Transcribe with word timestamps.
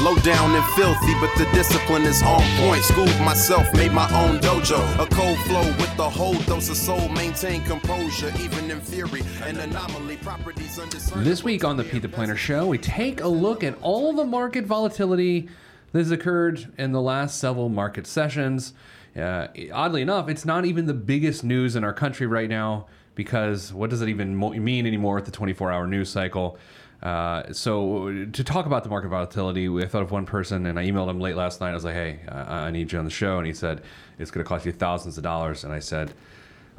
Low 0.00 0.14
down 0.18 0.54
and 0.54 0.64
filthy, 0.76 1.12
but 1.14 1.28
the 1.36 1.44
discipline 1.52 2.02
is 2.02 2.22
on 2.22 2.40
point. 2.58 2.84
Schooled 2.84 3.20
myself, 3.20 3.66
made 3.74 3.90
my 3.90 4.08
own 4.14 4.38
dojo. 4.38 4.78
A 4.94 5.06
cold 5.12 5.36
flow 5.40 5.66
with 5.76 5.96
the 5.96 6.08
whole 6.08 6.38
dose 6.42 6.68
of 6.68 6.76
soul. 6.76 7.08
Maintain 7.08 7.64
composure, 7.64 8.32
even 8.38 8.70
in 8.70 8.80
theory. 8.80 9.22
An 9.42 9.58
anomaly, 9.58 10.18
properties 10.18 10.78
undiscernible. 10.78 11.24
This 11.24 11.42
week 11.42 11.64
on 11.64 11.76
the 11.76 11.82
Pete 11.82 12.02
the 12.02 12.08
Planner 12.08 12.36
Show, 12.36 12.68
we 12.68 12.78
take 12.78 13.22
a 13.22 13.26
look 13.26 13.64
at 13.64 13.76
all 13.82 14.12
the 14.12 14.24
market 14.24 14.66
volatility 14.66 15.48
that 15.90 15.98
has 15.98 16.12
occurred 16.12 16.72
in 16.78 16.92
the 16.92 17.02
last 17.02 17.40
several 17.40 17.68
market 17.68 18.06
sessions. 18.06 18.74
Uh, 19.16 19.48
oddly 19.72 20.00
enough, 20.00 20.28
it's 20.28 20.44
not 20.44 20.64
even 20.64 20.86
the 20.86 20.94
biggest 20.94 21.42
news 21.42 21.74
in 21.74 21.82
our 21.82 21.92
country 21.92 22.28
right 22.28 22.48
now 22.48 22.86
because 23.16 23.72
what 23.72 23.90
does 23.90 24.00
it 24.00 24.08
even 24.08 24.38
mean 24.62 24.86
anymore 24.86 25.16
with 25.16 25.24
the 25.24 25.32
24 25.32 25.72
hour 25.72 25.88
news 25.88 26.08
cycle? 26.08 26.56
Uh, 27.02 27.52
so 27.52 28.26
to 28.32 28.42
talk 28.42 28.66
about 28.66 28.82
the 28.82 28.90
market 28.90 29.08
volatility, 29.08 29.68
I 29.68 29.86
thought 29.86 30.02
of 30.02 30.10
one 30.10 30.26
person, 30.26 30.66
and 30.66 30.78
I 30.78 30.84
emailed 30.84 31.08
him 31.08 31.20
late 31.20 31.36
last 31.36 31.60
night. 31.60 31.70
I 31.70 31.74
was 31.74 31.84
like, 31.84 31.94
"Hey, 31.94 32.20
I, 32.28 32.66
I 32.66 32.70
need 32.70 32.90
you 32.90 32.98
on 32.98 33.04
the 33.04 33.10
show," 33.10 33.38
and 33.38 33.46
he 33.46 33.52
said, 33.52 33.82
"It's 34.18 34.30
going 34.30 34.44
to 34.44 34.48
cost 34.48 34.66
you 34.66 34.72
thousands 34.72 35.16
of 35.16 35.22
dollars." 35.22 35.62
And 35.62 35.72
I 35.72 35.78
said, 35.78 36.12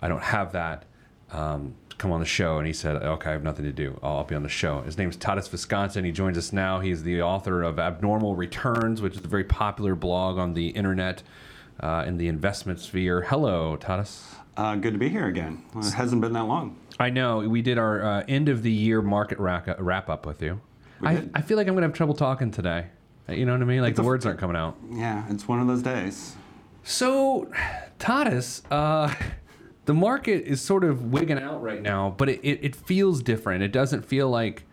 "I 0.01 0.09
don't 0.09 0.23
have 0.23 0.51
that. 0.51 0.83
Um, 1.31 1.75
come 1.97 2.11
on 2.11 2.19
the 2.19 2.25
show." 2.25 2.57
And 2.57 2.67
he 2.67 2.73
said, 2.73 2.97
"Okay, 2.97 3.29
I 3.29 3.33
have 3.33 3.43
nothing 3.43 3.63
to 3.63 3.71
do. 3.71 3.97
I'll, 4.03 4.17
I'll 4.17 4.23
be 4.25 4.35
on 4.35 4.43
the 4.43 4.49
show." 4.49 4.81
His 4.81 4.97
name 4.97 5.09
is 5.09 5.15
Tadas 5.15 5.47
Viskanta. 5.49 6.03
He 6.03 6.11
joins 6.11 6.37
us 6.37 6.51
now. 6.51 6.81
He's 6.81 7.03
the 7.03 7.21
author 7.21 7.63
of 7.63 7.79
Abnormal 7.79 8.35
Returns, 8.35 9.01
which 9.01 9.15
is 9.15 9.23
a 9.23 9.27
very 9.27 9.45
popular 9.45 9.95
blog 9.95 10.37
on 10.37 10.53
the 10.53 10.67
internet 10.69 11.23
uh, 11.79 12.03
in 12.05 12.17
the 12.17 12.27
investment 12.27 12.81
sphere. 12.81 13.21
Hello, 13.21 13.77
Tadas. 13.77 14.35
Uh, 14.57 14.75
good 14.75 14.91
to 14.91 14.99
be 14.99 15.07
here 15.07 15.27
again. 15.27 15.63
It 15.77 15.93
hasn't 15.93 16.21
been 16.21 16.33
that 16.33 16.43
long. 16.43 16.75
I 16.99 17.09
know 17.09 17.39
we 17.39 17.61
did 17.61 17.77
our 17.77 18.03
uh, 18.03 18.23
end 18.27 18.49
of 18.49 18.61
the 18.61 18.71
year 18.71 19.01
market 19.01 19.39
wrap, 19.39 19.67
wrap 19.79 20.09
up 20.09 20.25
with 20.25 20.41
you. 20.41 20.59
I. 21.01 21.23
I 21.33 21.41
feel 21.41 21.55
like 21.57 21.67
I'm 21.67 21.73
gonna 21.73 21.87
have 21.87 21.95
trouble 21.95 22.13
talking 22.13 22.51
today. 22.51 22.87
You 23.29 23.45
know 23.45 23.53
what 23.53 23.61
I 23.61 23.65
mean? 23.65 23.81
Like 23.81 23.95
the 23.95 24.01
a- 24.01 24.05
words 24.05 24.25
aren't 24.25 24.39
coming 24.39 24.55
out. 24.57 24.75
Yeah, 24.91 25.23
it's 25.29 25.47
one 25.47 25.59
of 25.59 25.67
those 25.67 25.81
days. 25.81 26.35
So, 26.83 27.49
Tadas, 27.99 28.63
uh, 28.71 29.13
the 29.85 29.93
market 29.93 30.45
is 30.45 30.61
sort 30.61 30.83
of 30.83 31.11
wigging 31.11 31.37
out 31.37 31.61
right 31.61 31.81
now, 31.81 32.15
but 32.17 32.29
it, 32.29 32.39
it, 32.41 32.59
it 32.63 32.75
feels 32.75 33.21
different. 33.21 33.63
It 33.63 33.71
doesn't 33.71 34.05
feel 34.05 34.29
like 34.29 34.65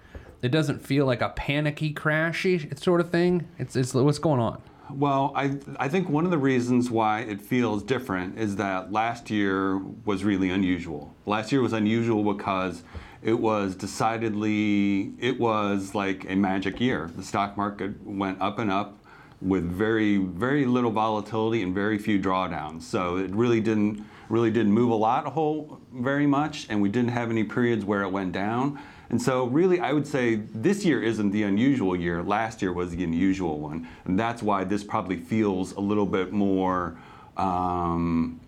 it 0.42 0.48
doesn't 0.48 0.80
feel 0.84 1.06
like 1.06 1.20
a 1.20 1.30
panicky 1.30 1.92
crashy 1.92 2.77
sort 2.78 3.00
of 3.00 3.11
thing. 3.11 3.48
It's, 3.58 3.77
it's 3.77 3.94
what's 3.94 4.18
going 4.18 4.40
on. 4.40 4.62
Well, 4.91 5.33
I 5.34 5.59
I 5.79 5.89
think 5.89 6.09
one 6.09 6.25
of 6.25 6.31
the 6.31 6.39
reasons 6.39 6.91
why 6.91 7.20
it 7.20 7.42
feels 7.42 7.83
different 7.83 8.39
is 8.39 8.56
that 8.56 8.92
last 8.92 9.31
year 9.31 9.79
was 9.79 10.23
really 10.23 10.51
unusual. 10.51 11.12
Last 11.27 11.51
year 11.51 11.61
was 11.61 11.73
unusual 11.73 12.33
because 12.34 12.83
it 13.20 13.34
was 13.34 13.75
decidedly 13.75 15.12
it 15.19 15.41
was 15.41 15.95
like 15.95 16.31
a 16.31 16.37
magic 16.37 16.81
year. 16.81 17.11
The 17.17 17.25
stock 17.25 17.57
market 17.57 18.01
went 18.07 18.41
up 18.41 18.61
and 18.61 18.70
up 18.70 18.98
with 19.41 19.64
very 19.64 20.19
very 20.19 20.64
little 20.67 20.92
volatility 20.92 21.62
and 21.62 21.75
very 21.75 21.98
few 21.98 22.20
drawdowns. 22.20 22.83
So 22.83 23.17
it 23.17 23.34
really 23.34 23.61
didn't 23.61 24.05
really 24.29 24.53
didn't 24.53 24.73
move 24.73 24.91
a 24.91 24.95
lot 24.95 25.27
a 25.27 25.31
whole 25.31 25.81
very 25.92 26.27
much 26.27 26.67
and 26.69 26.81
we 26.81 26.89
didn't 26.89 27.11
have 27.11 27.31
any 27.31 27.42
periods 27.42 27.84
where 27.84 28.03
it 28.03 28.11
went 28.11 28.33
down. 28.33 28.79
And 29.08 29.22
so, 29.22 29.46
really, 29.46 29.78
I 29.78 29.92
would 29.92 30.06
say 30.06 30.36
this 30.36 30.84
year 30.84 31.02
isn't 31.02 31.30
the 31.30 31.44
unusual 31.44 31.94
year. 31.94 32.22
Last 32.22 32.60
year 32.60 32.72
was 32.72 32.90
the 32.90 33.04
unusual 33.04 33.60
one. 33.60 33.88
And 34.04 34.18
that's 34.18 34.42
why 34.42 34.64
this 34.64 34.82
probably 34.82 35.16
feels 35.16 35.72
a 35.72 35.80
little 35.80 36.06
bit 36.06 36.32
more 36.32 36.96
um, 37.36 38.40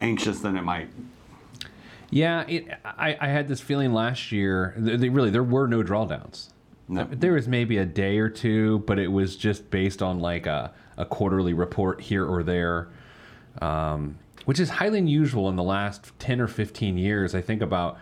anxious 0.00 0.40
than 0.40 0.56
it 0.56 0.62
might. 0.62 0.88
Yeah, 2.10 2.42
it, 2.42 2.66
I, 2.84 3.16
I 3.20 3.28
had 3.28 3.48
this 3.48 3.60
feeling 3.60 3.92
last 3.94 4.32
year. 4.32 4.74
th- 4.76 5.00
th- 5.00 5.12
really, 5.12 5.30
there 5.30 5.42
were 5.42 5.66
no 5.66 5.82
drawdowns. 5.82 6.48
No. 6.88 7.08
There 7.10 7.32
was 7.32 7.48
maybe 7.48 7.78
a 7.78 7.86
day 7.86 8.18
or 8.18 8.28
two, 8.28 8.80
but 8.80 8.98
it 8.98 9.06
was 9.06 9.36
just 9.36 9.70
based 9.70 10.02
on 10.02 10.20
like 10.20 10.46
a, 10.46 10.72
a 10.98 11.06
quarterly 11.06 11.54
report 11.54 12.02
here 12.02 12.26
or 12.26 12.42
there, 12.42 12.88
um, 13.62 14.18
which 14.44 14.60
is 14.60 14.68
highly 14.68 14.98
unusual 14.98 15.48
in 15.48 15.56
the 15.56 15.62
last 15.62 16.12
10 16.18 16.40
or 16.40 16.48
15 16.48 16.98
years. 16.98 17.34
I 17.34 17.40
think 17.40 17.62
about 17.62 17.98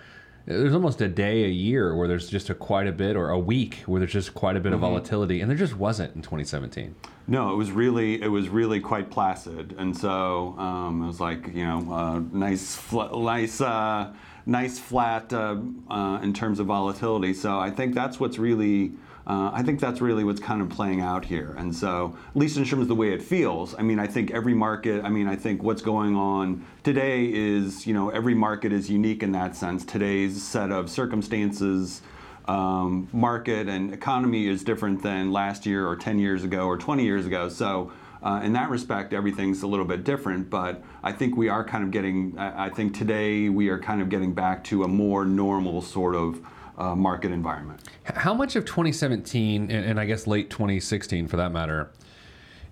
there's 0.50 0.74
almost 0.74 1.00
a 1.00 1.08
day 1.08 1.44
a 1.44 1.48
year 1.48 1.94
where 1.94 2.08
there's 2.08 2.28
just 2.28 2.50
a 2.50 2.54
quite 2.54 2.88
a 2.88 2.92
bit, 2.92 3.16
or 3.16 3.30
a 3.30 3.38
week 3.38 3.82
where 3.86 4.00
there's 4.00 4.12
just 4.12 4.34
quite 4.34 4.56
a 4.56 4.60
bit 4.60 4.72
of 4.72 4.80
volatility, 4.80 5.40
and 5.40 5.48
there 5.48 5.56
just 5.56 5.76
wasn't 5.76 6.14
in 6.16 6.22
2017. 6.22 6.94
No, 7.28 7.52
it 7.52 7.56
was 7.56 7.70
really 7.70 8.20
it 8.20 8.28
was 8.28 8.48
really 8.48 8.80
quite 8.80 9.10
placid, 9.10 9.74
and 9.78 9.96
so 9.96 10.56
um, 10.58 11.04
it 11.04 11.06
was 11.06 11.20
like 11.20 11.46
you 11.54 11.64
know 11.64 11.92
uh, 11.92 12.20
nice 12.32 12.74
fl- 12.74 13.20
nice 13.20 13.60
uh, 13.60 14.12
nice 14.46 14.78
flat 14.78 15.32
uh, 15.32 15.56
uh, 15.88 16.18
in 16.22 16.32
terms 16.32 16.58
of 16.58 16.66
volatility. 16.66 17.32
So 17.32 17.58
I 17.58 17.70
think 17.70 17.94
that's 17.94 18.18
what's 18.18 18.38
really. 18.38 18.92
Uh, 19.26 19.50
I 19.52 19.62
think 19.62 19.80
that's 19.80 20.00
really 20.00 20.24
what's 20.24 20.40
kind 20.40 20.62
of 20.62 20.68
playing 20.70 21.00
out 21.00 21.24
here, 21.24 21.54
and 21.58 21.74
so 21.74 22.16
at 22.28 22.36
least 22.36 22.56
in 22.56 22.64
terms 22.64 22.82
of 22.82 22.88
the 22.88 22.94
way 22.94 23.12
it 23.12 23.22
feels. 23.22 23.74
I 23.78 23.82
mean, 23.82 23.98
I 23.98 24.06
think 24.06 24.30
every 24.30 24.54
market. 24.54 25.04
I 25.04 25.10
mean, 25.10 25.28
I 25.28 25.36
think 25.36 25.62
what's 25.62 25.82
going 25.82 26.16
on 26.16 26.64
today 26.82 27.26
is, 27.26 27.86
you 27.86 27.94
know, 27.94 28.08
every 28.10 28.34
market 28.34 28.72
is 28.72 28.90
unique 28.90 29.22
in 29.22 29.32
that 29.32 29.54
sense. 29.54 29.84
Today's 29.84 30.42
set 30.42 30.72
of 30.72 30.90
circumstances, 30.90 32.02
um, 32.48 33.08
market 33.12 33.68
and 33.68 33.92
economy 33.92 34.48
is 34.48 34.64
different 34.64 35.02
than 35.02 35.30
last 35.30 35.66
year 35.66 35.86
or 35.86 35.96
10 35.96 36.18
years 36.18 36.42
ago 36.42 36.66
or 36.66 36.76
20 36.76 37.04
years 37.04 37.26
ago. 37.26 37.48
So, 37.48 37.92
uh, 38.22 38.40
in 38.42 38.52
that 38.52 38.68
respect, 38.68 39.14
everything's 39.14 39.62
a 39.62 39.66
little 39.66 39.84
bit 39.84 40.04
different. 40.04 40.50
But 40.50 40.82
I 41.02 41.12
think 41.12 41.36
we 41.36 41.48
are 41.48 41.64
kind 41.64 41.84
of 41.84 41.90
getting, 41.90 42.36
I, 42.38 42.66
I 42.66 42.68
think 42.70 42.96
today 42.96 43.48
we 43.48 43.68
are 43.68 43.78
kind 43.78 44.02
of 44.02 44.08
getting 44.08 44.34
back 44.34 44.64
to 44.64 44.84
a 44.84 44.88
more 44.88 45.24
normal 45.24 45.80
sort 45.80 46.14
of 46.14 46.40
uh, 46.80 46.96
market 46.96 47.30
environment. 47.30 47.82
How 48.04 48.32
much 48.32 48.56
of 48.56 48.64
2017 48.64 49.70
and, 49.70 49.72
and 49.72 50.00
I 50.00 50.06
guess 50.06 50.26
late 50.26 50.50
2016 50.50 51.28
for 51.28 51.36
that 51.36 51.52
matter 51.52 51.90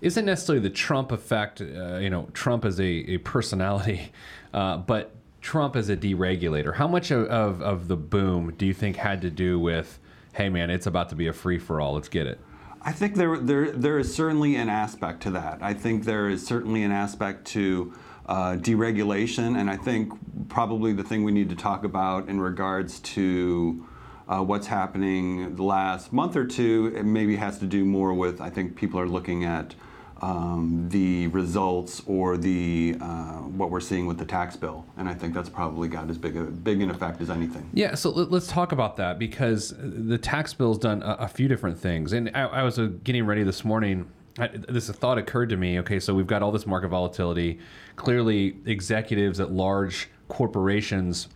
isn't 0.01 0.25
necessarily 0.25 0.61
the 0.61 0.73
Trump 0.73 1.11
effect? 1.11 1.61
Uh, 1.61 1.97
you 1.97 2.09
know, 2.09 2.27
Trump 2.33 2.65
as 2.65 2.79
a, 2.79 2.83
a 2.83 3.17
personality, 3.19 4.11
uh, 4.53 4.77
but 4.77 5.15
Trump 5.41 5.75
as 5.75 5.89
a 5.89 5.95
deregulator. 5.95 6.75
How 6.75 6.87
much 6.87 7.11
of, 7.11 7.27
of, 7.27 7.61
of 7.61 7.87
the 7.87 7.95
boom 7.95 8.53
do 8.57 8.65
you 8.65 8.73
think 8.73 8.95
had 8.95 9.21
to 9.21 9.29
do 9.29 9.59
with, 9.59 9.99
hey 10.33 10.49
man, 10.49 10.69
it's 10.69 10.87
about 10.87 11.09
to 11.09 11.15
be 11.15 11.27
a 11.27 11.33
free 11.33 11.59
for 11.59 11.79
all, 11.79 11.93
let's 11.93 12.09
get 12.09 12.27
it? 12.27 12.39
I 12.81 12.93
think 12.93 13.15
there, 13.15 13.37
there, 13.37 13.71
there 13.71 13.99
is 13.99 14.13
certainly 14.13 14.55
an 14.55 14.69
aspect 14.69 15.21
to 15.23 15.31
that. 15.31 15.59
I 15.61 15.73
think 15.73 16.05
there 16.05 16.29
is 16.29 16.45
certainly 16.45 16.83
an 16.83 16.93
aspect 16.93 17.45
to 17.47 17.93
uh, 18.25 18.55
deregulation, 18.55 19.59
and 19.59 19.69
I 19.69 19.75
think 19.75 20.13
probably 20.49 20.93
the 20.93 21.03
thing 21.03 21.23
we 21.23 21.33
need 21.33 21.49
to 21.49 21.55
talk 21.55 21.83
about 21.83 22.29
in 22.29 22.39
regards 22.39 22.99
to 23.01 23.85
uh, 24.29 24.43
what's 24.43 24.67
happening 24.67 25.55
the 25.55 25.63
last 25.63 26.13
month 26.13 26.35
or 26.35 26.45
two, 26.45 26.93
it 26.95 27.03
maybe 27.03 27.35
has 27.35 27.57
to 27.59 27.65
do 27.65 27.83
more 27.83 28.13
with 28.13 28.39
I 28.39 28.49
think 28.49 28.75
people 28.75 28.99
are 28.99 29.07
looking 29.07 29.43
at 29.43 29.73
um, 30.21 30.87
the 30.89 31.27
results 31.27 32.01
or 32.05 32.37
the 32.37 32.95
uh, 33.01 33.37
what 33.37 33.71
we're 33.71 33.79
seeing 33.79 34.05
with 34.05 34.17
the 34.17 34.25
tax 34.25 34.55
bill, 34.55 34.85
and 34.97 35.09
I 35.09 35.13
think 35.13 35.33
that's 35.33 35.49
probably 35.49 35.87
got 35.87 36.09
as 36.09 36.17
big 36.17 36.37
a 36.37 36.43
big 36.43 36.81
an 36.81 36.91
effect 36.91 37.21
as 37.21 37.29
anything. 37.29 37.67
Yeah, 37.73 37.95
so 37.95 38.11
let, 38.11 38.31
us 38.31 38.47
talk 38.47 38.71
about 38.71 38.97
that 38.97 39.17
because 39.17 39.73
the 39.77 40.17
tax 40.17 40.53
bill's 40.53 40.77
done 40.77 41.01
a, 41.03 41.15
a 41.21 41.27
few 41.27 41.47
different 41.47 41.79
things. 41.79 42.13
And 42.13 42.29
I, 42.35 42.41
I 42.41 42.63
was 42.63 42.77
uh, 42.77 42.89
getting 43.03 43.25
ready 43.25 43.43
this 43.43 43.63
morning. 43.63 44.09
I, 44.37 44.47
this 44.47 44.89
thought 44.89 45.17
occurred 45.17 45.49
to 45.49 45.57
me. 45.57 45.79
Okay, 45.79 45.99
so 45.99 46.13
we've 46.13 46.27
got 46.27 46.43
all 46.43 46.51
this 46.51 46.67
market 46.67 46.89
volatility. 46.89 47.59
Clearly, 47.95 48.57
executives 48.65 49.39
at 49.39 49.51
large 49.51 50.09
corporations, 50.27 51.29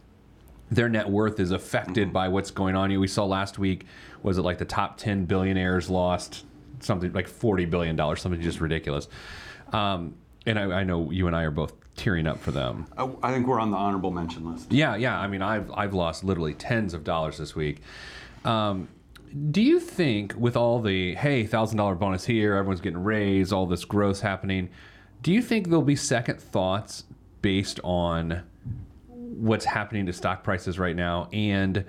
their 0.71 0.89
net 0.89 1.09
worth 1.09 1.39
is 1.39 1.51
affected 1.51 2.11
by 2.11 2.27
what's 2.27 2.51
going 2.51 2.75
on. 2.75 2.91
You 2.91 2.99
we 2.99 3.07
saw 3.07 3.25
last 3.25 3.59
week 3.59 3.85
was 4.21 4.37
it 4.37 4.41
like 4.41 4.57
the 4.57 4.65
top 4.65 4.97
ten 4.97 5.25
billionaires 5.25 5.89
lost 5.89 6.45
something 6.79 7.11
like 7.13 7.27
forty 7.27 7.65
billion 7.65 7.95
dollars, 7.95 8.21
something 8.21 8.41
just 8.41 8.61
ridiculous. 8.61 9.07
Um, 9.71 10.15
and 10.45 10.59
I, 10.59 10.79
I 10.79 10.83
know 10.83 11.11
you 11.11 11.27
and 11.27 11.35
I 11.35 11.43
are 11.43 11.51
both 11.51 11.73
tearing 11.95 12.27
up 12.27 12.39
for 12.39 12.51
them. 12.51 12.87
I, 12.97 13.09
I 13.21 13.31
think 13.31 13.47
we're 13.47 13.59
on 13.59 13.71
the 13.71 13.77
honorable 13.77 14.11
mention 14.11 14.51
list. 14.51 14.71
Yeah, 14.71 14.95
yeah. 14.95 15.19
I 15.19 15.27
mean, 15.27 15.41
I've 15.41 15.71
I've 15.71 15.93
lost 15.93 16.23
literally 16.23 16.53
tens 16.53 16.93
of 16.93 17.03
dollars 17.03 17.37
this 17.37 17.55
week. 17.55 17.81
Um, 18.45 18.87
do 19.51 19.61
you 19.61 19.79
think 19.79 20.35
with 20.37 20.55
all 20.55 20.79
the 20.79 21.15
hey 21.15 21.45
thousand 21.45 21.77
dollar 21.77 21.95
bonus 21.95 22.25
here, 22.25 22.55
everyone's 22.55 22.81
getting 22.81 23.03
raised, 23.03 23.53
all 23.53 23.65
this 23.65 23.85
growth 23.85 24.21
happening, 24.21 24.69
do 25.21 25.31
you 25.31 25.41
think 25.41 25.67
there'll 25.67 25.81
be 25.81 25.95
second 25.95 26.39
thoughts 26.39 27.05
based 27.41 27.79
on 27.83 28.43
what's 29.37 29.65
happening 29.65 30.05
to 30.05 30.13
stock 30.13 30.43
prices 30.43 30.79
right 30.79 30.95
now 30.95 31.29
and 31.31 31.85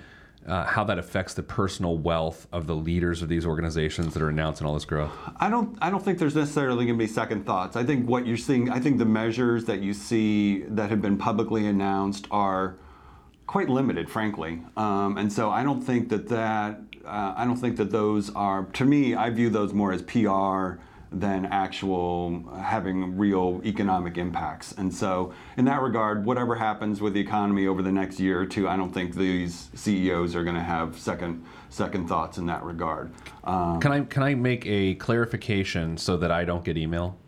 uh, 0.47 0.65
how 0.65 0.85
that 0.85 0.99
affects 0.99 1.35
the 1.35 1.43
personal 1.43 1.97
wealth 1.97 2.47
of 2.53 2.67
the 2.67 2.75
leaders 2.75 3.23
of 3.23 3.29
these 3.29 3.47
organizations 3.47 4.13
that 4.15 4.23
are 4.23 4.29
announcing 4.29 4.67
all 4.67 4.75
this 4.75 4.85
growth? 4.85 5.13
I 5.39 5.49
don't. 5.49 5.77
I 5.81 5.91
don't 5.91 6.05
think 6.05 6.19
there's 6.19 6.35
necessarily 6.35 6.85
going 6.85 6.99
to 6.99 7.03
be 7.03 7.11
second 7.11 7.47
thoughts. 7.47 7.77
I 7.77 7.85
think 7.85 8.09
what 8.09 8.27
you're 8.27 8.37
seeing. 8.37 8.71
I 8.71 8.81
think 8.81 8.99
the 8.99 9.07
measures 9.07 9.65
that 9.67 9.81
you 9.81 9.95
see 9.95 10.63
that 10.69 10.91
have 10.91 11.01
been 11.01 11.17
publicly 11.17 11.67
announced 11.67 12.27
are 12.31 12.77
quite 13.47 13.69
limited, 13.69 14.11
frankly. 14.11 14.63
Um, 14.77 15.17
and 15.17 15.33
so 15.33 15.51
I 15.51 15.63
don't 15.63 15.81
think 15.81 16.09
that 16.11 16.29
that. 16.29 16.81
Uh, 17.05 17.35
I 17.37 17.45
don't 17.45 17.57
think 17.57 17.77
that 17.77 17.91
those 17.91 18.35
are. 18.35 18.65
To 18.65 18.85
me, 18.85 19.15
I 19.15 19.31
view 19.31 19.51
those 19.51 19.73
more 19.73 19.93
as 19.93 20.03
PR 20.03 20.81
than 21.21 21.47
actual 21.47 22.43
having 22.61 23.17
real 23.17 23.61
economic 23.65 24.19
impacts. 24.19 24.73
And 24.73 24.93
so, 24.93 25.33
in 25.57 25.65
that 25.67 25.81
regard, 25.81 26.25
whatever 26.25 26.55
happens 26.55 27.01
with 27.01 27.15
the 27.15 27.21
economy 27.21 27.67
over 27.67 27.83
the 27.83 27.93
next 27.93 28.19
year 28.19 28.41
or 28.41 28.47
two, 28.47 28.69
I 28.69 28.77
don't 28.77 28.93
think 28.93 29.15
these 29.15 29.71
CEOs 29.75 30.35
are 30.35 30.43
going 30.45 30.57
to 30.57 30.63
have 30.63 30.99
second 30.99 31.45
second 31.71 32.09
thoughts 32.09 32.39
in 32.39 32.47
that 32.47 32.63
regard. 32.63 33.13
Um, 33.45 33.81
Can 33.81 33.93
I 33.93 34.01
can 34.03 34.23
I 34.23 34.35
make 34.35 34.67
a 34.67 34.95
clarification 34.95 35.97
so 35.97 36.17
that 36.19 36.31
I 36.31 36.45
don't 36.45 36.65
get 36.65 36.77
email? 36.77 37.19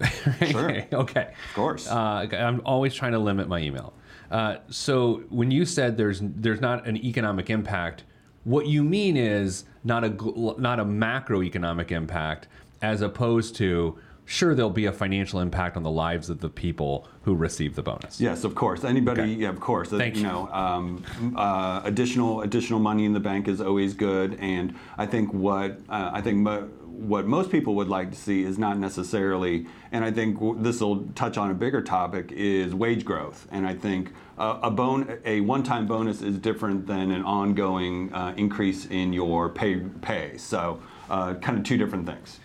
Sure. 0.46 0.84
okay. 0.92 1.34
Of 1.48 1.54
course. 1.54 1.88
Uh, 1.88 2.28
I'm 2.30 2.62
always 2.64 2.94
trying 2.94 3.12
to 3.12 3.18
limit 3.18 3.48
my 3.48 3.58
email. 3.58 3.92
Uh, 4.30 4.58
so 4.68 5.24
when 5.28 5.50
you 5.50 5.64
said 5.64 5.96
there's 5.96 6.20
there's 6.22 6.60
not 6.60 6.86
an 6.86 6.96
economic 6.96 7.50
impact, 7.50 8.04
what 8.44 8.66
you 8.66 8.84
mean 8.84 9.16
is 9.16 9.64
not 9.84 10.04
a 10.04 10.10
not 10.58 10.80
a 10.80 10.84
macroeconomic 10.84 11.90
impact, 11.90 12.48
as 12.82 13.00
opposed 13.02 13.56
to 13.56 13.98
sure 14.24 14.54
there'll 14.54 14.70
be 14.70 14.84
a 14.84 14.92
financial 14.92 15.40
impact 15.40 15.74
on 15.76 15.82
the 15.82 15.90
lives 15.90 16.28
of 16.28 16.40
the 16.40 16.50
people 16.50 17.08
who 17.22 17.34
receive 17.34 17.74
the 17.74 17.82
bonus. 17.82 18.20
Yes, 18.20 18.44
of 18.44 18.54
course. 18.54 18.84
Anybody, 18.84 19.22
Okay. 19.22 19.32
yeah, 19.32 19.48
of 19.48 19.58
course. 19.58 19.88
Thank 19.88 20.16
you 20.16 20.20
you. 20.22 20.26
know, 20.28 20.48
um, 20.52 21.02
uh, 21.34 21.80
additional 21.84 22.42
additional 22.42 22.78
money 22.78 23.04
in 23.06 23.14
the 23.14 23.20
bank 23.20 23.48
is 23.48 23.60
always 23.60 23.94
good, 23.94 24.36
and 24.40 24.74
I 24.98 25.06
think 25.06 25.32
what 25.32 25.80
uh, 25.88 26.10
I 26.12 26.20
think 26.20 26.38
mo- 26.38 26.68
what 26.84 27.26
most 27.26 27.50
people 27.50 27.74
would 27.76 27.88
like 27.88 28.10
to 28.10 28.16
see 28.18 28.42
is 28.42 28.58
not 28.58 28.76
necessarily, 28.76 29.66
and 29.92 30.04
I 30.04 30.10
think 30.10 30.38
this 30.62 30.80
will 30.80 31.04
touch 31.14 31.38
on 31.38 31.50
a 31.50 31.54
bigger 31.54 31.80
topic 31.80 32.30
is 32.32 32.74
wage 32.74 33.04
growth, 33.04 33.46
and 33.50 33.66
I 33.66 33.74
think. 33.74 34.12
Uh, 34.38 34.56
a 34.62 34.70
bon- 34.70 35.18
a 35.24 35.40
one-time 35.40 35.84
bonus 35.88 36.22
is 36.22 36.38
different 36.38 36.86
than 36.86 37.10
an 37.10 37.24
ongoing 37.24 38.12
uh, 38.14 38.32
increase 38.36 38.86
in 38.86 39.12
your 39.12 39.48
pay. 39.48 39.80
Pay. 40.00 40.38
So, 40.38 40.80
uh, 41.10 41.34
kind 41.34 41.58
of 41.58 41.64
two 41.64 41.76
different 41.76 42.06
things. 42.06 42.38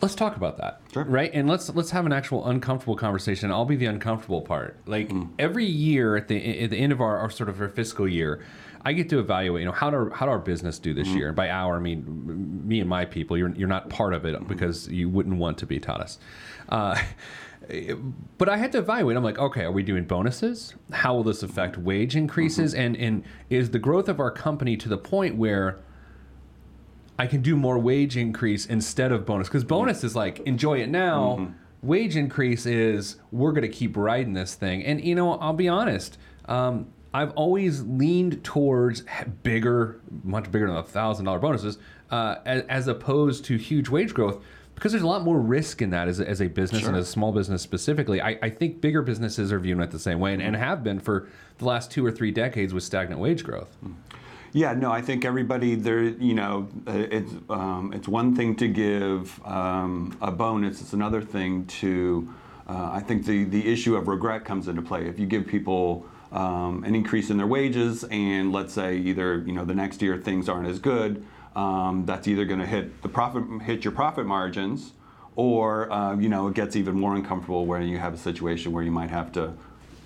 Let's 0.00 0.14
talk 0.14 0.36
about 0.36 0.58
that. 0.58 0.80
Sure. 0.92 1.04
Right? 1.04 1.30
And 1.34 1.48
let's 1.48 1.68
let's 1.74 1.90
have 1.90 2.06
an 2.06 2.12
actual 2.12 2.46
uncomfortable 2.46 2.94
conversation. 2.96 3.50
I'll 3.50 3.64
be 3.64 3.76
the 3.76 3.86
uncomfortable 3.86 4.42
part. 4.42 4.76
Like 4.86 5.08
Mm. 5.08 5.30
every 5.38 5.66
year 5.66 6.16
at 6.16 6.28
the 6.28 6.62
at 6.62 6.70
the 6.70 6.76
end 6.76 6.92
of 6.92 7.00
our, 7.00 7.18
our 7.18 7.30
sort 7.30 7.48
of 7.48 7.60
our 7.60 7.68
fiscal 7.68 8.06
year, 8.08 8.44
I 8.84 8.92
get 8.92 9.08
to 9.10 9.18
evaluate, 9.18 9.60
you 9.62 9.66
know, 9.66 9.72
how 9.72 9.90
do 9.90 10.10
how 10.14 10.26
do 10.26 10.30
our 10.32 10.38
business 10.38 10.78
do 10.78 10.90
Mm-hmm. 10.90 10.98
this 10.98 11.08
year? 11.08 11.26
And 11.28 11.36
by 11.36 11.50
our 11.50 11.76
I 11.76 11.80
mean 11.80 12.62
me 12.66 12.78
and 12.80 12.88
my 12.88 13.04
people. 13.06 13.36
You're 13.36 13.50
you're 13.56 13.66
not 13.68 13.88
part 13.90 14.14
of 14.14 14.24
it 14.24 14.36
Mm-hmm. 14.36 14.46
because 14.48 14.88
you 14.88 15.08
wouldn't 15.08 15.36
want 15.36 15.58
to 15.58 15.66
be 15.66 15.80
Tadas. 15.80 16.18
Uh, 16.68 16.96
but 18.38 18.48
I 18.48 18.56
had 18.56 18.72
to 18.72 18.78
evaluate. 18.78 19.16
I'm 19.16 19.24
like, 19.24 19.38
okay, 19.38 19.62
are 19.64 19.72
we 19.72 19.82
doing 19.82 20.04
bonuses? 20.04 20.74
How 20.92 21.14
will 21.14 21.24
this 21.24 21.42
affect 21.42 21.76
wage 21.76 22.14
increases? 22.16 22.72
Mm-hmm. 22.72 22.82
And 22.82 22.96
and 22.96 23.24
is 23.50 23.70
the 23.70 23.78
growth 23.80 24.08
of 24.08 24.20
our 24.20 24.30
company 24.30 24.76
to 24.76 24.88
the 24.88 24.98
point 24.98 25.36
where 25.36 25.80
I 27.18 27.26
can 27.26 27.42
do 27.42 27.56
more 27.56 27.78
wage 27.78 28.16
increase 28.16 28.66
instead 28.66 29.10
of 29.10 29.26
bonus 29.26 29.48
because 29.48 29.64
bonus 29.64 30.04
is 30.04 30.14
like 30.14 30.40
enjoy 30.40 30.78
it 30.80 30.88
now. 30.88 31.52
Wage 31.82 32.16
increase 32.16 32.66
is 32.66 33.16
we're 33.30 33.52
going 33.52 33.62
to 33.62 33.68
keep 33.68 33.96
riding 33.96 34.32
this 34.32 34.54
thing. 34.54 34.84
And 34.84 35.02
you 35.04 35.14
know, 35.14 35.34
I'll 35.34 35.52
be 35.52 35.68
honest. 35.68 36.18
Um, 36.46 36.88
I've 37.14 37.30
always 37.32 37.82
leaned 37.82 38.44
towards 38.44 39.02
bigger, 39.42 40.00
much 40.22 40.50
bigger 40.52 40.68
than 40.68 40.76
a 40.76 40.82
thousand 40.82 41.24
dollar 41.24 41.38
bonuses, 41.38 41.78
uh, 42.10 42.36
as, 42.44 42.62
as 42.68 42.88
opposed 42.88 43.44
to 43.46 43.56
huge 43.56 43.88
wage 43.88 44.12
growth, 44.12 44.42
because 44.74 44.92
there's 44.92 45.02
a 45.02 45.06
lot 45.06 45.22
more 45.22 45.40
risk 45.40 45.80
in 45.82 45.90
that 45.90 46.06
as 46.06 46.20
a, 46.20 46.28
as 46.28 46.40
a 46.42 46.48
business 46.48 46.86
and 46.86 46.96
as 46.96 47.08
a 47.08 47.10
small 47.10 47.32
business 47.32 47.62
specifically. 47.62 48.20
I, 48.20 48.38
I 48.42 48.50
think 48.50 48.80
bigger 48.80 49.02
businesses 49.02 49.52
are 49.52 49.58
viewing 49.58 49.80
it 49.80 49.90
the 49.90 49.98
same 49.98 50.20
way 50.20 50.34
and, 50.34 50.42
and 50.42 50.54
have 50.54 50.84
been 50.84 51.00
for 51.00 51.28
the 51.56 51.64
last 51.64 51.90
two 51.90 52.04
or 52.04 52.12
three 52.12 52.30
decades 52.30 52.74
with 52.74 52.84
stagnant 52.84 53.20
wage 53.20 53.42
growth. 53.42 53.76
Yeah, 54.52 54.72
no, 54.72 54.90
I 54.90 55.02
think 55.02 55.24
everybody 55.24 55.74
there. 55.74 56.02
You 56.02 56.34
know, 56.34 56.68
uh, 56.86 56.92
it's 57.10 57.32
um, 57.50 57.92
it's 57.94 58.08
one 58.08 58.34
thing 58.34 58.56
to 58.56 58.68
give 58.68 59.40
um, 59.46 60.16
a 60.20 60.30
bonus. 60.32 60.80
It's 60.80 60.92
another 60.92 61.20
thing 61.22 61.66
to. 61.66 62.28
Uh, 62.68 62.90
I 62.92 63.00
think 63.00 63.24
the 63.26 63.44
the 63.44 63.66
issue 63.70 63.96
of 63.96 64.08
regret 64.08 64.44
comes 64.44 64.68
into 64.68 64.82
play. 64.82 65.06
If 65.06 65.18
you 65.18 65.26
give 65.26 65.46
people 65.46 66.06
um, 66.32 66.84
an 66.84 66.94
increase 66.94 67.30
in 67.30 67.36
their 67.36 67.46
wages, 67.46 68.04
and 68.04 68.52
let's 68.52 68.72
say 68.72 68.96
either 68.96 69.38
you 69.46 69.52
know 69.52 69.64
the 69.64 69.74
next 69.74 70.00
year 70.02 70.16
things 70.16 70.48
aren't 70.48 70.68
as 70.68 70.78
good, 70.78 71.24
um, 71.54 72.04
that's 72.06 72.26
either 72.26 72.44
going 72.44 72.60
to 72.60 72.66
hit 72.66 73.02
the 73.02 73.08
profit 73.08 73.44
hit 73.62 73.84
your 73.84 73.92
profit 73.92 74.26
margins, 74.26 74.92
or 75.36 75.90
uh, 75.92 76.16
you 76.16 76.28
know 76.30 76.48
it 76.48 76.54
gets 76.54 76.74
even 76.74 76.98
more 76.98 77.14
uncomfortable 77.14 77.66
where 77.66 77.82
you 77.82 77.98
have 77.98 78.14
a 78.14 78.18
situation 78.18 78.72
where 78.72 78.82
you 78.82 78.90
might 78.92 79.10
have 79.10 79.30
to 79.32 79.52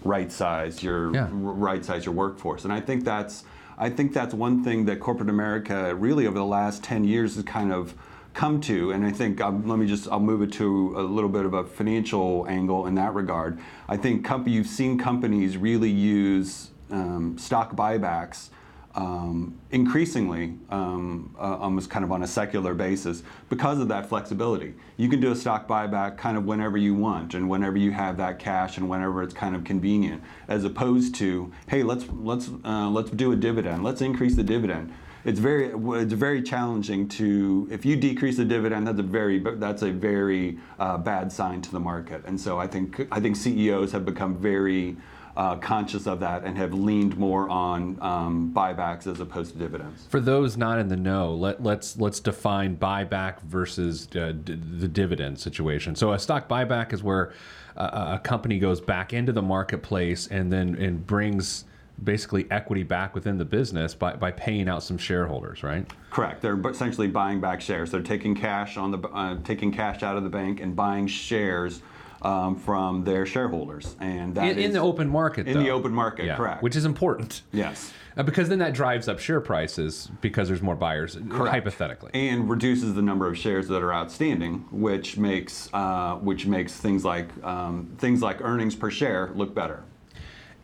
right 0.05 0.33
size 0.33 0.83
your 0.83 1.15
Yeah. 1.15 1.29
right 1.31 1.85
size 1.85 2.05
your 2.07 2.15
workforce. 2.15 2.65
And 2.65 2.73
I 2.73 2.81
think 2.81 3.05
that's 3.05 3.45
I 3.79 3.91
think 3.91 4.13
that's 4.13 4.35
one 4.35 4.63
thing 4.63 4.85
that 4.87 5.01
corporate 5.01 5.31
America 5.31 5.95
really 5.95 6.27
over 6.27 6.39
the 6.39 6.45
last 6.45 6.83
10 6.85 7.05
years 7.05 7.37
has 7.37 7.45
kind 7.45 7.73
of 7.73 7.95
come 8.35 8.61
to. 8.63 8.93
And 8.93 9.05
I 9.05 9.11
think 9.11 9.41
um, 9.41 9.69
let 9.69 9.79
me 9.79 9.87
just 9.87 10.09
I'll 10.09 10.21
move 10.21 10.43
it 10.43 10.53
to 10.55 10.95
a 10.97 11.03
little 11.03 11.29
bit 11.29 11.45
of 11.45 11.55
a 11.55 11.65
financial 11.65 12.47
angle 12.49 12.87
in 12.87 12.95
that 12.97 13.15
regard. 13.15 13.59
I 13.89 13.97
think 13.97 14.25
comp- 14.25 14.49
you've 14.49 14.67
seen 14.67 14.99
companies 14.99 15.57
really 15.57 15.91
use 15.91 16.71
um, 16.91 17.37
stock 17.39 17.75
buybacks 17.77 18.49
um, 18.95 19.59
increasingly, 19.71 20.55
um, 20.71 21.35
uh, 21.39 21.57
almost 21.57 21.89
kind 21.89 22.05
of 22.05 22.13
on 22.13 22.23
a 22.23 22.27
secular 22.27 22.75
basis, 22.75 23.23
because 23.49 23.79
of 23.79 23.89
that 23.89 24.07
flexibility. 24.07 24.75
You 24.97 25.09
can 25.09 25.21
do 25.21 25.33
a 25.33 25.37
stock 25.37 25.67
buyback 25.67 26.19
kind 26.19 26.37
of 26.37 26.45
whenever 26.45 26.77
you 26.77 26.95
want 26.95 27.35
and 27.35 27.49
whenever 27.49 27.79
you 27.79 27.91
have 27.93 28.17
that 28.19 28.39
cash 28.39 28.77
and 28.77 28.89
whenever 28.89 29.23
it's 29.23 29.35
kind 29.35 29.57
of 29.57 29.65
convenient, 29.65 30.23
as 30.49 30.65
opposed 30.65 31.15
to, 31.17 31.51
hey, 31.69 31.83
let's 31.83 32.05
let's 32.13 32.51
uh, 32.65 32.89
let's 32.89 33.11
do 33.11 33.33
a 33.33 33.37
dividend, 33.37 33.83
let's 33.83 34.03
increase 34.03 34.37
the 34.37 34.45
dividend. 34.45 34.93
It's 35.25 35.39
very 35.39 35.73
it's 36.01 36.13
very 36.13 36.43
challenging 36.43 37.09
to 37.11 37.69
if 37.71 37.87
you 37.87 37.97
decrease 37.97 38.37
the 38.37 38.45
dividend, 38.45 38.87
that's 38.89 38.99
a 38.99 39.05
very 39.05 39.39
that's 39.39 39.83
a 39.83 39.91
very 39.91 40.59
uh, 40.79 40.99
bad 40.99 41.33
sign 41.33 41.63
to 41.63 41.71
the 41.71 41.81
market. 41.81 42.25
And 42.27 42.39
so 42.39 42.59
I 42.59 42.67
think 42.67 43.07
I 43.11 43.21
think 43.21 43.37
CEOs 43.37 43.93
have 43.93 44.05
become 44.05 44.37
very 44.37 44.97
uh, 45.37 45.57
conscious 45.57 46.07
of 46.07 46.21
that 46.21 46.45
and 46.45 46.57
have 46.59 46.75
leaned 46.75 47.17
more 47.17 47.49
on 47.49 47.99
um, 48.01 48.53
buybacks 48.55 49.07
as 49.07 49.21
opposed 49.21 49.53
to 49.53 49.59
dividends. 49.59 50.07
For 50.09 50.21
those 50.21 50.57
not 50.57 50.79
in 50.79 50.89
the 50.89 50.97
know, 50.97 51.35
let, 51.35 51.63
let's 51.63 51.97
let's 51.99 52.21
define 52.21 52.77
buyback 52.77 53.41
versus 53.41 54.09
uh, 54.15 54.33
d- 54.33 54.55
the 54.55 54.89
dividend 54.89 55.39
situation. 55.39 55.97
So 55.97 56.13
a 56.13 56.19
stock 56.19 56.49
buyback 56.49 56.93
is 56.93 57.03
where 57.03 57.33
uh, 57.77 58.17
a 58.17 58.19
company 58.19 58.59
goes 58.59 58.81
back 58.81 59.13
into 59.13 59.33
the 59.33 59.43
marketplace 59.43 60.27
and 60.27 60.53
then 60.53 60.75
and 60.77 61.07
brings 61.07 61.65
basically 62.03 62.47
equity 62.51 62.83
back 62.83 63.15
within 63.15 63.39
the 63.39 63.45
business 63.45 63.95
by, 63.95 64.15
by 64.15 64.31
paying 64.33 64.69
out 64.69 64.83
some 64.83 64.99
shareholders, 64.99 65.63
right? 65.63 65.87
Correct. 66.11 66.43
They're 66.43 66.59
essentially 66.69 67.07
buying 67.07 67.41
back 67.41 67.61
shares. 67.61 67.91
They're 67.91 68.03
taking 68.03 68.35
cash 68.35 68.77
on 68.77 68.91
the 68.91 68.99
uh, 69.09 69.39
taking 69.45 69.73
cash 69.73 70.03
out 70.03 70.17
of 70.17 70.25
the 70.25 70.31
bank 70.31 70.61
and 70.61 70.75
buying 70.75 71.07
shares 71.07 71.81
um, 72.23 72.57
from 72.57 73.05
their 73.05 73.27
shareholders, 73.27 73.97
and 74.01 74.35
that 74.35 74.53
In, 74.53 74.59
in 74.59 74.73
the 74.73 74.79
open 74.81 75.09
market, 75.09 75.47
in 75.49 75.59
the 75.59 75.71
open 75.71 75.93
market. 75.93 76.27
Yeah, 76.27 76.37
Correct. 76.37 76.63
Which 76.63 76.77
is 76.77 76.85
important. 76.85 77.43
yes. 77.53 77.93
Uh, 78.15 78.23
because 78.23 78.51
then 78.51 78.59
that 78.59 78.75
drives 78.75 79.09
up 79.09 79.19
share 79.19 79.41
prices 79.41 80.11
because 80.21 80.47
there's 80.47 80.61
more 80.61 80.77
buyers, 80.77 81.17
Correct. 81.31 81.49
hypothetically. 81.51 82.11
and 82.13 82.47
reduces 82.51 82.93
the 82.93 83.01
number 83.01 83.27
of 83.27 83.39
shares 83.39 83.69
that 83.69 83.83
are 83.83 83.95
outstanding, 83.95 84.67
which 84.71 85.17
makes 85.17 85.71
uh, 85.73 86.17
which 86.17 86.45
makes 86.45 86.75
things 86.77 87.07
like 87.07 87.29
um, 87.43 87.89
things 87.97 88.21
like 88.21 88.43
earnings 88.43 88.75
per 88.75 88.91
share 88.91 89.31
look 89.35 89.55
better. 89.55 89.83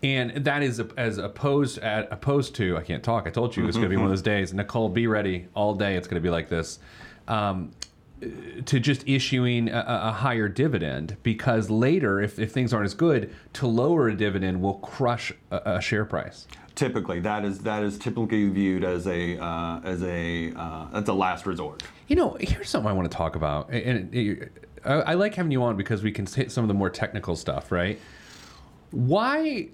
And 0.02 0.44
that 0.44 0.62
is 0.62 0.78
as 0.98 1.16
opposed 1.16 1.78
at 1.78 2.12
opposed 2.12 2.54
to 2.56 2.76
I 2.76 2.82
can't 2.82 3.02
talk. 3.02 3.26
I 3.26 3.30
told 3.30 3.56
you 3.56 3.66
it's 3.66 3.78
going 3.78 3.88
to 3.88 3.88
be 3.88 3.96
one 3.96 4.04
of 4.04 4.10
those 4.16 4.20
days. 4.20 4.52
Nicole, 4.52 4.90
be 4.90 5.06
ready 5.06 5.46
all 5.54 5.74
day. 5.74 5.96
It's 5.96 6.06
going 6.06 6.20
to 6.22 6.26
be 6.26 6.30
like 6.30 6.50
this. 6.50 6.78
Um, 7.28 7.70
to 8.64 8.80
just 8.80 9.06
issuing 9.08 9.68
a, 9.68 9.84
a 9.86 10.12
higher 10.12 10.48
dividend 10.48 11.16
because 11.22 11.70
later, 11.70 12.20
if, 12.20 12.38
if 12.38 12.52
things 12.52 12.72
aren't 12.72 12.86
as 12.86 12.94
good, 12.94 13.34
to 13.54 13.66
lower 13.66 14.08
a 14.08 14.16
dividend 14.16 14.60
will 14.60 14.78
crush 14.78 15.32
a, 15.50 15.76
a 15.76 15.80
share 15.80 16.04
price. 16.04 16.46
Typically, 16.74 17.20
that 17.20 17.44
is 17.44 17.60
that 17.60 17.82
is 17.82 17.98
typically 17.98 18.48
viewed 18.48 18.84
as 18.84 19.06
a 19.06 19.36
uh, 19.38 19.80
as 19.82 20.02
a 20.04 20.52
uh, 20.54 20.86
as 20.92 21.08
a 21.08 21.12
last 21.12 21.44
resort. 21.44 21.82
You 22.06 22.16
know, 22.16 22.36
here's 22.40 22.70
something 22.70 22.88
I 22.88 22.92
want 22.92 23.10
to 23.10 23.16
talk 23.16 23.34
about, 23.34 23.70
and 23.70 24.14
it, 24.14 24.52
I, 24.84 24.92
I 24.92 25.14
like 25.14 25.34
having 25.34 25.50
you 25.50 25.62
on 25.64 25.76
because 25.76 26.02
we 26.04 26.12
can 26.12 26.26
hit 26.26 26.52
some 26.52 26.62
of 26.62 26.68
the 26.68 26.74
more 26.74 26.90
technical 26.90 27.34
stuff, 27.34 27.72
right? 27.72 27.98
Why? 28.92 29.68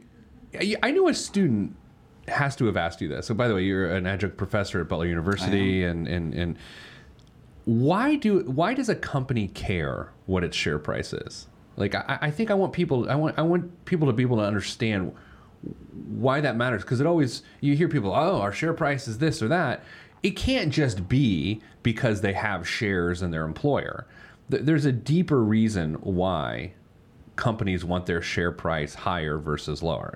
I 0.59 0.77
I 0.83 0.91
know 0.93 1.09
a 1.09 1.15
student 1.15 1.77
has 2.29 2.57
to 2.57 2.65
have 2.67 2.77
asked 2.79 3.03
you 3.03 3.09
this. 3.09 3.27
So, 3.27 3.35
by 3.35 3.49
the 3.49 3.55
way, 3.55 3.65
you're 3.65 3.95
an 3.95 4.07
adjunct 4.07 4.39
professor 4.39 4.81
at 4.81 4.89
Butler 4.89 5.07
University, 5.07 5.85
and 5.85 6.09
and 6.09 6.33
and 6.33 6.57
why 7.64 8.16
do 8.16 8.40
why 8.40 8.75
does 8.75 8.88
a 8.88 8.94
company 8.94 9.49
care 9.49 10.11
what 10.26 10.44
its 10.44 10.56
share 10.56 10.78
price 10.78 11.12
is? 11.12 11.47
Like, 11.76 11.94
I, 11.94 12.18
I 12.23 12.30
think 12.30 12.50
I 12.50 12.54
want 12.54 12.73
people, 12.73 13.11
I 13.11 13.14
want 13.14 13.38
I 13.38 13.42
want 13.42 13.85
people 13.85 14.06
to 14.06 14.12
be 14.12 14.23
able 14.23 14.37
to 14.37 14.44
understand 14.44 15.14
why 16.09 16.40
that 16.40 16.56
matters 16.56 16.83
because 16.83 17.00
it 17.00 17.06
always 17.06 17.42
you 17.61 17.75
hear 17.75 17.88
people 17.88 18.11
oh 18.11 18.40
our 18.40 18.52
share 18.52 18.75
price 18.75 19.09
is 19.09 19.18
this 19.18 19.42
or 19.42 19.49
that. 19.49 19.83
It 20.23 20.37
can't 20.37 20.73
just 20.73 21.09
be 21.09 21.61
because 21.83 22.21
they 22.21 22.33
have 22.33 22.68
shares 22.68 23.23
in 23.23 23.30
their 23.30 23.44
employer. 23.44 24.06
Th- 24.50 24.62
there's 24.62 24.87
a 24.87 24.92
deeper 24.92 25.42
reason 25.42 25.94
why 25.94 26.73
companies 27.37 27.85
want 27.85 28.06
their 28.06 28.23
share 28.23 28.52
price 28.52 28.94
higher 28.94 29.38
versus 29.38 29.83
lower 29.83 30.14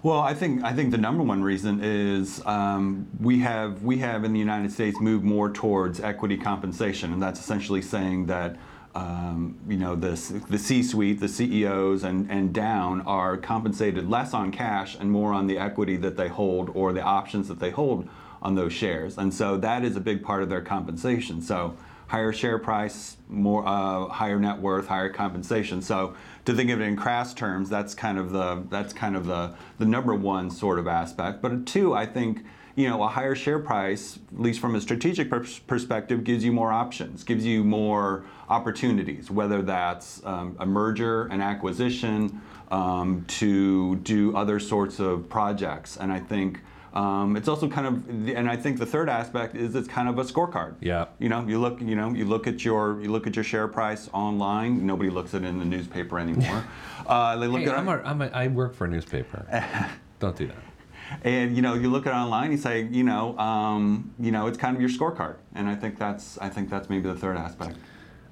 Well, 0.00 0.20
I 0.20 0.32
think 0.32 0.62
I 0.62 0.72
think 0.72 0.92
the 0.92 0.98
number 0.98 1.24
one 1.24 1.42
reason 1.42 1.80
is 1.82 2.44
um, 2.46 3.08
we 3.20 3.40
have 3.40 3.82
we 3.82 3.98
have 3.98 4.22
in 4.22 4.32
the 4.32 4.38
United 4.38 4.70
States 4.70 5.00
moved 5.00 5.24
more 5.24 5.50
towards 5.50 5.98
equity 5.98 6.36
compensation, 6.36 7.12
and 7.12 7.20
that's 7.20 7.40
essentially 7.40 7.82
saying 7.82 8.26
that 8.26 8.56
um, 8.94 9.58
you 9.66 9.76
know 9.76 9.96
the 9.96 10.10
the 10.48 10.58
C-suite, 10.58 11.18
the 11.18 11.28
CEOs, 11.28 12.04
and 12.04 12.30
and 12.30 12.54
down 12.54 13.00
are 13.02 13.36
compensated 13.36 14.08
less 14.08 14.34
on 14.34 14.52
cash 14.52 14.94
and 14.94 15.10
more 15.10 15.32
on 15.32 15.48
the 15.48 15.58
equity 15.58 15.96
that 15.96 16.16
they 16.16 16.28
hold 16.28 16.70
or 16.74 16.92
the 16.92 17.02
options 17.02 17.48
that 17.48 17.58
they 17.58 17.70
hold 17.70 18.08
on 18.40 18.54
those 18.54 18.72
shares, 18.72 19.18
and 19.18 19.34
so 19.34 19.56
that 19.56 19.84
is 19.84 19.96
a 19.96 20.00
big 20.00 20.22
part 20.22 20.44
of 20.44 20.48
their 20.48 20.62
compensation. 20.62 21.42
So 21.42 21.76
higher 22.08 22.32
share 22.32 22.58
price, 22.58 23.18
more 23.28 23.66
uh, 23.66 24.08
higher 24.08 24.40
net 24.40 24.58
worth, 24.58 24.88
higher 24.88 25.10
compensation. 25.10 25.80
So 25.80 26.14
to 26.46 26.54
think 26.54 26.70
of 26.70 26.80
it 26.80 26.84
in 26.84 26.96
crass 26.96 27.32
terms, 27.32 27.68
that's 27.68 27.94
kind 27.94 28.18
of 28.18 28.32
the 28.32 28.64
that's 28.68 28.92
kind 28.92 29.14
of 29.14 29.26
the 29.26 29.54
the 29.78 29.84
number 29.84 30.14
one 30.14 30.50
sort 30.50 30.78
of 30.78 30.88
aspect. 30.88 31.40
But 31.40 31.66
two, 31.66 31.94
I 31.94 32.06
think 32.06 32.44
you 32.74 32.88
know 32.88 33.02
a 33.02 33.08
higher 33.08 33.34
share 33.34 33.58
price, 33.58 34.18
at 34.32 34.40
least 34.40 34.58
from 34.58 34.74
a 34.74 34.80
strategic 34.80 35.30
pers- 35.30 35.58
perspective, 35.60 36.24
gives 36.24 36.42
you 36.42 36.52
more 36.52 36.72
options, 36.72 37.24
gives 37.24 37.44
you 37.44 37.62
more 37.62 38.24
opportunities, 38.48 39.30
whether 39.30 39.60
that's 39.60 40.24
um, 40.24 40.56
a 40.58 40.66
merger, 40.66 41.26
an 41.26 41.42
acquisition, 41.42 42.40
um, 42.70 43.24
to 43.28 43.96
do 43.96 44.34
other 44.34 44.58
sorts 44.58 44.98
of 44.98 45.28
projects. 45.28 45.98
And 45.98 46.10
I 46.10 46.20
think 46.20 46.62
um, 46.94 47.36
it's 47.36 47.48
also 47.48 47.68
kind 47.68 47.86
of, 47.86 48.28
and 48.36 48.48
I 48.48 48.56
think 48.56 48.78
the 48.78 48.86
third 48.86 49.08
aspect 49.08 49.54
is 49.54 49.74
it's 49.74 49.88
kind 49.88 50.08
of 50.08 50.18
a 50.18 50.24
scorecard. 50.24 50.74
Yeah. 50.80 51.06
You 51.18 51.28
know, 51.28 51.46
you 51.46 51.58
look, 51.58 51.80
you 51.80 51.94
know, 51.96 52.10
you 52.12 52.24
look 52.24 52.46
at 52.46 52.64
your, 52.64 53.00
you 53.02 53.10
look 53.10 53.26
at 53.26 53.34
your 53.36 53.44
share 53.44 53.68
price 53.68 54.08
online. 54.12 54.86
Nobody 54.86 55.10
looks 55.10 55.34
at 55.34 55.42
it 55.42 55.46
in 55.46 55.58
the 55.58 55.64
newspaper 55.64 56.18
anymore. 56.18 56.64
uh, 57.06 57.36
they 57.36 57.46
look 57.46 57.60
Hey, 57.62 57.68
at 57.68 57.78
I'm 57.78 57.88
a, 57.88 58.02
I'm 58.02 58.22
a, 58.22 58.26
I 58.28 58.48
work 58.48 58.74
for 58.74 58.86
a 58.86 58.88
newspaper. 58.88 59.46
Don't 60.20 60.36
do 60.36 60.46
that. 60.48 60.56
and 61.22 61.54
you 61.54 61.62
know, 61.62 61.74
you 61.74 61.90
look 61.90 62.06
at 62.06 62.10
it 62.12 62.16
online. 62.16 62.50
You 62.52 62.58
say, 62.58 62.82
you 62.90 63.04
know, 63.04 63.36
um, 63.38 64.12
you 64.18 64.30
know, 64.32 64.46
it's 64.46 64.58
kind 64.58 64.74
of 64.74 64.80
your 64.80 64.90
scorecard. 64.90 65.36
And 65.54 65.68
I 65.68 65.74
think 65.74 65.98
that's, 65.98 66.38
I 66.38 66.48
think 66.48 66.70
that's 66.70 66.88
maybe 66.88 67.08
the 67.08 67.14
third 67.14 67.36
aspect. 67.36 67.76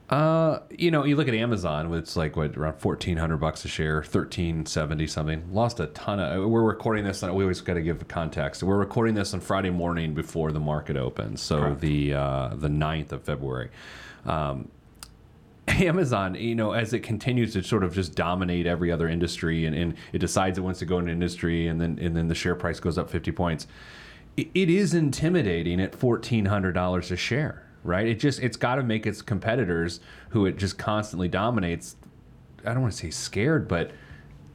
Uh, 0.08 0.60
you 0.70 0.92
know, 0.92 1.04
you 1.04 1.16
look 1.16 1.26
at 1.26 1.34
Amazon, 1.34 1.92
it's 1.94 2.16
like 2.16 2.36
what 2.36 2.56
around 2.56 2.78
fourteen 2.78 3.16
hundred 3.16 3.38
bucks 3.38 3.64
a 3.64 3.68
share, 3.68 4.04
thirteen 4.04 4.64
seventy 4.64 5.06
something. 5.06 5.52
Lost 5.52 5.80
a 5.80 5.86
ton 5.86 6.20
of. 6.20 6.48
We're 6.48 6.62
recording 6.62 7.04
this. 7.04 7.24
On, 7.24 7.34
we 7.34 7.42
always 7.42 7.60
got 7.60 7.74
to 7.74 7.82
give 7.82 8.06
context. 8.06 8.62
We're 8.62 8.76
recording 8.76 9.16
this 9.16 9.34
on 9.34 9.40
Friday 9.40 9.70
morning 9.70 10.14
before 10.14 10.52
the 10.52 10.60
market 10.60 10.96
opens, 10.96 11.40
so 11.42 11.58
Correct. 11.58 11.80
the 11.80 12.14
uh, 12.14 12.50
the 12.54 12.68
9th 12.68 13.10
of 13.12 13.24
February. 13.24 13.70
Um, 14.24 14.68
Amazon, 15.68 16.36
you 16.36 16.54
know, 16.54 16.70
as 16.70 16.92
it 16.92 17.00
continues 17.00 17.52
to 17.54 17.62
sort 17.64 17.82
of 17.82 17.92
just 17.92 18.14
dominate 18.14 18.66
every 18.66 18.92
other 18.92 19.08
industry, 19.08 19.66
and, 19.66 19.74
and 19.74 19.94
it 20.12 20.18
decides 20.18 20.56
it 20.56 20.60
wants 20.60 20.78
to 20.78 20.84
go 20.84 20.98
into 21.00 21.10
industry, 21.10 21.66
and 21.66 21.80
then 21.80 21.98
and 22.00 22.16
then 22.16 22.28
the 22.28 22.34
share 22.36 22.54
price 22.54 22.78
goes 22.78 22.96
up 22.96 23.10
fifty 23.10 23.32
points. 23.32 23.66
It, 24.36 24.50
it 24.54 24.70
is 24.70 24.94
intimidating 24.94 25.80
at 25.80 25.96
fourteen 25.96 26.44
hundred 26.44 26.72
dollars 26.74 27.10
a 27.10 27.16
share, 27.16 27.65
right? 27.86 28.06
It 28.06 28.18
just 28.18 28.40
it's 28.40 28.56
got 28.56 28.76
to 28.76 28.82
make 28.82 29.06
its 29.06 29.22
competitors, 29.22 30.00
who 30.30 30.46
it 30.46 30.56
just 30.56 30.78
constantly 30.78 31.28
dominates. 31.28 31.96
I 32.64 32.72
don't 32.72 32.82
want 32.82 32.92
to 32.92 32.98
say 32.98 33.10
scared, 33.10 33.68
but 33.68 33.92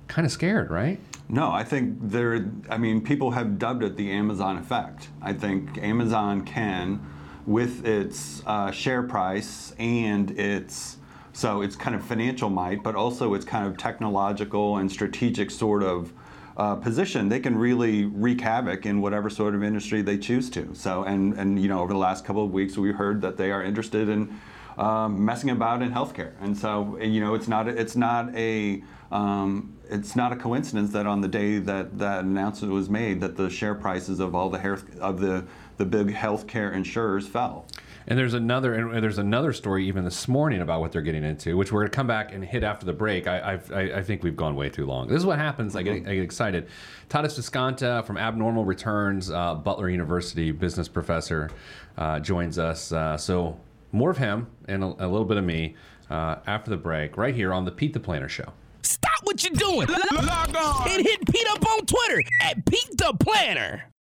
kind 0.07 0.25
of 0.25 0.31
scared, 0.31 0.69
right? 0.69 1.00
No, 1.29 1.51
I 1.51 1.63
think 1.63 1.97
there. 2.01 2.45
I 2.69 2.77
mean, 2.77 3.01
people 3.01 3.31
have 3.31 3.57
dubbed 3.57 3.83
it 3.83 3.95
the 3.95 4.11
Amazon 4.11 4.57
effect. 4.57 5.07
I 5.21 5.33
think 5.33 5.77
Amazon 5.77 6.43
can, 6.43 7.05
with 7.45 7.85
its 7.85 8.43
uh, 8.45 8.71
share 8.71 9.03
price 9.03 9.73
and 9.79 10.31
its 10.31 10.97
so 11.33 11.61
it's 11.61 11.75
kind 11.75 11.95
of 11.95 12.03
financial 12.03 12.50
might, 12.50 12.83
but 12.83 12.95
also 12.95 13.33
its 13.33 13.45
kind 13.45 13.65
of 13.65 13.77
technological 13.77 14.77
and 14.77 14.91
strategic 14.91 15.50
sort 15.50 15.83
of 15.83 16.13
uh, 16.62 16.75
position, 16.75 17.27
they 17.27 17.39
can 17.39 17.58
really 17.58 18.06
wreak 18.06 18.39
havoc 18.39 18.86
in 18.86 19.01
whatever 19.01 19.32
sort 19.32 19.56
of 19.56 19.63
industry 19.63 20.03
they 20.03 20.15
choose 20.15 20.48
to. 20.48 20.70
So, 20.75 21.03
and 21.06 21.34
and 21.34 21.60
you 21.60 21.68
know, 21.68 21.80
over 21.80 21.91
the 21.91 21.98
last 21.98 22.24
couple 22.24 22.46
of 22.46 22.51
weeks, 22.51 22.77
we 22.77 22.91
heard 22.91 23.20
that 23.22 23.36
they 23.36 23.50
are 23.51 23.63
interested 23.63 24.08
in 24.08 24.39
um, 24.77 25.25
messing 25.25 25.50
about 25.50 25.82
in 25.82 25.91
healthcare, 25.91 26.34
and 26.39 26.56
so 26.56 27.00
you 27.01 27.20
know, 27.20 27.34
it's 27.34 27.48
not 27.48 27.68
it's 27.68 27.96
not 27.96 28.36
a 28.36 28.84
um, 29.12 29.75
it's 29.89 30.15
not 30.15 30.34
a 30.34 30.36
coincidence 30.36 30.91
that 30.91 31.08
on 31.08 31.22
the 31.22 31.27
day 31.27 31.58
that 31.58 31.98
that 31.98 32.25
announcement 32.25 32.72
was 32.72 32.91
made, 32.91 33.22
that 33.22 33.36
the 33.36 33.50
share 33.50 33.74
prices 33.74 34.20
of 34.20 34.36
all 34.36 34.51
the 34.51 34.60
health 34.60 34.86
of 35.00 35.20
the 35.20 35.44
the 35.77 35.86
big 35.86 36.13
healthcare 36.13 36.75
insurers 36.75 37.27
fell. 37.27 37.65
And 38.12 38.20
there's 38.20 38.34
another, 38.34 38.74
and 38.74 39.01
there's 39.01 39.20
another 39.20 39.53
story 39.53 39.88
even 39.88 40.03
this 40.03 40.27
morning 40.27 40.60
about 40.60 40.82
what 40.82 40.91
they're 40.91 41.01
getting 41.01 41.24
into, 41.24 41.56
which 41.56 41.72
we're 41.72 41.84
going 41.84 41.91
to 41.91 41.96
come 41.96 42.08
back 42.08 42.34
and 42.34 42.44
hit 42.44 42.62
after 42.62 42.86
the 42.86 42.91
break. 42.91 43.25
I, 43.25 43.53
I've, 43.53 43.72
I, 43.72 43.82
I 43.84 44.03
think 44.03 44.22
we've 44.22 44.36
gone 44.36 44.58
way 44.58 44.70
too 44.70 44.86
long. 44.86 45.08
This 45.08 45.15
is 45.15 45.25
what 45.25 45.39
happens. 45.39 45.77
I, 45.77 45.82
get, 45.82 45.94
I 46.06 46.15
get 46.15 46.22
excited. 46.22 46.68
Tadas 47.08 47.39
Viskanta 47.39 48.06
from 48.06 48.18
Abnormal 48.18 48.65
Returns, 48.65 49.32
uh, 49.32 49.56
Butler 49.56 49.88
University 49.88 50.51
business 50.51 50.89
professor, 50.89 51.51
uh, 51.98 52.20
joins 52.20 52.60
us. 52.60 52.91
Uh, 52.91 53.15
so 53.15 53.58
more 53.94 54.10
of 54.10 54.18
him 54.18 54.48
and 54.68 54.84
a, 54.84 54.88
a 54.88 55.08
little 55.08 55.24
bit 55.24 55.38
of 55.38 55.46
me 55.46 55.77
uh, 56.10 56.36
after 56.48 56.70
the 56.70 56.75
break, 56.75 57.15
right 57.15 57.34
here 57.34 57.53
on 57.53 57.63
the 57.63 57.72
Pete 57.72 57.94
the 57.94 58.00
Planner 58.01 58.27
Show. 58.27 58.51
Stop 58.82 59.22
what 59.24 59.41
you're 59.41 59.53
doing. 59.53 59.88
Log 59.88 60.53
on 60.53 60.89
and 60.89 61.01
hit 61.01 61.25
Pete 61.32 61.48
up 61.51 61.65
on 61.65 61.86
Twitter 61.86 62.22
at 62.41 62.65
Pete 62.65 62.98
the 62.98 63.13
Planner. 63.22 63.90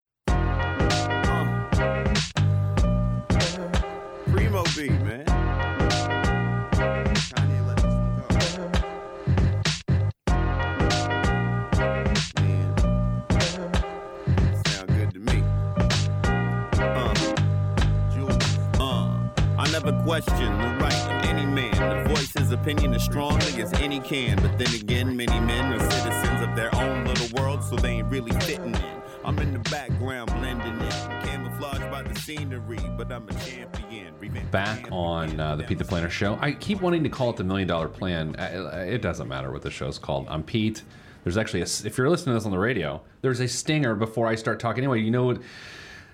Never 19.91 20.03
question 20.03 20.57
the 20.59 20.77
right 20.83 20.93
of 20.93 21.25
any 21.25 21.45
man 21.45 21.71
to 21.73 22.09
voice 22.09 22.31
his 22.33 22.51
opinion 22.51 22.93
as 22.93 23.03
strongly 23.03 23.61
as 23.61 23.73
any 23.73 23.99
can. 23.99 24.37
But 24.41 24.57
then 24.57 24.73
again, 24.73 25.15
many 25.15 25.39
men 25.39 25.73
are 25.73 25.91
citizens 25.91 26.41
of 26.41 26.55
their 26.55 26.73
own 26.75 27.05
little 27.05 27.41
world, 27.41 27.63
so 27.63 27.75
they 27.75 27.89
ain't 27.89 28.07
really 28.07 28.31
fitting 28.41 28.75
in. 28.75 29.01
I'm 29.23 29.37
in 29.39 29.53
the 29.53 29.59
background 29.69 30.31
blending 30.33 30.73
in, 30.73 31.21
camouflaged 31.21 31.91
by 31.91 32.01
the 32.01 32.19
scenery, 32.19 32.79
but 32.97 33.11
I'm 33.11 33.27
a 33.29 33.33
champion. 33.33 34.13
Revenge 34.19 34.49
Back 34.51 34.87
on 34.91 35.39
uh, 35.39 35.55
the 35.55 35.63
Pete 35.63 35.77
the 35.77 35.85
Planner 35.85 36.09
Show. 36.09 36.37
I 36.41 36.53
keep 36.53 36.81
wanting 36.81 37.03
to 37.03 37.09
call 37.09 37.29
it 37.29 37.37
the 37.37 37.43
Million 37.43 37.67
Dollar 37.67 37.87
Plan. 37.87 38.35
It 38.39 39.01
doesn't 39.01 39.27
matter 39.27 39.51
what 39.51 39.61
the 39.61 39.71
show's 39.71 39.99
called. 39.99 40.25
I'm 40.29 40.43
Pete. 40.43 40.81
There's 41.23 41.37
actually 41.37 41.61
a, 41.61 41.67
if 41.85 41.97
you're 41.97 42.09
listening 42.09 42.33
to 42.33 42.39
this 42.39 42.45
on 42.45 42.51
the 42.51 42.57
radio, 42.57 43.01
there's 43.21 43.39
a 43.39 43.47
stinger 43.47 43.93
before 43.93 44.25
I 44.27 44.33
start 44.35 44.59
talking. 44.59 44.83
Anyway, 44.83 45.01
you 45.01 45.11
know 45.11 45.25
what? 45.25 45.41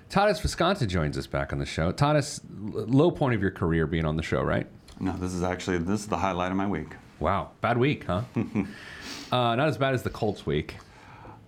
Tadas 0.09 0.39
Viskanta 0.41 0.87
joins 0.87 1.17
us 1.17 1.27
back 1.27 1.51
on 1.51 1.59
the 1.59 1.65
show. 1.65 1.91
Tadas, 1.91 2.41
low 2.49 3.11
point 3.11 3.35
of 3.35 3.41
your 3.41 3.51
career 3.51 3.85
being 3.85 4.05
on 4.05 4.15
the 4.15 4.23
show, 4.23 4.41
right? 4.41 4.67
No, 4.99 5.11
this 5.17 5.33
is 5.33 5.43
actually 5.43 5.79
this 5.79 6.01
is 6.01 6.07
the 6.07 6.17
highlight 6.17 6.51
of 6.51 6.57
my 6.57 6.67
week. 6.67 6.95
Wow, 7.19 7.51
bad 7.61 7.77
week, 7.77 8.05
huh? 8.05 8.21
uh, 8.35 9.55
not 9.55 9.67
as 9.67 9.77
bad 9.77 9.93
as 9.93 10.03
the 10.03 10.09
Colts 10.09 10.45
week. 10.45 10.77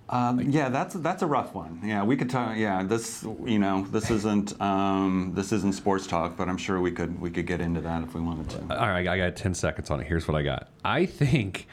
Um, 0.10 0.40
yeah, 0.40 0.70
that's 0.70 0.96
that's 0.96 1.22
a 1.22 1.28
rough 1.28 1.54
one. 1.54 1.82
Yeah, 1.84 2.04
we 2.04 2.18
could 2.18 2.30
talk. 2.30 2.58
Yeah, 2.58 2.84
this 2.84 3.24
you 3.46 3.60
know 3.60 3.86
this 3.92 4.10
isn't 4.10 4.60
um, 4.60 5.34
this 5.36 5.52
isn't 5.52 5.76
sports 5.76 6.08
talk, 6.08 6.36
but 6.36 6.50
I'm 6.50 6.58
sure 6.58 6.82
we 6.82 6.92
could 6.92 7.22
we 7.22 7.30
could 7.30 7.46
get 7.46 7.62
into 7.62 7.82
that 7.82 8.04
if 8.04 8.16
we 8.16 8.22
wanted 8.22 8.50
to. 8.50 8.62
All 8.80 8.90
right, 8.90 9.08
I 9.08 9.18
got 9.18 9.36
10 9.36 9.54
seconds 9.54 9.92
on 9.92 10.00
it. 10.02 10.08
Here's 10.08 10.28
what 10.28 10.36
I 10.36 10.42
got. 10.42 10.70
I 10.84 11.06
think 11.06 11.68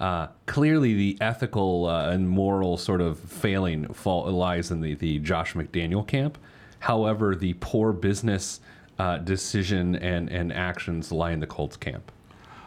uh, 0.00 0.28
clearly 0.46 0.94
the 0.94 1.18
ethical 1.20 1.86
uh, 1.86 2.10
and 2.10 2.28
moral 2.28 2.78
sort 2.78 3.02
of 3.02 3.18
failing 3.18 3.86
fall, 3.92 4.30
lies 4.32 4.70
in 4.70 4.80
the, 4.80 4.94
the 4.94 5.18
Josh 5.18 5.52
McDaniel 5.52 6.06
camp. 6.06 6.38
However, 6.80 7.36
the 7.36 7.52
poor 7.60 7.92
business 7.92 8.60
uh, 8.98 9.18
decision 9.18 9.94
and, 9.96 10.30
and 10.30 10.52
actions 10.52 11.12
lie 11.12 11.32
in 11.32 11.40
the 11.40 11.46
Colts 11.46 11.76
camp. 11.76 12.10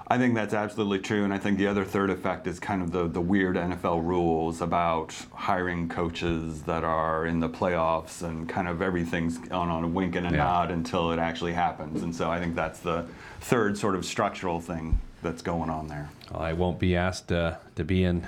I 0.07 0.17
think 0.19 0.35
that's 0.35 0.53
absolutely 0.53 0.99
true, 0.99 1.23
and 1.23 1.33
I 1.33 1.39
think 1.39 1.57
the 1.57 1.65
other 1.65 1.83
third 1.85 2.11
effect 2.11 2.45
is 2.45 2.59
kind 2.59 2.83
of 2.83 2.91
the, 2.91 3.07
the 3.07 3.21
weird 3.21 3.55
NFL 3.55 4.05
rules 4.05 4.61
about 4.61 5.15
hiring 5.33 5.89
coaches 5.89 6.61
that 6.63 6.83
are 6.83 7.25
in 7.25 7.39
the 7.39 7.49
playoffs 7.49 8.21
and 8.21 8.47
kind 8.47 8.67
of 8.67 8.83
everything's 8.83 9.39
on, 9.49 9.69
on 9.69 9.83
a 9.83 9.87
wink 9.87 10.15
and 10.15 10.27
a 10.27 10.29
Yeah. 10.29 10.37
nod 10.37 10.71
until 10.71 11.11
it 11.13 11.19
actually 11.19 11.53
happens. 11.53 12.03
And 12.03 12.15
so 12.15 12.29
I 12.29 12.39
think 12.39 12.53
that's 12.53 12.79
the 12.79 13.07
third 13.39 13.75
sort 13.75 13.95
of 13.95 14.05
structural 14.05 14.59
thing 14.59 14.99
that's 15.23 15.41
going 15.41 15.69
on 15.69 15.87
there. 15.87 16.09
I 16.33 16.53
won't 16.53 16.79
be 16.79 16.95
asked 16.95 17.31
uh, 17.31 17.55
to 17.75 17.83
be 17.83 18.03
in 18.03 18.27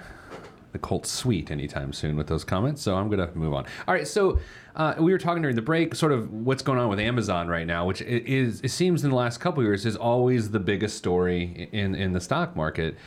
the 0.72 0.80
Colts 0.80 1.10
suite 1.10 1.52
anytime 1.52 1.94
soon 1.94 2.18
with 2.18 2.28
those 2.28 2.44
comments, 2.44 2.82
so 2.82 2.96
I'm 2.96 3.08
going 3.10 3.26
to 3.26 3.38
move 3.38 3.54
on. 3.54 3.66
All 3.88 3.94
right, 3.94 4.06
so 4.06 4.40
uh, 4.76 4.96
we 5.00 5.14
were 5.14 5.18
talking 5.18 5.42
during 5.42 5.56
the 5.56 5.62
break, 5.62 5.96
sort 5.96 6.12
of 6.12 6.32
what's 6.34 6.62
going 6.62 6.80
on 6.80 6.90
with 6.90 7.00
Amazon 7.00 7.48
right 7.48 7.66
now, 7.66 7.86
which 7.86 8.02
is 8.02 8.60
it 8.62 8.72
seems 8.72 9.04
in 9.06 9.10
the 9.10 9.16
last 9.16 9.38
couple 9.38 9.64
years 9.64 9.86
is 9.86 9.96
always 9.96 10.52
the 10.52 10.60
biggest 10.60 10.98
story 10.98 11.70
in 11.72 11.96
in 11.96 12.12
the 12.12 12.20
stock 12.20 12.58
market. 12.58 12.98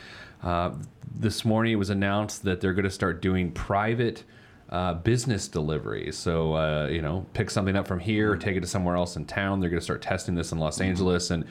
Uh, 0.41 0.71
this 1.15 1.45
morning 1.45 1.73
it 1.73 1.75
was 1.75 1.91
announced 1.91 2.43
that 2.43 2.59
they're 2.59 2.73
going 2.73 2.85
to 2.85 2.91
start 2.91 3.21
doing 3.21 3.51
private. 3.51 4.23
Uh, 4.71 4.93
business 4.93 5.47
delivery. 5.47 6.11
So, 6.11 6.53
uh, 6.53 6.89
you 6.91 7.01
know, 7.01 7.25
pick 7.33 7.49
something 7.49 7.75
up 7.75 7.87
from 7.87 7.99
here, 7.99 8.35
take 8.35 8.55
it 8.55 8.59
to 8.59 8.67
somewhere 8.67 8.95
else 8.95 9.15
in 9.15 9.25
town. 9.25 9.59
They're 9.59 9.71
going 9.71 9.79
to 9.79 9.83
start 9.83 10.03
testing 10.03 10.35
this 10.35 10.51
in 10.51 10.59
Los 10.59 10.79
Angeles. 10.79 11.31
And 11.31 11.43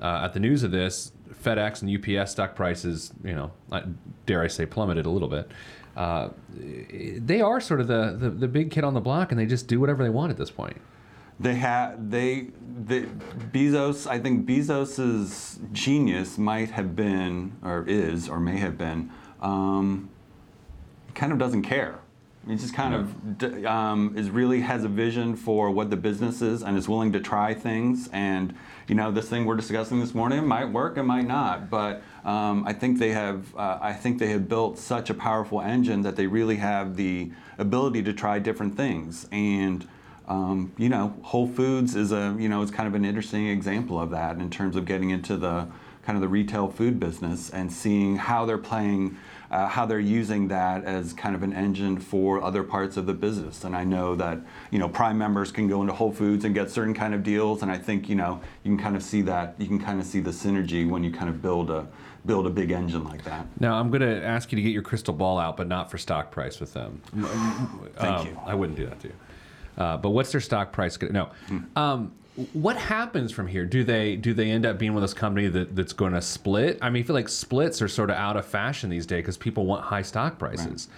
uh, 0.00 0.22
at 0.24 0.32
the 0.32 0.40
news 0.40 0.64
of 0.64 0.72
this, 0.72 1.12
FedEx 1.32 1.82
and 1.82 2.18
UPS 2.20 2.32
stock 2.32 2.54
prices, 2.54 3.12
you 3.22 3.34
know, 3.34 3.50
dare 4.26 4.42
I 4.42 4.48
say, 4.48 4.66
plummeted 4.66 5.06
a 5.06 5.10
little 5.10 5.28
bit. 5.28 5.50
uh, 5.96 6.28
they 6.56 7.40
are 7.40 7.60
sort 7.60 7.80
of 7.80 7.86
the, 7.86 8.16
the 8.18 8.30
the 8.30 8.48
big 8.48 8.70
kid 8.70 8.84
on 8.84 8.94
the 8.94 9.00
block, 9.00 9.30
and 9.30 9.38
they 9.38 9.46
just 9.46 9.68
do 9.68 9.78
whatever 9.80 10.02
they 10.02 10.10
want 10.10 10.30
at 10.30 10.36
this 10.36 10.50
point. 10.50 10.80
They 11.38 11.54
have 11.54 12.10
they 12.10 12.48
the 12.86 13.06
Bezos. 13.52 14.06
I 14.06 14.18
think 14.18 14.46
Bezos's 14.46 15.58
genius 15.72 16.38
might 16.38 16.70
have 16.70 16.94
been, 16.96 17.56
or 17.62 17.84
is, 17.86 18.28
or 18.28 18.38
may 18.40 18.56
have 18.58 18.76
been, 18.78 19.10
um, 19.40 20.10
kind 21.14 21.32
of 21.32 21.38
doesn't 21.38 21.62
care. 21.62 21.98
He 22.46 22.56
just 22.56 22.74
kind 22.74 22.94
of 22.94 23.64
um, 23.64 24.14
is 24.16 24.30
really 24.30 24.60
has 24.60 24.84
a 24.84 24.88
vision 24.88 25.34
for 25.34 25.70
what 25.70 25.90
the 25.90 25.96
business 25.96 26.42
is 26.42 26.62
and 26.62 26.76
is 26.76 26.88
willing 26.88 27.12
to 27.12 27.20
try 27.20 27.54
things. 27.54 28.08
And 28.12 28.54
you 28.86 28.94
know, 28.94 29.10
this 29.10 29.28
thing 29.28 29.46
we're 29.46 29.56
discussing 29.56 30.00
this 30.00 30.14
morning 30.14 30.46
might 30.46 30.66
work, 30.66 30.98
it 30.98 31.04
might 31.04 31.26
not. 31.26 31.70
But 31.70 32.02
um, 32.24 32.64
I 32.66 32.72
think 32.72 32.98
they 32.98 33.12
have 33.12 33.54
uh, 33.56 33.78
I 33.80 33.92
think 33.94 34.18
they 34.18 34.28
have 34.28 34.48
built 34.48 34.78
such 34.78 35.10
a 35.10 35.14
powerful 35.14 35.60
engine 35.60 36.02
that 36.02 36.16
they 36.16 36.26
really 36.26 36.56
have 36.56 36.96
the 36.96 37.32
ability 37.58 38.02
to 38.02 38.12
try 38.12 38.38
different 38.38 38.76
things. 38.76 39.26
And 39.32 39.88
um, 40.26 40.72
you 40.78 40.88
know, 40.88 41.14
Whole 41.22 41.46
Foods 41.46 41.94
is 41.94 42.12
a 42.12 42.36
you 42.38 42.48
know 42.48 42.62
is 42.62 42.70
kind 42.70 42.86
of 42.86 42.94
an 42.94 43.04
interesting 43.04 43.46
example 43.48 44.00
of 44.00 44.10
that 44.10 44.36
in 44.36 44.50
terms 44.50 44.76
of 44.76 44.84
getting 44.84 45.10
into 45.10 45.36
the 45.36 45.68
kind 46.04 46.16
of 46.16 46.20
the 46.20 46.28
retail 46.28 46.68
food 46.68 47.00
business 47.00 47.50
and 47.50 47.72
seeing 47.72 48.16
how 48.16 48.44
they're 48.44 48.58
playing, 48.58 49.16
uh, 49.50 49.68
how 49.68 49.86
they're 49.86 50.00
using 50.00 50.48
that 50.48 50.84
as 50.84 51.12
kind 51.12 51.34
of 51.34 51.42
an 51.42 51.52
engine 51.52 51.98
for 51.98 52.42
other 52.42 52.62
parts 52.62 52.96
of 52.96 53.06
the 53.06 53.14
business. 53.14 53.64
And 53.64 53.76
I 53.76 53.84
know 53.84 54.14
that 54.16 54.38
you 54.70 54.78
know 54.78 54.88
Prime 54.88 55.18
members 55.18 55.52
can 55.52 55.68
go 55.68 55.80
into 55.80 55.92
Whole 55.92 56.12
Foods 56.12 56.44
and 56.44 56.54
get 56.54 56.70
certain 56.70 56.94
kind 56.94 57.14
of 57.14 57.22
deals, 57.22 57.62
and 57.62 57.70
I 57.70 57.78
think 57.78 58.08
you 58.08 58.14
know 58.16 58.40
you 58.62 58.74
can 58.74 58.82
kind 58.82 58.96
of 58.96 59.02
see 59.02 59.22
that 59.22 59.54
you 59.58 59.66
can 59.66 59.78
kind 59.78 60.00
of 60.00 60.06
see 60.06 60.20
the 60.20 60.30
synergy 60.30 60.88
when 60.88 61.04
you 61.04 61.10
kind 61.10 61.28
of 61.28 61.42
build 61.42 61.70
a 61.70 61.86
build 62.26 62.46
a 62.46 62.50
big 62.50 62.70
engine 62.70 63.04
like 63.04 63.22
that. 63.24 63.46
Now 63.60 63.74
I'm 63.74 63.90
going 63.90 64.00
to 64.00 64.24
ask 64.24 64.50
you 64.50 64.56
to 64.56 64.62
get 64.62 64.72
your 64.72 64.82
crystal 64.82 65.12
ball 65.12 65.38
out, 65.38 65.56
but 65.56 65.68
not 65.68 65.90
for 65.90 65.98
stock 65.98 66.30
price 66.30 66.58
with 66.58 66.72
them. 66.72 67.02
Thank 67.96 68.28
you. 68.28 68.38
I 68.46 68.54
wouldn't 68.54 68.78
do 68.78 68.86
that 68.86 69.00
to 69.00 69.08
you. 69.08 69.14
Uh, 69.76 69.96
but 69.96 70.10
what's 70.10 70.32
their 70.32 70.40
stock 70.40 70.72
price? 70.72 70.96
Gonna, 70.96 71.12
no. 71.12 71.24
Hmm. 71.48 71.58
Um, 71.76 72.12
what 72.52 72.76
happens 72.76 73.30
from 73.30 73.46
here? 73.46 73.64
Do 73.64 73.84
they 73.84 74.16
do 74.16 74.34
they 74.34 74.50
end 74.50 74.66
up 74.66 74.78
being 74.78 74.94
with 74.94 75.04
this 75.04 75.14
company 75.14 75.46
that, 75.48 75.76
that's 75.76 75.92
going 75.92 76.12
to 76.12 76.22
split? 76.22 76.78
I 76.82 76.90
mean, 76.90 77.04
I 77.04 77.06
feel 77.06 77.14
like 77.14 77.28
splits 77.28 77.80
are 77.80 77.88
sort 77.88 78.10
of 78.10 78.16
out 78.16 78.36
of 78.36 78.44
fashion 78.44 78.90
these 78.90 79.06
days 79.06 79.18
because 79.18 79.36
people 79.36 79.66
want 79.66 79.84
high 79.84 80.02
stock 80.02 80.38
prices. 80.38 80.88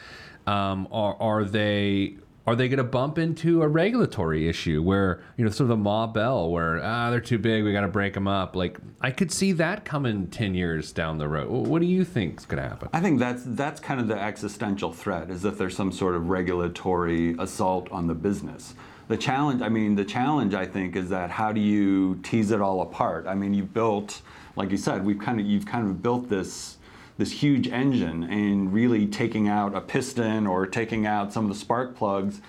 Um, 0.46 0.88
are 0.90 1.16
are 1.20 1.44
they 1.44 2.16
are 2.46 2.54
they 2.54 2.68
going 2.68 2.78
to 2.78 2.84
bump 2.84 3.18
into 3.18 3.62
a 3.62 3.68
regulatory 3.68 4.48
issue 4.48 4.80
where 4.80 5.22
you 5.36 5.44
know 5.44 5.50
sort 5.50 5.64
of 5.64 5.68
the 5.68 5.76
Ma 5.76 6.06
Bell 6.06 6.50
where 6.50 6.82
ah 6.82 7.10
they're 7.10 7.20
too 7.20 7.38
big 7.38 7.64
we 7.64 7.72
got 7.72 7.82
to 7.82 7.88
break 7.88 8.14
them 8.14 8.28
up? 8.28 8.56
Like 8.56 8.78
I 9.02 9.10
could 9.10 9.30
see 9.30 9.52
that 9.52 9.84
coming 9.84 10.28
ten 10.28 10.54
years 10.54 10.90
down 10.90 11.18
the 11.18 11.28
road. 11.28 11.50
What 11.50 11.82
do 11.82 11.86
you 11.86 12.04
think 12.04 12.38
is 12.38 12.46
going 12.46 12.62
to 12.62 12.68
happen? 12.68 12.88
I 12.94 13.00
think 13.00 13.18
that's 13.18 13.42
that's 13.44 13.78
kind 13.80 14.00
of 14.00 14.08
the 14.08 14.18
existential 14.18 14.90
threat 14.90 15.30
is 15.30 15.44
if 15.44 15.58
there's 15.58 15.76
some 15.76 15.92
sort 15.92 16.14
of 16.14 16.30
regulatory 16.30 17.34
assault 17.38 17.90
on 17.90 18.06
the 18.06 18.14
business. 18.14 18.74
The 19.08 19.16
challenge, 19.16 19.62
I 19.62 19.68
mean, 19.68 19.94
the 19.94 20.04
challenge 20.04 20.54
I 20.54 20.66
think 20.66 20.96
is 20.96 21.08
that 21.10 21.30
how 21.30 21.52
do 21.52 21.60
you 21.60 22.16
tease 22.22 22.50
it 22.50 22.60
all 22.60 22.80
apart? 22.82 23.26
I 23.26 23.34
mean, 23.34 23.54
you've 23.54 23.72
built, 23.72 24.20
like 24.56 24.70
you 24.70 24.76
said, 24.76 25.04
we've 25.04 25.18
kind 25.18 25.38
of 25.38 25.46
you've 25.46 25.66
kind 25.66 25.86
of 25.86 26.02
built 26.02 26.28
this 26.28 26.78
this 27.18 27.32
huge 27.32 27.68
engine 27.68 28.24
and 28.24 28.72
really 28.72 29.06
taking 29.06 29.48
out 29.48 29.74
a 29.74 29.80
piston 29.80 30.46
or 30.46 30.66
taking 30.66 31.06
out 31.06 31.32
some 31.32 31.44
of 31.44 31.48
the 31.48 31.54
spark 31.54 31.96
plugs 31.96 32.40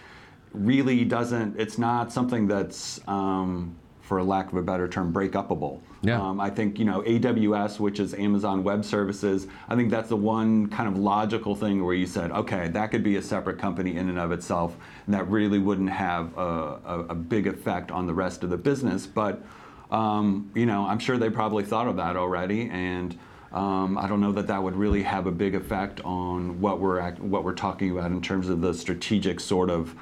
really 0.54 1.06
doesn't 1.06 1.58
it's 1.60 1.78
not 1.78 2.12
something 2.12 2.48
that's 2.48 3.00
um, 3.08 3.76
for 4.08 4.24
lack 4.24 4.50
of 4.54 4.58
a 4.58 4.62
better 4.62 4.88
term 4.88 5.12
break 5.12 5.34
upable 5.34 5.82
Yeah. 6.02 6.22
um, 6.22 6.40
i 6.40 6.50
think 6.50 6.80
you 6.80 6.86
know 6.86 7.02
aws 7.02 7.78
which 7.78 8.00
is 8.00 8.14
amazon 8.14 8.64
web 8.64 8.86
services 8.86 9.48
i 9.68 9.76
think 9.76 9.92
that's 9.92 10.08
the 10.08 10.16
one 10.16 10.68
kind 10.68 10.88
of 10.88 10.98
logical 10.98 11.56
thing 11.56 11.84
where 11.84 11.94
you 11.94 12.08
said 12.08 12.32
okay 12.32 12.70
that 12.70 12.90
could 12.92 13.04
be 13.04 13.18
a 13.18 13.22
separate 13.22 13.60
company 13.60 13.98
in 13.98 14.08
and 14.08 14.18
of 14.18 14.32
itself 14.32 14.78
and 15.06 15.14
that 15.14 15.28
really 15.30 15.60
wouldn't 15.60 15.90
have 15.90 16.36
a, 16.38 16.42
a, 16.86 17.06
a 17.10 17.16
big 17.16 17.48
effect 17.48 17.92
on 17.92 18.08
the 18.08 18.14
rest 18.14 18.44
of 18.44 18.50
the 18.50 18.58
business 18.58 19.06
but 19.06 19.44
um, 19.92 20.50
you 20.56 20.66
know 20.66 20.86
i'm 20.88 21.00
sure 21.00 21.18
they 21.18 21.30
probably 21.30 21.66
thought 21.66 21.88
of 21.88 21.98
that 21.98 22.16
already 22.16 22.70
and 22.70 23.18
um, 23.54 23.98
I 23.98 24.10
don't 24.10 24.20
know 24.20 24.34
that 24.34 24.48
that 24.48 24.62
would 24.62 24.76
really 24.76 25.02
have 25.04 25.26
a 25.26 25.32
big 25.32 25.56
effect 25.56 26.02
on 26.02 26.60
what 26.60 26.82
we're 26.82 27.00
act- 27.00 27.22
what 27.22 27.46
we're 27.46 27.54
talking 27.56 27.92
about 27.92 28.12
in 28.12 28.22
terms 28.22 28.50
of 28.50 28.60
the 28.60 28.74
strategic 28.74 29.40
sort 29.40 29.70
of 29.70 29.96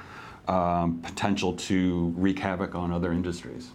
um, 0.48 1.00
potential 1.00 1.52
to 1.54 2.12
wreak 2.16 2.40
havoc 2.40 2.74
on 2.74 2.92
other 2.92 3.12
industries. 3.12 3.70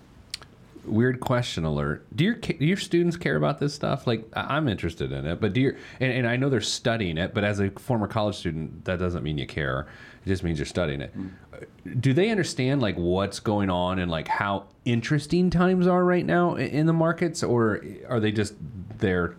Weird 0.85 1.19
question 1.19 1.63
alert. 1.65 2.05
Do 2.15 2.23
your 2.23 2.35
do 2.35 2.55
your 2.65 2.77
students 2.77 3.17
care 3.17 3.35
about 3.35 3.59
this 3.59 3.73
stuff? 3.73 4.07
Like 4.07 4.25
I'm 4.33 4.67
interested 4.67 5.11
in 5.11 5.25
it, 5.25 5.39
but 5.39 5.53
do 5.53 5.61
your 5.61 5.75
and, 5.99 6.11
and 6.11 6.27
I 6.27 6.35
know 6.37 6.49
they're 6.49 6.61
studying 6.61 7.17
it, 7.17 7.33
but 7.33 7.43
as 7.43 7.59
a 7.59 7.69
former 7.71 8.07
college 8.07 8.35
student, 8.35 8.85
that 8.85 8.99
doesn't 8.99 9.23
mean 9.23 9.37
you 9.37 9.47
care. 9.47 9.87
It 10.25 10.29
just 10.29 10.43
means 10.43 10.59
you're 10.59 10.65
studying 10.65 11.01
it. 11.01 11.13
Do 11.99 12.13
they 12.13 12.29
understand 12.29 12.81
like 12.81 12.95
what's 12.95 13.39
going 13.39 13.69
on 13.69 13.99
and 13.99 14.09
like 14.09 14.27
how 14.27 14.65
interesting 14.85 15.49
times 15.49 15.87
are 15.87 16.03
right 16.03 16.25
now 16.25 16.55
i- 16.55 16.61
in 16.61 16.85
the 16.85 16.93
markets, 16.93 17.43
or 17.43 17.83
are 18.07 18.19
they 18.19 18.31
just 18.31 18.53
there? 18.99 19.35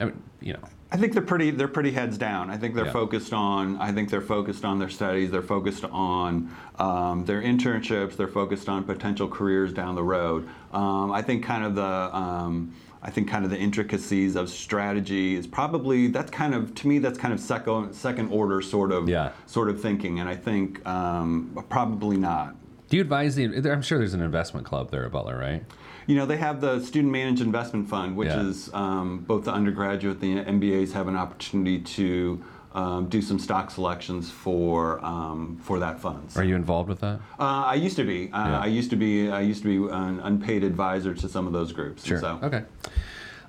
I 0.00 0.06
mean, 0.06 0.22
you 0.40 0.52
know, 0.54 0.60
I 0.90 0.96
think 0.96 1.12
they're 1.12 1.22
pretty 1.22 1.50
they're 1.50 1.68
pretty 1.68 1.90
heads 1.90 2.16
down. 2.16 2.48
I 2.50 2.56
think 2.56 2.74
they're 2.74 2.86
Yeah. 2.86 2.92
focused 2.92 3.32
on 3.34 3.76
I 3.78 3.92
think 3.92 4.08
they're 4.10 4.20
focused 4.22 4.64
on 4.64 4.78
their 4.78 4.88
studies. 4.88 5.30
They're 5.30 5.42
focused 5.42 5.84
on 5.84 6.50
um, 6.78 7.24
their 7.26 7.42
internships. 7.42 8.16
They're 8.16 8.26
focused 8.28 8.68
on 8.68 8.84
potential 8.84 9.28
careers 9.28 9.72
down 9.72 9.94
the 9.96 10.02
road. 10.02 10.48
Um, 10.72 11.12
I 11.12 11.20
think 11.22 11.44
kind 11.44 11.64
of 11.64 11.74
the 11.74 12.16
um, 12.16 12.72
I 13.02 13.10
think 13.10 13.28
kind 13.28 13.44
of 13.44 13.50
the 13.50 13.58
intricacies 13.58 14.34
of 14.34 14.48
strategy 14.48 15.36
is 15.36 15.46
probably 15.46 16.08
that's 16.08 16.30
kind 16.30 16.54
of 16.54 16.74
to 16.76 16.88
me 16.88 16.98
that's 16.98 17.18
kind 17.18 17.34
of 17.34 17.40
second 17.40 17.92
second 17.92 18.30
order 18.32 18.62
sort 18.62 18.90
of 18.90 19.08
Yeah. 19.10 19.30
sort 19.46 19.68
of 19.68 19.80
thinking. 19.82 20.20
And 20.20 20.28
I 20.28 20.36
think 20.36 20.84
um, 20.86 21.50
probably 21.68 22.16
not. 22.16 22.54
do 22.88 22.96
you 22.96 23.02
advise 23.02 23.34
the? 23.34 23.44
I'm 23.70 23.82
sure 23.82 23.98
there's 23.98 24.14
an 24.14 24.22
investment 24.22 24.64
club 24.66 24.90
there 24.90 25.04
at 25.04 25.12
Butler, 25.12 25.36
right? 25.38 25.62
You 26.08 26.16
know, 26.16 26.24
they 26.24 26.38
have 26.38 26.62
the 26.62 26.80
Student 26.80 27.12
Managed 27.12 27.42
Investment 27.42 27.86
Fund, 27.86 28.16
which 28.16 28.30
Yeah. 28.30 28.40
is 28.46 28.70
um, 28.72 29.18
both 29.26 29.44
the 29.44 29.52
undergraduate, 29.52 30.20
the 30.20 30.36
MBAs 30.42 30.90
have 30.92 31.06
an 31.06 31.16
opportunity 31.16 31.80
to 31.80 32.42
um, 32.72 33.08
do 33.10 33.20
some 33.20 33.38
stock 33.38 33.70
selections 33.70 34.30
for 34.30 35.04
um, 35.04 35.58
for 35.62 35.78
that 35.80 36.00
fund. 36.00 36.30
Are 36.36 36.44
you 36.44 36.54
involved 36.56 36.88
with 36.88 37.00
that? 37.00 37.20
Uh, 37.38 37.42
I 37.66 37.74
used 37.74 37.96
to 37.96 38.04
be. 38.04 38.30
Uh, 38.32 38.48
Yeah. 38.48 38.60
I 38.60 38.66
used 38.66 38.88
to 38.90 38.96
be. 38.96 39.30
I 39.30 39.40
used 39.42 39.62
to 39.64 39.68
be 39.68 39.92
an 39.94 40.20
unpaid 40.20 40.64
advisor 40.64 41.12
to 41.14 41.28
some 41.28 41.46
of 41.46 41.52
those 41.52 41.72
groups. 41.72 42.06
Sure. 42.06 42.20
So, 42.20 42.38
Okay. 42.42 42.64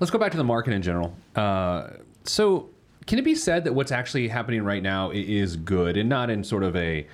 Let's 0.02 0.12
go 0.12 0.18
back 0.20 0.32
to 0.32 0.38
the 0.38 0.44
market 0.44 0.74
in 0.74 0.82
general. 0.82 1.14
Uh, 1.36 1.88
so, 2.24 2.70
can 3.08 3.20
it 3.20 3.24
be 3.26 3.36
said 3.36 3.64
that 3.66 3.74
what's 3.74 3.92
actually 3.94 4.28
happening 4.28 4.64
right 4.64 4.84
now 4.84 5.12
is 5.12 5.56
good 5.56 5.96
and 5.96 6.10
not 6.10 6.30
in 6.30 6.44
sort 6.44 6.64
of 6.64 6.76
a 6.76 7.06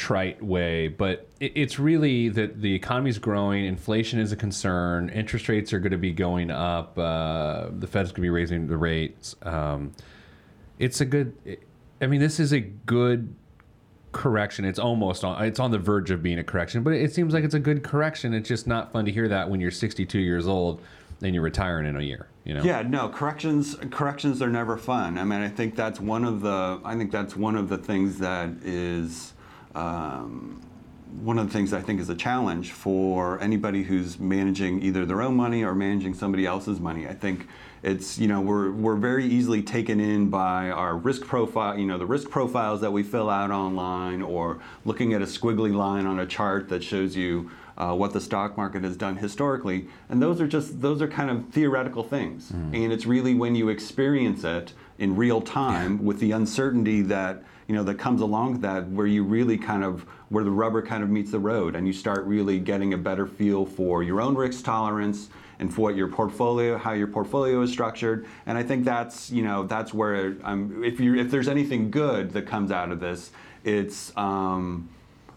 trite 0.00 0.42
way, 0.42 0.88
but 0.88 1.28
it, 1.40 1.52
it's 1.54 1.78
really 1.78 2.30
that 2.30 2.62
the 2.62 2.74
economy's 2.74 3.18
growing, 3.18 3.66
inflation 3.66 4.18
is 4.18 4.32
a 4.32 4.36
concern, 4.36 5.10
interest 5.10 5.46
rates 5.46 5.74
are 5.74 5.78
going 5.78 5.92
to 5.92 5.98
be 5.98 6.10
going 6.10 6.50
up, 6.50 6.98
uh, 6.98 7.66
the 7.70 7.86
Fed's 7.86 8.10
going 8.10 8.16
to 8.16 8.20
be 8.22 8.30
raising 8.30 8.66
the 8.66 8.78
rates. 8.78 9.36
Um, 9.42 9.92
it's 10.78 11.02
a 11.02 11.04
good. 11.04 11.36
I 12.00 12.06
mean, 12.06 12.18
this 12.20 12.40
is 12.40 12.54
a 12.54 12.60
good 12.60 13.34
correction. 14.12 14.64
It's 14.64 14.78
almost 14.78 15.22
on. 15.22 15.44
It's 15.44 15.60
on 15.60 15.70
the 15.70 15.78
verge 15.78 16.10
of 16.10 16.22
being 16.22 16.38
a 16.38 16.44
correction, 16.44 16.82
but 16.82 16.94
it 16.94 17.12
seems 17.12 17.34
like 17.34 17.44
it's 17.44 17.52
a 17.52 17.60
good 17.60 17.84
correction. 17.84 18.32
It's 18.32 18.48
just 18.48 18.66
not 18.66 18.92
fun 18.92 19.04
to 19.04 19.12
hear 19.12 19.28
that 19.28 19.50
when 19.50 19.60
you're 19.60 19.70
62 19.70 20.18
years 20.18 20.46
old 20.46 20.80
and 21.20 21.34
you're 21.34 21.44
retiring 21.44 21.86
in 21.86 21.96
a 21.96 22.00
year. 22.00 22.28
You 22.44 22.54
know. 22.54 22.62
Yeah, 22.62 22.80
no 22.80 23.10
corrections. 23.10 23.76
Corrections 23.90 24.40
are 24.40 24.48
never 24.48 24.78
fun. 24.78 25.18
I 25.18 25.24
mean, 25.24 25.42
I 25.42 25.50
think 25.50 25.76
that's 25.76 26.00
one 26.00 26.24
of 26.24 26.40
the. 26.40 26.80
I 26.86 26.96
think 26.96 27.12
that's 27.12 27.36
one 27.36 27.54
of 27.54 27.68
the 27.68 27.76
things 27.76 28.18
that 28.20 28.48
is. 28.64 29.34
Um, 29.74 30.60
one 31.22 31.38
of 31.38 31.46
the 31.46 31.52
things 31.52 31.72
I 31.72 31.80
think 31.80 32.00
is 32.00 32.08
a 32.08 32.14
challenge 32.14 32.70
for 32.70 33.40
anybody 33.40 33.82
who's 33.82 34.18
managing 34.18 34.82
either 34.82 35.04
their 35.04 35.22
own 35.22 35.36
money 35.36 35.64
or 35.64 35.74
managing 35.74 36.14
somebody 36.14 36.46
else's 36.46 36.78
money. 36.78 37.08
I 37.08 37.14
think 37.14 37.48
it's 37.82 38.18
you 38.18 38.28
know 38.28 38.40
we're 38.40 38.70
we're 38.70 38.96
very 38.96 39.26
easily 39.26 39.62
taken 39.62 40.00
in 40.00 40.30
by 40.30 40.70
our 40.70 40.96
risk 40.96 41.22
profile. 41.22 41.78
You 41.78 41.86
know 41.86 41.98
the 41.98 42.06
risk 42.06 42.30
profiles 42.30 42.80
that 42.82 42.92
we 42.92 43.02
fill 43.02 43.28
out 43.28 43.50
online, 43.50 44.22
or 44.22 44.60
looking 44.84 45.12
at 45.12 45.22
a 45.22 45.26
squiggly 45.26 45.74
line 45.74 46.06
on 46.06 46.20
a 46.20 46.26
chart 46.26 46.68
that 46.68 46.84
shows 46.84 47.16
you 47.16 47.50
uh, 47.76 47.94
what 47.94 48.12
the 48.12 48.20
stock 48.20 48.56
market 48.56 48.84
has 48.84 48.96
done 48.96 49.16
historically. 49.16 49.88
And 50.10 50.20
those 50.22 50.40
are 50.40 50.46
just 50.46 50.80
those 50.80 51.00
are 51.00 51.08
kind 51.08 51.30
of 51.30 51.48
theoretical 51.48 52.04
things. 52.04 52.50
And 52.74 52.92
it's 52.92 53.06
really 53.06 53.34
when 53.34 53.54
you 53.54 53.68
experience 53.70 54.44
it 54.44 54.74
in 54.98 55.16
real 55.16 55.40
time 55.40 56.04
with 56.04 56.20
the 56.20 56.32
uncertainty 56.32 57.00
that 57.02 57.42
you 57.70 57.76
know 57.76 57.84
that 57.84 58.00
comes 58.00 58.20
along 58.20 58.50
with 58.50 58.62
that 58.62 58.88
where 58.88 59.06
you 59.06 59.22
really 59.22 59.56
kind 59.56 59.84
of 59.84 60.02
where 60.28 60.42
the 60.42 60.50
rubber 60.50 60.82
kind 60.82 61.04
of 61.04 61.08
meets 61.08 61.30
the 61.30 61.38
road 61.38 61.76
and 61.76 61.86
you 61.86 61.92
start 61.92 62.24
really 62.24 62.58
getting 62.58 62.94
a 62.94 62.98
better 62.98 63.28
feel 63.28 63.64
for 63.64 64.02
your 64.02 64.20
own 64.20 64.34
risk 64.34 64.64
tolerance 64.64 65.28
and 65.60 65.72
for 65.72 65.82
what 65.82 65.94
your 65.94 66.08
portfolio 66.08 66.76
how 66.76 66.90
your 66.90 67.06
portfolio 67.06 67.62
is 67.62 67.70
structured. 67.70 68.26
And 68.46 68.58
i 68.58 68.64
think 68.64 68.84
that's 68.84 69.30
you 69.30 69.44
know 69.44 69.62
that's 69.62 69.94
where 69.94 70.36
um, 70.42 70.82
if 70.82 70.98
you 70.98 71.14
if 71.14 71.30
there's 71.30 71.46
anything 71.46 71.92
good 71.92 72.32
that 72.32 72.44
comes 72.44 72.72
out 72.72 72.90
of 72.90 72.98
this 72.98 73.30
it's 73.62 74.12
um, 74.16 74.88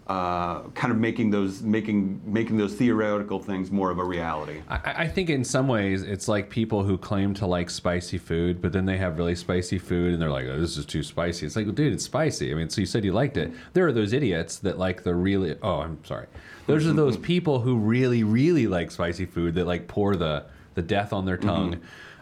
uh, 0.08 0.62
kind 0.72 0.92
of 0.92 1.00
making 1.00 1.30
those 1.30 1.62
making 1.62 2.22
making 2.26 2.58
those 2.58 2.74
theoretical 2.74 3.40
things 3.40 3.72
more 3.72 3.90
of 3.90 4.00
a 4.00 4.04
reality. 4.04 4.62
I, 4.68 5.04
I 5.04 5.08
think 5.08 5.30
in 5.30 5.46
some 5.46 5.68
ways 5.68 6.04
it's 6.04 6.28
like 6.28 6.50
people 6.50 6.84
who 6.84 6.98
claim 6.98 7.34
to 7.36 7.48
like 7.48 7.70
spicy 7.70 8.18
food, 8.18 8.62
but 8.62 8.74
then 8.74 8.86
they 8.86 8.98
have 8.98 9.18
really 9.18 9.36
spicy 9.36 9.80
food 9.80 10.14
and 10.14 10.22
they're 10.22 10.30
like, 10.30 10.46
oh, 10.48 10.60
"This 10.60 10.78
is 10.78 10.86
too 10.86 11.04
spicy." 11.04 11.46
It's 11.46 11.56
like, 11.56 11.66
well, 11.66 11.76
dude, 11.76 11.94
it's 11.94 12.04
spicy. 12.04 12.52
I 12.52 12.56
mean, 12.56 12.70
so 12.70 12.82
you 12.82 12.88
said 12.88 13.06
you 13.06 13.14
liked 13.14 13.38
it. 13.38 13.52
There 13.72 13.88
are 13.88 13.94
those 13.94 14.12
idiots 14.12 14.58
that 14.60 14.78
like 14.78 15.04
the 15.04 15.16
really. 15.16 15.56
Oh, 15.62 15.80
I'm 15.80 16.04
sorry. 16.04 16.28
Those 16.68 16.86
are 16.86 16.94
those 16.94 17.18
people 17.18 17.60
who 17.60 17.78
really, 17.78 18.24
really 18.24 18.68
like 18.68 18.92
spicy 18.92 19.26
food 19.26 19.56
that 19.56 19.66
like 19.66 19.88
pour 19.88 20.16
the 20.16 20.46
the 20.76 20.82
death 20.82 21.14
on 21.14 21.26
their 21.26 21.38
tongue. 21.38 21.80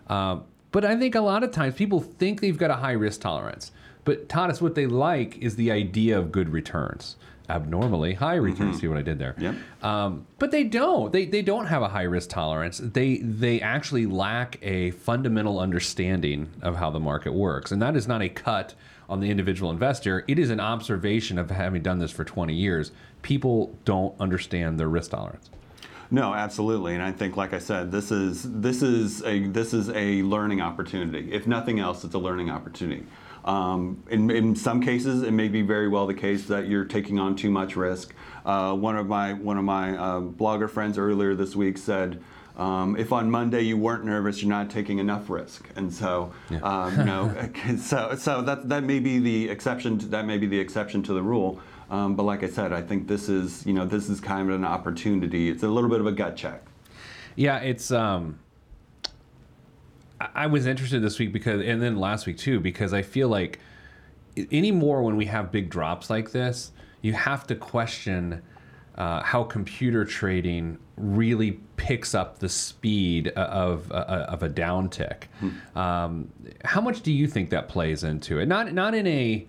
Um, 0.07 0.43
but 0.71 0.85
I 0.85 0.97
think 0.97 1.15
a 1.15 1.21
lot 1.21 1.43
of 1.43 1.51
times 1.51 1.75
people 1.75 1.99
think 1.99 2.41
they've 2.41 2.57
got 2.57 2.69
a 2.69 2.75
high 2.75 2.91
risk 2.91 3.21
tolerance. 3.21 3.71
But 4.03 4.27
Tadas, 4.27 4.61
what 4.61 4.75
they 4.75 4.87
like 4.87 5.37
is 5.37 5.55
the 5.55 5.71
idea 5.71 6.17
of 6.17 6.31
good 6.31 6.49
returns. 6.49 7.17
Abnormally 7.51 8.13
high 8.13 8.35
returns. 8.35 8.79
See 8.79 8.87
what 8.87 8.97
I 8.97 9.01
did 9.01 9.19
there? 9.19 9.35
Yep. 9.37 9.55
Um, 9.81 10.25
but 10.39 10.51
they 10.51 10.63
don't. 10.63 11.11
They, 11.11 11.25
they 11.25 11.41
don't 11.41 11.65
have 11.65 11.81
a 11.81 11.89
high 11.89 12.03
risk 12.03 12.29
tolerance. 12.29 12.77
They 12.77 13.17
they 13.17 13.59
actually 13.59 14.05
lack 14.05 14.57
a 14.61 14.91
fundamental 14.91 15.59
understanding 15.59 16.49
of 16.61 16.77
how 16.77 16.91
the 16.91 16.99
market 16.99 17.33
works, 17.33 17.71
and 17.71 17.81
that 17.81 17.97
is 17.97 18.07
not 18.07 18.21
a 18.21 18.29
cut 18.29 18.73
on 19.09 19.19
the 19.19 19.29
individual 19.29 19.69
investor. 19.69 20.23
It 20.29 20.39
is 20.39 20.49
an 20.49 20.61
observation 20.61 21.37
of 21.37 21.51
having 21.51 21.81
done 21.81 21.99
this 21.99 22.11
for 22.11 22.23
20 22.23 22.53
years. 22.53 22.91
People 23.21 23.77
don't 23.83 24.15
understand 24.21 24.79
their 24.79 24.87
risk 24.87 25.11
tolerance. 25.11 25.49
No, 26.09 26.33
absolutely, 26.33 26.93
and 26.93 27.03
I 27.03 27.11
think, 27.11 27.37
like 27.37 27.53
I 27.53 27.59
said, 27.59 27.91
this 27.91 28.11
is 28.11 28.43
this 28.43 28.81
is 28.81 29.23
a 29.23 29.47
this 29.47 29.73
is 29.73 29.89
a 29.89 30.23
learning 30.23 30.59
opportunity. 30.59 31.31
If 31.31 31.47
nothing 31.47 31.79
else, 31.79 32.03
it's 32.03 32.15
a 32.15 32.19
learning 32.19 32.49
opportunity. 32.49 33.05
Um, 33.45 34.03
in, 34.09 34.29
in 34.29 34.55
some 34.55 34.81
cases, 34.81 35.23
it 35.23 35.31
may 35.31 35.47
be 35.47 35.61
very 35.61 35.87
well 35.87 36.05
the 36.05 36.13
case 36.13 36.45
that 36.45 36.67
you're 36.67 36.85
taking 36.85 37.19
on 37.19 37.35
too 37.35 37.49
much 37.49 37.75
risk. 37.75 38.13
Uh, 38.45 38.73
one 38.75 38.95
of 38.97 39.07
my 39.07 39.33
one 39.33 39.57
of 39.57 39.63
my 39.63 39.97
uh, 39.97 40.21
blogger 40.21 40.69
friends 40.69 40.97
earlier 40.97 41.35
this 41.35 41.55
week 41.55 41.77
said. 41.77 42.21
Um, 42.57 42.97
if 42.97 43.13
on 43.13 43.31
Monday 43.31 43.61
you 43.61 43.77
weren't 43.77 44.03
nervous, 44.03 44.41
you're 44.41 44.49
not 44.49 44.69
taking 44.69 44.99
enough 44.99 45.29
risk, 45.29 45.67
and 45.77 45.91
so 45.91 46.33
um, 46.61 46.97
you 46.97 47.05
know, 47.05 47.49
so 47.77 48.13
so 48.15 48.41
that 48.41 48.67
that 48.69 48.83
may 48.83 48.99
be 48.99 49.19
the 49.19 49.49
exception. 49.49 49.97
To, 49.99 50.05
that 50.07 50.25
may 50.25 50.37
be 50.37 50.47
the 50.47 50.59
exception 50.59 51.01
to 51.03 51.13
the 51.13 51.23
rule. 51.23 51.59
Um, 51.89 52.15
but 52.15 52.23
like 52.23 52.43
I 52.43 52.47
said, 52.47 52.71
I 52.73 52.81
think 52.81 53.07
this 53.07 53.29
is 53.29 53.65
you 53.65 53.73
know 53.73 53.85
this 53.85 54.09
is 54.09 54.19
kind 54.19 54.49
of 54.49 54.55
an 54.55 54.65
opportunity. 54.65 55.49
It's 55.49 55.63
a 55.63 55.67
little 55.67 55.89
bit 55.89 56.01
of 56.01 56.07
a 56.07 56.11
gut 56.11 56.35
check. 56.35 56.61
Yeah, 57.35 57.59
it's. 57.59 57.89
Um, 57.89 58.39
I 60.35 60.47
was 60.47 60.65
interested 60.65 61.01
this 61.01 61.19
week 61.19 61.31
because, 61.31 61.61
and 61.61 61.81
then 61.81 61.97
last 61.97 62.25
week 62.27 62.37
too, 62.37 62.59
because 62.59 62.93
I 62.93 63.01
feel 63.01 63.27
like 63.27 63.59
anymore 64.51 65.03
when 65.03 65.15
we 65.15 65.25
have 65.25 65.51
big 65.51 65.69
drops 65.69 66.09
like 66.09 66.31
this, 66.31 66.71
you 67.01 67.13
have 67.13 67.47
to 67.47 67.55
question 67.55 68.41
uh, 68.95 69.23
how 69.23 69.43
computer 69.43 70.05
trading 70.05 70.77
really 70.97 71.59
picks 71.77 72.13
up 72.13 72.39
the 72.39 72.49
speed 72.49 73.29
of, 73.29 73.91
of, 73.91 73.91
of 73.91 74.43
a 74.43 74.49
downtick. 74.49 75.23
Um, 75.75 76.31
how 76.63 76.81
much 76.81 77.01
do 77.01 77.11
you 77.11 77.27
think 77.27 77.49
that 77.49 77.67
plays 77.69 78.03
into 78.03 78.39
it? 78.39 78.47
Not 78.47 78.73
not 78.73 78.93
in 78.93 79.07
a 79.07 79.47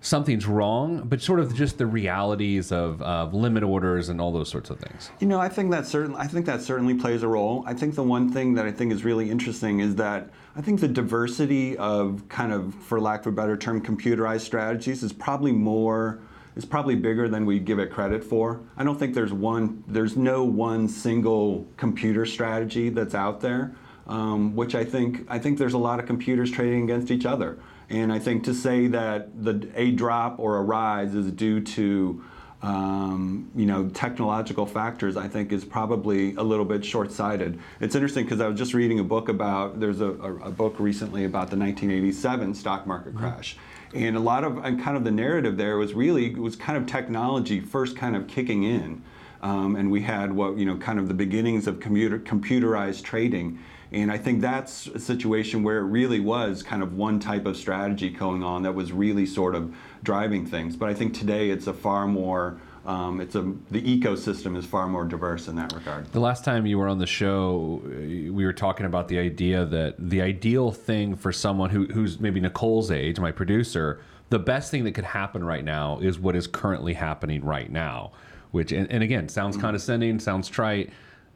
something's 0.00 0.46
wrong, 0.46 1.02
but 1.06 1.20
sort 1.20 1.40
of 1.40 1.54
just 1.54 1.78
the 1.78 1.86
realities 1.86 2.72
of, 2.72 3.00
of 3.02 3.34
limit 3.34 3.62
orders 3.62 4.08
and 4.08 4.20
all 4.20 4.32
those 4.32 4.48
sorts 4.48 4.70
of 4.70 4.78
things. 4.78 5.10
You 5.20 5.26
know, 5.26 5.38
I 5.38 5.48
think 5.48 5.70
that 5.72 5.86
certain 5.86 6.14
I 6.16 6.26
think 6.26 6.46
that 6.46 6.62
certainly 6.62 6.94
plays 6.94 7.22
a 7.22 7.28
role. 7.28 7.62
I 7.66 7.74
think 7.74 7.94
the 7.94 8.02
one 8.02 8.32
thing 8.32 8.54
that 8.54 8.66
I 8.66 8.72
think 8.72 8.92
is 8.92 9.04
really 9.04 9.30
interesting 9.30 9.80
is 9.80 9.96
that 9.96 10.30
I 10.56 10.62
think 10.62 10.80
the 10.80 10.88
diversity 10.88 11.76
of 11.76 12.22
kind 12.28 12.52
of, 12.52 12.74
for 12.74 13.00
lack 13.00 13.20
of 13.20 13.28
a 13.28 13.32
better 13.32 13.56
term, 13.56 13.80
computerized 13.82 14.40
strategies 14.40 15.02
is 15.02 15.12
probably 15.12 15.52
more 15.52 16.20
is 16.56 16.64
probably 16.64 16.96
bigger 16.96 17.28
than 17.28 17.46
we 17.46 17.60
give 17.60 17.78
it 17.78 17.92
credit 17.92 18.24
for. 18.24 18.60
I 18.76 18.82
don't 18.82 18.98
think 18.98 19.14
there's 19.14 19.32
one 19.32 19.84
there's 19.86 20.16
no 20.16 20.44
one 20.44 20.88
single 20.88 21.66
computer 21.76 22.24
strategy 22.26 22.88
that's 22.88 23.14
out 23.14 23.40
there. 23.40 23.74
Um, 24.06 24.56
which 24.56 24.74
I 24.74 24.84
think 24.84 25.24
I 25.28 25.38
think 25.38 25.56
there's 25.56 25.74
a 25.74 25.78
lot 25.78 26.00
of 26.00 26.06
computers 26.06 26.50
trading 26.50 26.82
against 26.82 27.12
each 27.12 27.24
other. 27.24 27.58
And 27.90 28.12
I 28.12 28.20
think 28.20 28.44
to 28.44 28.54
say 28.54 28.86
that 28.86 29.42
the 29.42 29.68
a 29.74 29.90
drop 29.90 30.38
or 30.38 30.56
a 30.58 30.62
rise 30.62 31.14
is 31.14 31.30
due 31.32 31.60
to 31.60 32.22
um, 32.62 33.50
you 33.54 33.66
know 33.66 33.88
technological 33.88 34.64
factors, 34.64 35.16
I 35.16 35.26
think 35.26 35.50
is 35.50 35.64
probably 35.64 36.34
a 36.36 36.42
little 36.42 36.64
bit 36.64 36.84
short-sighted. 36.84 37.58
It's 37.80 37.94
interesting 37.94 38.24
because 38.24 38.40
I 38.40 38.46
was 38.46 38.56
just 38.58 38.74
reading 38.74 39.00
a 39.00 39.04
book 39.04 39.28
about 39.28 39.80
there's 39.80 40.00
a, 40.00 40.10
a, 40.10 40.36
a 40.36 40.50
book 40.50 40.78
recently 40.78 41.24
about 41.24 41.50
the 41.50 41.56
1987 41.56 42.54
stock 42.54 42.86
market 42.86 43.16
crash. 43.16 43.56
And 43.92 44.16
a 44.16 44.20
lot 44.20 44.44
of 44.44 44.64
and 44.64 44.80
kind 44.80 44.96
of 44.96 45.02
the 45.02 45.10
narrative 45.10 45.56
there 45.56 45.76
was 45.76 45.92
really 45.92 46.26
it 46.26 46.38
was 46.38 46.54
kind 46.54 46.78
of 46.78 46.86
technology 46.86 47.58
first 47.60 47.96
kind 47.96 48.14
of 48.14 48.28
kicking 48.28 48.62
in. 48.62 49.02
Um, 49.42 49.74
and 49.74 49.90
we 49.90 50.02
had 50.02 50.32
what 50.32 50.58
you 50.58 50.66
know 50.66 50.76
kind 50.76 51.00
of 51.00 51.08
the 51.08 51.14
beginnings 51.14 51.66
of 51.66 51.80
computer 51.80 52.20
computerized 52.20 53.02
trading 53.02 53.58
and 53.92 54.10
I 54.12 54.18
think 54.18 54.40
that's 54.40 54.86
a 54.86 55.00
situation 55.00 55.62
where 55.62 55.78
it 55.78 55.84
really 55.84 56.20
was 56.20 56.62
kind 56.62 56.82
of 56.82 56.96
one 56.96 57.18
type 57.18 57.46
of 57.46 57.56
strategy 57.56 58.08
going 58.08 58.42
on 58.44 58.62
that 58.62 58.74
was 58.74 58.92
really 58.92 59.26
sort 59.26 59.54
of 59.54 59.74
driving 60.02 60.46
things. 60.46 60.76
But 60.76 60.88
I 60.88 60.94
think 60.94 61.12
today 61.12 61.50
it's 61.50 61.66
a 61.66 61.72
far 61.72 62.06
more 62.06 62.60
um, 62.86 63.20
it's 63.20 63.34
a 63.34 63.42
the 63.70 63.82
ecosystem 63.82 64.56
is 64.56 64.64
far 64.64 64.88
more 64.88 65.04
diverse 65.04 65.48
in 65.48 65.56
that 65.56 65.72
regard. 65.74 66.10
The 66.12 66.20
last 66.20 66.44
time 66.44 66.64
you 66.64 66.78
were 66.78 66.88
on 66.88 66.98
the 66.98 67.06
show, 67.06 67.82
uh, 67.84 67.88
we 67.88 68.44
were 68.44 68.54
talking 68.54 68.86
about 68.86 69.08
the 69.08 69.18
idea 69.18 69.66
that 69.66 69.96
the 69.98 70.22
ideal 70.22 70.72
thing 70.72 71.14
for 71.14 71.30
someone 71.30 71.70
who, 71.70 71.84
who's 71.86 72.20
maybe 72.20 72.40
Nicole's 72.40 72.90
age, 72.90 73.20
my 73.20 73.32
producer, 73.32 74.00
the 74.30 74.38
best 74.38 74.70
thing 74.70 74.84
that 74.84 74.92
could 74.92 75.04
happen 75.04 75.44
right 75.44 75.64
now 75.64 75.98
is 75.98 76.18
what 76.18 76.34
is 76.34 76.46
currently 76.46 76.94
happening 76.94 77.44
right 77.44 77.70
now. 77.70 78.12
Which, 78.50 78.72
and, 78.72 78.90
and 78.90 79.02
again, 79.02 79.28
sounds 79.28 79.56
condescending, 79.56 80.18
sounds 80.18 80.48
trite, 80.48 80.90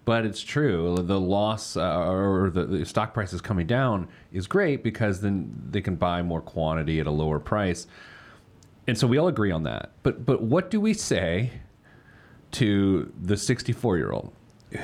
but 0.04 0.26
it's 0.26 0.42
true. 0.42 0.96
The 0.98 1.18
loss 1.18 1.76
uh, 1.76 2.08
or 2.08 2.50
the, 2.50 2.64
the 2.66 2.84
stock 2.84 3.14
prices 3.14 3.40
coming 3.40 3.66
down 3.66 4.08
is 4.32 4.46
great 4.46 4.82
because 4.82 5.20
then 5.20 5.52
they 5.70 5.80
can 5.80 5.96
buy 5.96 6.22
more 6.22 6.40
quantity 6.40 7.00
at 7.00 7.06
a 7.06 7.10
lower 7.10 7.38
price. 7.38 7.86
And 8.86 8.98
so 8.98 9.06
we 9.06 9.16
all 9.16 9.28
agree 9.28 9.50
on 9.50 9.62
that. 9.62 9.92
But 10.02 10.26
but 10.26 10.42
what 10.42 10.70
do 10.70 10.80
we 10.80 10.92
say 10.94 11.52
to 12.52 13.12
the 13.22 13.36
64 13.36 13.96
year 13.96 14.12
old 14.12 14.32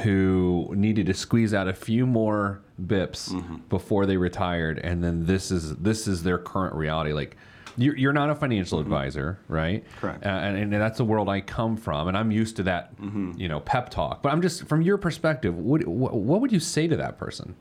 who 0.02 0.72
needed 0.76 1.06
to 1.06 1.14
squeeze 1.14 1.52
out 1.52 1.68
a 1.68 1.74
few 1.74 2.06
more 2.06 2.62
bips 2.86 3.30
before 3.68 4.06
they 4.06 4.16
retired, 4.16 4.78
and 4.78 5.02
then 5.04 5.26
this 5.26 5.50
is 5.50 5.76
this 5.76 6.06
is 6.08 6.22
their 6.22 6.38
current 6.38 6.74
reality? 6.74 7.12
Like 7.12 7.36
you're, 7.76 7.96
you're 7.96 8.12
not 8.12 8.30
a 8.30 8.34
financial 8.34 8.78
advisor, 8.80 9.38
right? 9.48 9.84
Correct. 10.00 10.24
Uh, 10.24 10.28
and, 10.28 10.56
and 10.56 10.72
that's 10.72 10.98
the 10.98 11.04
world 11.04 11.28
I 11.28 11.40
come 11.40 11.76
from, 11.76 12.08
and 12.08 12.16
I'm 12.16 12.30
used 12.30 12.56
to 12.56 12.62
that, 12.64 12.92
you 13.36 13.48
know, 13.48 13.60
pep 13.60 13.90
talk. 13.90 14.22
But 14.22 14.32
I'm 14.32 14.42
just 14.42 14.66
from 14.66 14.82
your 14.82 14.98
perspective, 14.98 15.56
what 15.56 15.86
what, 15.86 16.14
what 16.14 16.40
would 16.40 16.52
you 16.52 16.60
say 16.60 16.88
to 16.88 16.96
that 16.96 17.18
person? 17.18 17.54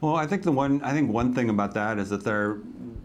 Well, 0.00 0.16
I 0.16 0.26
think 0.26 0.42
the 0.42 0.52
one 0.52 0.82
I 0.82 0.92
think 0.92 1.10
one 1.10 1.34
thing 1.34 1.48
about 1.48 1.74
that 1.74 1.98
is 1.98 2.10
that 2.10 2.22
they're 2.22 2.54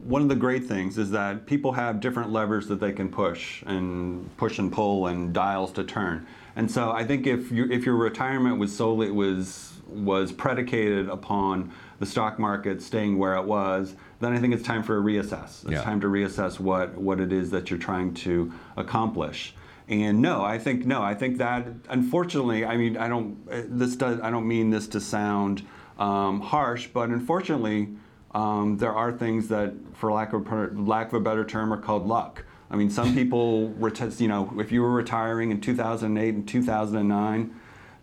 one 0.04 0.21
of 0.21 0.30
the 0.30 0.36
great 0.36 0.65
things 0.65 0.97
is 0.97 1.12
that 1.12 1.45
people 1.45 1.71
have 1.71 2.00
different 2.00 2.32
levers 2.32 2.67
that 2.67 2.80
they 2.80 2.91
can 2.91 3.08
push 3.08 3.62
and 3.63 4.36
push 4.38 4.60
and 4.60 4.71
pull 4.71 5.08
and 5.08 5.34
dials 5.34 5.71
to 5.74 5.84
turn. 5.84 6.26
And 6.56 6.69
so 6.69 6.91
I 6.91 7.06
think 7.06 7.28
if 7.28 7.52
you 7.52 7.69
if 7.71 7.86
your 7.86 7.95
retirement 7.95 8.58
was 8.58 8.76
solely 8.76 9.10
was 9.12 9.74
was 9.88 10.32
predicated 10.32 11.10
upon 11.10 11.71
the 12.00 12.06
stock 12.06 12.39
market 12.39 12.82
staying 12.82 13.17
where 13.17 13.36
it 13.36 13.43
was, 13.43 13.95
then 14.21 14.34
I 14.34 14.39
think 14.39 14.53
it's 14.53 14.63
time 14.63 14.84
for 14.84 14.97
a 14.97 15.01
reassess. 15.01 15.63
It's 15.63 15.71
Yeah. 15.71 15.81
time 15.81 15.99
to 16.01 16.07
reassess 16.07 16.60
what 16.60 16.97
what 16.97 17.19
it 17.19 17.34
is 17.34 17.51
that 17.51 17.69
you're 17.69 17.79
trying 17.79 18.13
to 18.25 18.53
accomplish. 18.77 19.53
And 19.89 20.21
no, 20.21 20.41
I 20.43 20.57
think 20.57 20.86
no, 20.86 21.01
I 21.01 21.15
think 21.15 21.38
that 21.39 21.67
unfortunately, 21.89 22.63
I 22.65 22.77
mean, 22.77 22.95
I 22.95 23.10
don't 23.10 23.38
this 23.77 23.95
does 23.95 24.21
I 24.21 24.29
don't 24.29 24.47
mean 24.47 24.69
this 24.69 24.88
to 24.89 25.01
sound 25.01 25.63
um, 25.99 26.39
harsh, 26.41 26.88
but 26.88 27.10
unfortunately, 27.10 27.89
um, 28.34 28.77
there 28.77 28.93
are 28.93 29.12
things 29.12 29.49
that, 29.49 29.73
for 29.93 30.12
lack 30.12 30.34
of 30.34 30.47
a, 30.51 30.69
lack 30.75 31.07
of 31.10 31.13
a 31.15 31.19
better 31.19 31.43
term, 31.43 31.71
are 31.73 31.77
called 31.77 32.07
luck. 32.07 32.43
I 32.71 32.75
mean, 32.75 32.89
some 32.89 33.13
people, 33.19 33.75
you 34.17 34.27
know, 34.27 34.53
if 34.57 34.71
you 34.71 34.81
were 34.81 34.91
retiring 34.91 35.51
in 35.51 35.60
2008 35.62 36.34
and 36.34 36.47
2009, 36.47 37.53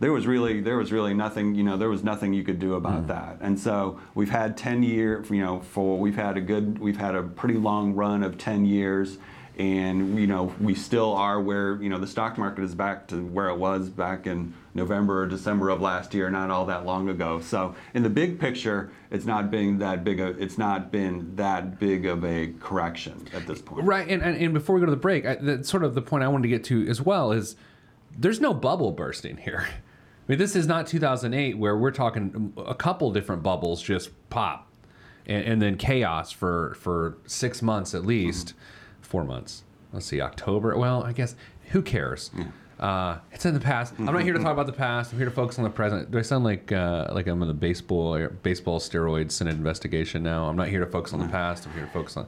there 0.01 0.13
was 0.13 0.27
really 0.27 0.61
there 0.61 0.77
was 0.77 0.93
really 0.93 1.15
nothing 1.15 1.55
you 1.55 1.63
know 1.63 1.77
there 1.77 1.89
was 1.89 2.05
nothing 2.05 2.33
you 2.33 2.45
could 2.45 2.59
do 2.59 2.75
about 2.75 3.05
mm. 3.05 3.09
that. 3.09 3.39
And 3.41 3.59
so 3.59 3.99
we've 4.15 4.31
had 4.31 4.57
10 4.57 4.83
year 4.83 5.25
you 5.31 5.41
know 5.41 5.61
for 5.61 5.99
we've 5.99 6.17
had 6.17 6.37
a 6.37 6.41
good 6.41 6.79
we've 6.79 6.97
had 6.97 7.15
a 7.15 7.23
pretty 7.23 7.57
long 7.57 7.95
run 7.95 8.23
of 8.23 8.39
10 8.39 8.65
years. 8.65 9.19
And 9.57 10.21
you 10.21 10.29
know 10.29 10.55
we 10.61 10.77
still 10.77 11.15
are 11.15 11.41
where 11.41 11.83
you 11.83 11.89
know 11.89 11.99
the 11.99 12.07
stock 12.07 12.39
market 12.39 12.63
is 12.63 12.77
back 12.77 13.09
to 13.09 13.27
where 13.27 13.49
it 13.49 13.57
was 13.57 13.89
back 13.89 14.29
in 14.29 14.55
November 14.73 15.23
or 15.23 15.27
December 15.27 15.71
of 15.71 15.81
last 15.81 16.15
year 16.15 16.31
not 16.31 16.53
all 16.53 16.67
that 16.67 16.87
long 16.87 17.09
ago. 17.09 17.41
So 17.41 17.75
in 17.93 18.05
the 18.05 18.11
big 18.11 18.39
picture 18.39 18.93
it's 19.11 19.25
not 19.25 19.51
been 19.51 19.79
that 19.79 20.05
big 20.05 20.21
a, 20.21 20.29
it's 20.41 20.59
not 20.59 20.93
been 20.93 21.35
that 21.35 21.81
big 21.81 22.07
of 22.07 22.25
a 22.25 22.53
correction 22.61 23.27
at 23.35 23.49
this 23.49 23.61
point. 23.61 23.85
Right, 23.85 24.07
and, 24.09 24.23
and, 24.23 24.37
and 24.37 24.55
before 24.55 24.77
we 24.77 24.81
go 24.81 24.87
to 24.87 24.93
the 24.93 24.97
break, 24.97 25.27
I, 25.27 25.35
that's 25.37 25.69
sort 25.69 25.83
of 25.83 25.97
the 25.97 26.03
point 26.03 26.23
I 26.23 26.29
wanted 26.29 26.43
to 26.43 26.49
get 26.51 26.63
to 26.65 26.87
as 26.87 27.01
well 27.03 27.33
is 27.33 27.57
there's 28.17 28.41
no 28.41 28.55
bubble 28.55 28.93
bursting 28.93 29.39
here. 29.39 29.67
Mean, 30.29 30.39
this 30.39 30.55
is 30.55 30.67
not 30.67 30.87
2008 30.87 31.57
where 31.57 31.77
we're 31.77 31.91
talking 31.91 32.53
a 32.59 32.75
couple 32.75 33.11
different 33.13 33.43
bubbles 33.43 33.83
just 33.83 34.11
pop, 34.29 34.69
and, 35.27 35.45
and 35.45 35.63
then 35.63 35.77
chaos 35.77 36.31
for 36.31 36.75
for 36.79 37.17
six 37.27 37.63
months 37.63 37.95
at 37.95 38.05
least, 38.05 38.53
four 39.01 39.25
months. 39.25 39.65
Let's 39.93 40.05
see, 40.05 40.21
October. 40.21 40.77
Well, 40.77 41.03
I 41.03 41.13
guess 41.13 41.35
Who 41.71 41.81
cares? 41.83 42.31
Uh, 42.79 43.19
it's 43.33 43.45
in 43.45 43.55
the 43.55 43.61
past. 43.61 43.95
I'm 43.99 44.05
not 44.05 44.23
here 44.23 44.35
to 44.35 44.39
talk 44.39 44.53
about 44.53 44.67
the 44.67 44.73
past. 44.73 45.13
I'm 45.13 45.19
here 45.19 45.27
to 45.27 45.35
focus 45.35 45.59
on 45.59 45.65
the 45.65 45.71
present. 45.71 46.13
Do 46.13 46.19
I 46.19 46.23
sound 46.23 46.45
like 46.45 46.71
uh, 46.71 47.09
like 47.13 47.27
I'm 47.27 47.41
in 47.43 47.49
the 47.49 47.55
baseball 47.55 48.29
baseball 48.43 48.79
steroid 48.81 49.33
Senate 49.33 49.57
investigation 49.57 50.23
now? 50.23 50.49
I'm 50.49 50.57
not 50.57 50.69
here 50.69 50.81
to 50.81 50.91
focus 50.91 51.13
on 51.13 51.21
the 51.21 51.29
past. 51.29 51.67
I'm 51.67 51.73
here 51.73 51.87
to 51.87 51.91
focus 51.91 52.17
on. 52.17 52.27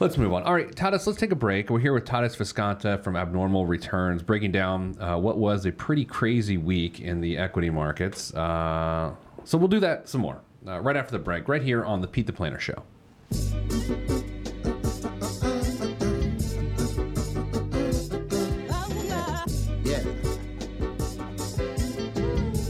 Let's 0.00 0.16
move 0.16 0.32
on. 0.32 0.44
All 0.44 0.54
right, 0.54 0.74
Tadas, 0.74 1.06
let's 1.06 1.18
take 1.18 1.30
a 1.30 1.36
break. 1.36 1.68
We're 1.68 1.78
here 1.78 1.92
with 1.92 2.06
Tadas 2.06 2.34
Viskanta 2.34 3.04
from 3.04 3.16
Abnormal 3.16 3.66
Returns, 3.66 4.22
breaking 4.22 4.50
down 4.50 4.96
uh, 4.98 5.18
what 5.18 5.36
was 5.36 5.66
a 5.66 5.72
pretty 5.72 6.06
crazy 6.06 6.56
week 6.56 7.00
in 7.00 7.20
the 7.20 7.36
equity 7.36 7.68
markets. 7.68 8.32
Uh, 8.32 9.14
so 9.44 9.58
we'll 9.58 9.68
do 9.68 9.78
that 9.80 10.08
some 10.08 10.22
more 10.22 10.40
uh, 10.66 10.80
right 10.80 10.96
after 10.96 11.12
the 11.12 11.18
break, 11.18 11.48
right 11.48 11.62
here 11.62 11.84
on 11.84 12.00
the 12.00 12.06
Pete 12.06 12.26
the 12.26 12.32
Planner 12.32 12.58
Show. 12.58 12.82
Yeah. 19.84 20.02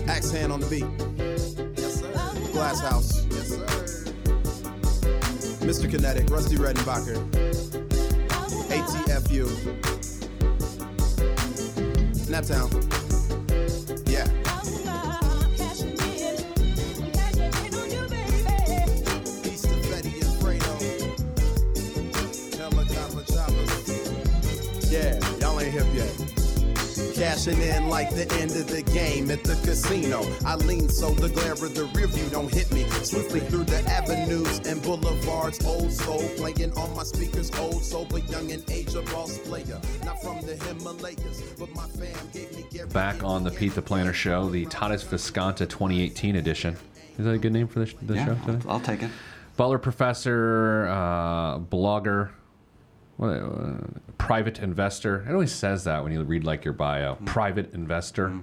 Axe 0.09 0.33
hand 0.33 0.53
on 0.53 0.59
the 0.59 0.67
beat. 0.69 0.85
Yes, 1.79 2.01
sir. 2.01 2.11
Glass 2.53 2.81
House. 2.81 3.25
Yes, 3.27 3.51
sir. 3.51 3.90
Mr. 5.61 5.91
Kinetic, 5.91 6.29
Rusty 6.31 6.57
Redenbacher. 6.57 7.17
ATFU. 8.71 9.47
Naptown. 12.29 12.71
Yeah. 14.09 14.27
Yeah, 24.91 25.21
y'all 25.39 25.61
ain't 25.61 25.73
hip 25.73 25.87
yet. 25.95 26.30
Cashing 27.21 27.61
in 27.61 27.91
like 27.91 28.09
the 28.15 28.23
end 28.41 28.53
of 28.53 28.67
the 28.67 28.81
game 28.81 29.31
at 29.31 29.45
the 29.45 29.55
casino. 29.57 30.25
I 30.47 30.55
lean 30.55 30.89
so 30.89 31.11
the 31.11 31.29
glare 31.29 31.53
of 31.53 31.75
the 31.75 31.85
rear 31.95 32.07
view 32.07 32.27
don't 32.31 32.51
hit 32.51 32.73
me. 32.73 32.89
Swiftly 33.05 33.41
through 33.41 33.65
the 33.65 33.81
avenues 33.91 34.61
and 34.61 34.83
boulevards. 34.83 35.63
Old 35.67 35.93
soul 35.93 36.23
playing 36.39 36.73
on 36.79 36.97
my 36.97 37.03
speakers. 37.03 37.51
Old 37.59 37.85
soul, 37.85 38.07
but 38.09 38.27
young 38.31 38.49
in 38.49 38.65
age, 38.71 38.95
a 38.95 39.03
boss 39.03 39.37
player. 39.37 39.79
Not 40.03 40.23
from 40.23 40.41
the 40.47 40.55
Himalayas, 40.65 41.43
but 41.59 41.69
my 41.75 41.87
fam 41.89 42.17
gave 42.33 42.57
me 42.57 42.65
Gary 42.71 42.89
Back 42.89 43.23
on 43.23 43.45
the 43.45 43.51
Pete 43.51 43.75
the 43.75 43.83
Planner 43.83 44.15
Show, 44.15 44.49
the 44.49 44.65
Tadas 44.67 45.05
Viskanta 45.05 45.69
2018 45.69 46.37
edition. 46.37 46.75
Is 47.19 47.27
that 47.27 47.33
a 47.33 47.39
good 47.39 47.53
name 47.53 47.69
for 47.69 47.81
the, 47.81 47.87
sh- 47.87 47.97
the 48.01 48.15
Yeah, 48.15 48.25
show 48.25 48.35
today? 48.47 48.59
I'll, 48.65 48.73
I'll 48.73 48.81
take 48.81 49.03
it. 49.03 49.11
Butler 49.59 49.79
professor, 49.79 50.87
uh, 50.89 51.59
blogger, 51.59 52.31
what, 53.21 53.29
uh, 53.37 53.77
private 54.19 54.59
investor. 54.61 55.25
It 55.29 55.33
always 55.33 55.53
says 55.53 55.85
that 55.85 56.03
when 56.03 56.13
you 56.13 56.23
read 56.23 56.45
like 56.45 56.65
your 56.65 56.73
bio. 56.75 57.17
Mm. 57.17 57.27
Private 57.27 57.75
investor. 57.75 58.41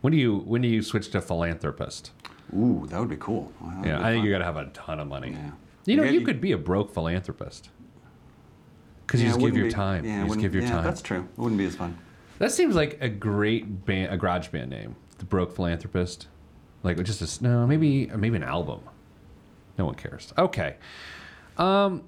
When 0.00 0.12
do 0.12 0.16
you 0.16 0.38
when 0.38 0.62
do 0.62 0.68
you 0.68 0.80
switch 0.82 1.10
to 1.10 1.20
philanthropist? 1.20 2.12
Ooh, 2.56 2.86
that 2.88 3.00
would 3.00 3.08
be 3.08 3.16
cool. 3.16 3.52
That'd 3.60 3.84
Yeah, 3.86 3.98
be 3.98 4.04
I 4.04 4.10
think 4.10 4.18
fun. 4.20 4.24
you 4.26 4.30
got 4.32 4.38
to 4.38 4.44
have 4.44 4.56
a 4.56 4.66
ton 4.66 5.00
of 5.00 5.08
money. 5.08 5.32
Yeah. 5.32 5.50
You 5.86 5.96
know, 5.96 6.02
Yeah, 6.04 6.10
you 6.10 6.20
you- 6.20 6.26
could 6.26 6.40
be 6.40 6.52
a 6.52 6.58
broke 6.58 6.92
philanthropist 6.94 7.70
because 9.06 9.20
you 9.22 9.28
just 9.28 9.40
give 9.40 9.56
your 9.56 9.66
be- 9.66 9.72
time. 9.72 10.04
Yeah, 10.04 10.22
you 10.22 10.28
just 10.28 10.40
give 10.40 10.54
your 10.54 10.62
yeah, 10.64 10.70
time. 10.70 10.84
That's 10.84 11.02
true. 11.02 11.20
It 11.36 11.38
wouldn't 11.40 11.58
be 11.58 11.66
as 11.66 11.74
fun. 11.76 11.98
That 12.38 12.52
seems 12.52 12.74
like 12.76 12.98
a 13.00 13.08
great 13.08 13.84
band, 13.84 14.12
a 14.12 14.16
garage 14.16 14.48
band 14.48 14.70
name. 14.70 14.96
The 15.18 15.24
Broke 15.24 15.54
Philanthropist. 15.54 16.28
Like 16.82 17.02
just 17.04 17.40
a 17.40 17.44
no, 17.44 17.66
maybe 17.66 18.06
maybe 18.06 18.36
an 18.36 18.42
album. 18.44 18.80
No 19.78 19.86
one 19.86 19.94
cares. 19.94 20.32
Okay. 20.36 20.76
Um, 21.56 22.02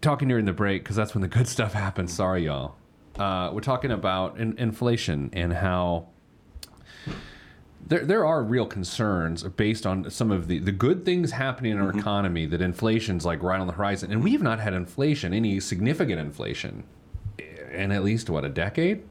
talking 0.00 0.28
during 0.28 0.44
the 0.44 0.52
break 0.52 0.82
because 0.82 0.96
that's 0.96 1.14
when 1.14 1.22
the 1.22 1.28
good 1.28 1.48
stuff 1.56 1.72
happens. 1.72 2.12
Sorry, 2.12 2.46
y'all. 2.46 2.76
Uh, 3.16 3.50
we're 3.52 3.60
talking 3.60 3.90
about 3.90 4.38
in- 4.38 4.58
inflation 4.58 5.30
and 5.32 5.52
how 5.52 6.08
there, 7.86 8.04
there 8.04 8.24
are 8.24 8.42
real 8.42 8.66
concerns 8.66 9.42
based 9.42 9.86
on 9.86 10.08
some 10.10 10.30
of 10.30 10.48
the, 10.48 10.58
the 10.58 10.72
good 10.72 11.04
things 11.04 11.32
happening 11.32 11.72
in 11.72 11.78
our 11.78 11.90
economy 11.90 12.46
that 12.46 12.62
inflation's 12.62 13.26
like 13.26 13.42
right 13.42 13.60
on 13.60 13.66
the 13.66 13.72
horizon. 13.72 14.12
And 14.12 14.22
we 14.22 14.32
have 14.32 14.42
not 14.42 14.60
had 14.60 14.72
inflation, 14.72 15.34
any 15.34 15.60
significant 15.60 16.20
inflation, 16.20 16.84
in 17.38 17.92
at 17.92 18.04
least, 18.04 18.30
what, 18.30 18.44
a 18.44 18.48
decade? 18.48 19.02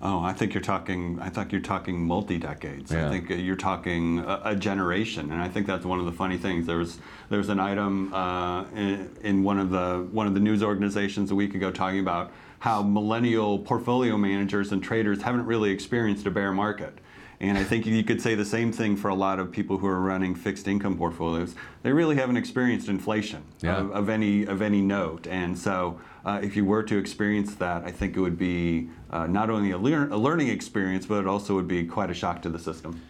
Oh, 0.00 0.20
I 0.22 0.32
think 0.32 0.54
you're 0.54 0.62
talking. 0.62 1.18
I 1.20 1.28
think 1.28 1.50
you're 1.50 1.60
talking 1.60 2.00
multi 2.00 2.38
decades. 2.38 2.92
Yeah. 2.92 3.08
I 3.08 3.10
think 3.10 3.30
you're 3.30 3.56
talking 3.56 4.20
a, 4.20 4.40
a 4.44 4.56
generation, 4.56 5.32
and 5.32 5.42
I 5.42 5.48
think 5.48 5.66
that's 5.66 5.84
one 5.84 5.98
of 5.98 6.06
the 6.06 6.12
funny 6.12 6.38
things. 6.38 6.66
There 6.66 6.78
was 6.78 6.98
there 7.30 7.38
was 7.38 7.48
an 7.48 7.58
item 7.58 8.14
uh, 8.14 8.64
in, 8.76 9.10
in 9.22 9.42
one 9.42 9.58
of 9.58 9.70
the 9.70 10.06
one 10.12 10.28
of 10.28 10.34
the 10.34 10.40
news 10.40 10.62
organizations 10.62 11.32
a 11.32 11.34
week 11.34 11.54
ago 11.54 11.72
talking 11.72 11.98
about 11.98 12.32
how 12.60 12.82
millennial 12.82 13.58
portfolio 13.58 14.16
managers 14.16 14.70
and 14.70 14.82
traders 14.82 15.22
haven't 15.22 15.46
really 15.46 15.70
experienced 15.70 16.26
a 16.26 16.30
bear 16.30 16.52
market. 16.52 16.98
And 17.40 17.56
I 17.56 17.62
think 17.62 17.86
you 17.86 18.02
could 18.02 18.20
say 18.20 18.34
the 18.34 18.44
same 18.44 18.72
thing 18.72 18.96
for 18.96 19.08
a 19.08 19.14
lot 19.14 19.38
of 19.38 19.52
people 19.52 19.78
who 19.78 19.86
are 19.86 20.00
running 20.00 20.34
fixed 20.34 20.66
income 20.66 20.96
portfolios. 20.98 21.54
They 21.84 21.92
really 21.92 22.16
haven't 22.16 22.36
experienced 22.36 22.88
inflation 22.88 23.44
Yeah. 23.60 23.76
of, 23.76 23.92
of 23.92 24.08
any 24.08 24.44
of 24.44 24.60
any 24.60 24.80
note. 24.80 25.28
And 25.28 25.56
so, 25.56 26.00
uh, 26.24 26.40
if 26.42 26.56
you 26.56 26.64
were 26.64 26.82
to 26.82 26.98
experience 26.98 27.54
that, 27.56 27.84
I 27.84 27.92
think 27.92 28.16
it 28.16 28.20
would 28.20 28.38
be 28.38 28.88
uh, 29.10 29.28
not 29.28 29.50
only 29.50 29.70
a, 29.70 29.78
lear- 29.78 30.08
a 30.10 30.16
learning 30.16 30.48
experience, 30.48 31.06
but 31.06 31.20
it 31.20 31.26
also 31.28 31.54
would 31.54 31.68
be 31.68 31.84
quite 31.84 32.10
a 32.10 32.14
shock 32.14 32.42
to 32.42 32.48
the 32.48 32.58
system. 32.58 33.00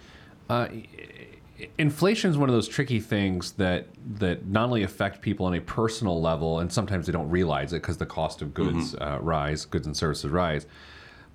inflation 1.78 2.30
is 2.30 2.36
one 2.38 2.48
of 2.48 2.54
those 2.54 2.68
tricky 2.68 3.00
things 3.00 3.52
that 3.52 3.86
that 4.18 4.46
not 4.46 4.64
only 4.64 4.82
affect 4.82 5.22
people 5.22 5.46
on 5.46 5.54
a 5.54 5.60
personal 5.60 6.20
level, 6.20 6.60
and 6.60 6.70
sometimes 6.70 7.06
they 7.06 7.12
don't 7.12 7.30
realize 7.30 7.72
it 7.72 7.80
because 7.80 7.96
the 7.96 8.06
cost 8.06 8.42
of 8.42 8.52
goods 8.52 8.94
uh, 8.96 9.18
rise, 9.22 9.64
goods 9.64 9.86
and 9.86 9.96
services 9.96 10.30
rise, 10.30 10.66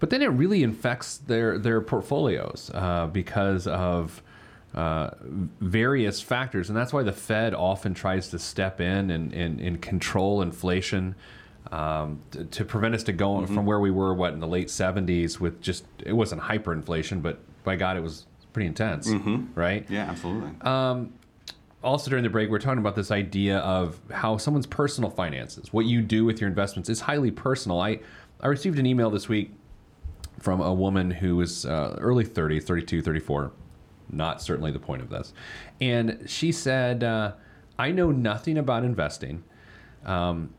but 0.04 0.10
then 0.10 0.22
it 0.22 0.28
really 0.28 0.64
infects 0.64 1.16
their 1.16 1.58
their 1.58 1.80
portfolios 1.80 2.70
uh, 2.74 3.08
because 3.08 3.68
of 3.68 4.22
uh, 4.74 5.12
various 5.62 6.20
factors, 6.20 6.68
and 6.68 6.78
that's 6.78 6.92
why 6.92 7.04
the 7.04 7.14
Fed 7.14 7.54
often 7.54 7.94
tries 7.94 8.28
to 8.28 8.38
step 8.38 8.82
in 8.82 9.12
and, 9.12 9.34
and, 9.34 9.62
and 9.62 9.82
control 9.82 10.42
inflation. 10.42 11.16
Um, 11.72 12.20
to, 12.32 12.44
to 12.44 12.66
prevent 12.66 12.96
us 12.96 13.04
to 13.04 13.14
go 13.14 13.46
from 13.46 13.66
where 13.66 13.80
we 13.80 13.92
were, 13.92 14.14
what 14.14 14.34
in 14.34 14.42
the 14.42 14.48
late 14.48 14.68
'70s, 14.68 15.40
with 15.40 15.62
just 15.62 15.86
it 16.06 16.12
wasn't 16.12 16.42
hyperinflation, 16.42 17.22
but 17.22 17.40
by 17.64 17.78
God, 17.78 17.96
it 17.96 18.02
was 18.02 18.26
pretty 18.52 18.68
intense, 18.68 19.08
right? 19.56 19.90
Yeah, 19.90 20.10
absolutely. 20.10 20.50
also 21.82 22.10
during 22.10 22.24
the 22.24 22.30
break, 22.30 22.50
we 22.50 22.58
are 22.58 22.60
talking 22.60 22.80
about 22.80 22.98
this 22.98 23.10
idea 23.10 23.60
of 23.60 24.02
how 24.12 24.36
someone's 24.36 24.68
personal 24.68 25.10
finances, 25.10 25.72
what 25.72 25.86
you 25.86 26.02
do 26.02 26.26
with 26.26 26.42
your 26.42 26.50
investments, 26.50 26.90
is 26.90 27.00
highly 27.00 27.32
personal. 27.32 27.80
I, 27.80 28.02
I 28.42 28.48
received 28.48 28.80
an 28.80 28.86
email 28.86 29.10
this 29.10 29.30
week 29.30 29.54
from 30.44 30.60
a 30.60 30.74
woman 30.74 31.10
who 31.10 31.38
was 31.38 31.66
uh, 31.66 31.96
early 32.02 32.26
30s, 32.26 32.64
32, 32.64 33.02
34. 33.02 33.54
Not 34.12 34.42
certainly 34.42 34.72
the 34.72 34.80
point 34.80 35.02
of 35.02 35.10
this. 35.10 35.34
And 35.80 36.26
she 36.28 36.52
said, 36.52 37.02
uh, 37.02 37.32
I 37.80 37.92
know 37.92 38.12
nothing 38.12 38.58
about 38.58 38.84
investing. 38.84 39.46
Um, 40.06 40.54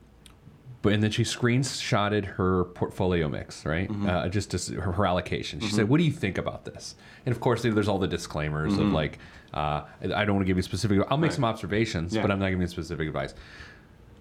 but 0.80 0.94
and 0.94 1.02
then 1.02 1.10
she 1.10 1.22
screenshotted 1.22 2.24
her 2.24 2.64
portfolio 2.64 3.28
mix, 3.28 3.66
right? 3.66 3.90
Uh, 4.06 4.28
just 4.28 4.50
to, 4.52 4.74
her, 4.80 4.92
her 4.92 5.06
allocation. 5.06 5.60
She 5.60 5.68
said, 5.70 5.88
"What 5.88 5.96
do 5.96 6.04
you 6.04 6.12
think 6.12 6.36
about 6.36 6.66
this?" 6.66 6.94
And 7.24 7.34
of 7.34 7.40
course, 7.40 7.62
there's 7.62 7.88
all 7.88 7.98
the 7.98 8.06
disclaimers 8.06 8.74
of 8.76 8.88
like, 8.92 9.18
uh, 9.54 9.84
"I 10.02 10.26
don't 10.26 10.34
want 10.34 10.40
to 10.40 10.44
give 10.44 10.58
you 10.58 10.62
specific. 10.62 11.00
I'll 11.08 11.16
make 11.16 11.32
some 11.32 11.44
observations, 11.44 12.14
Yeah. 12.14 12.20
but 12.20 12.30
I'm 12.30 12.38
not 12.38 12.48
giving 12.50 12.60
you 12.60 12.66
specific 12.66 13.06
advice." 13.08 13.32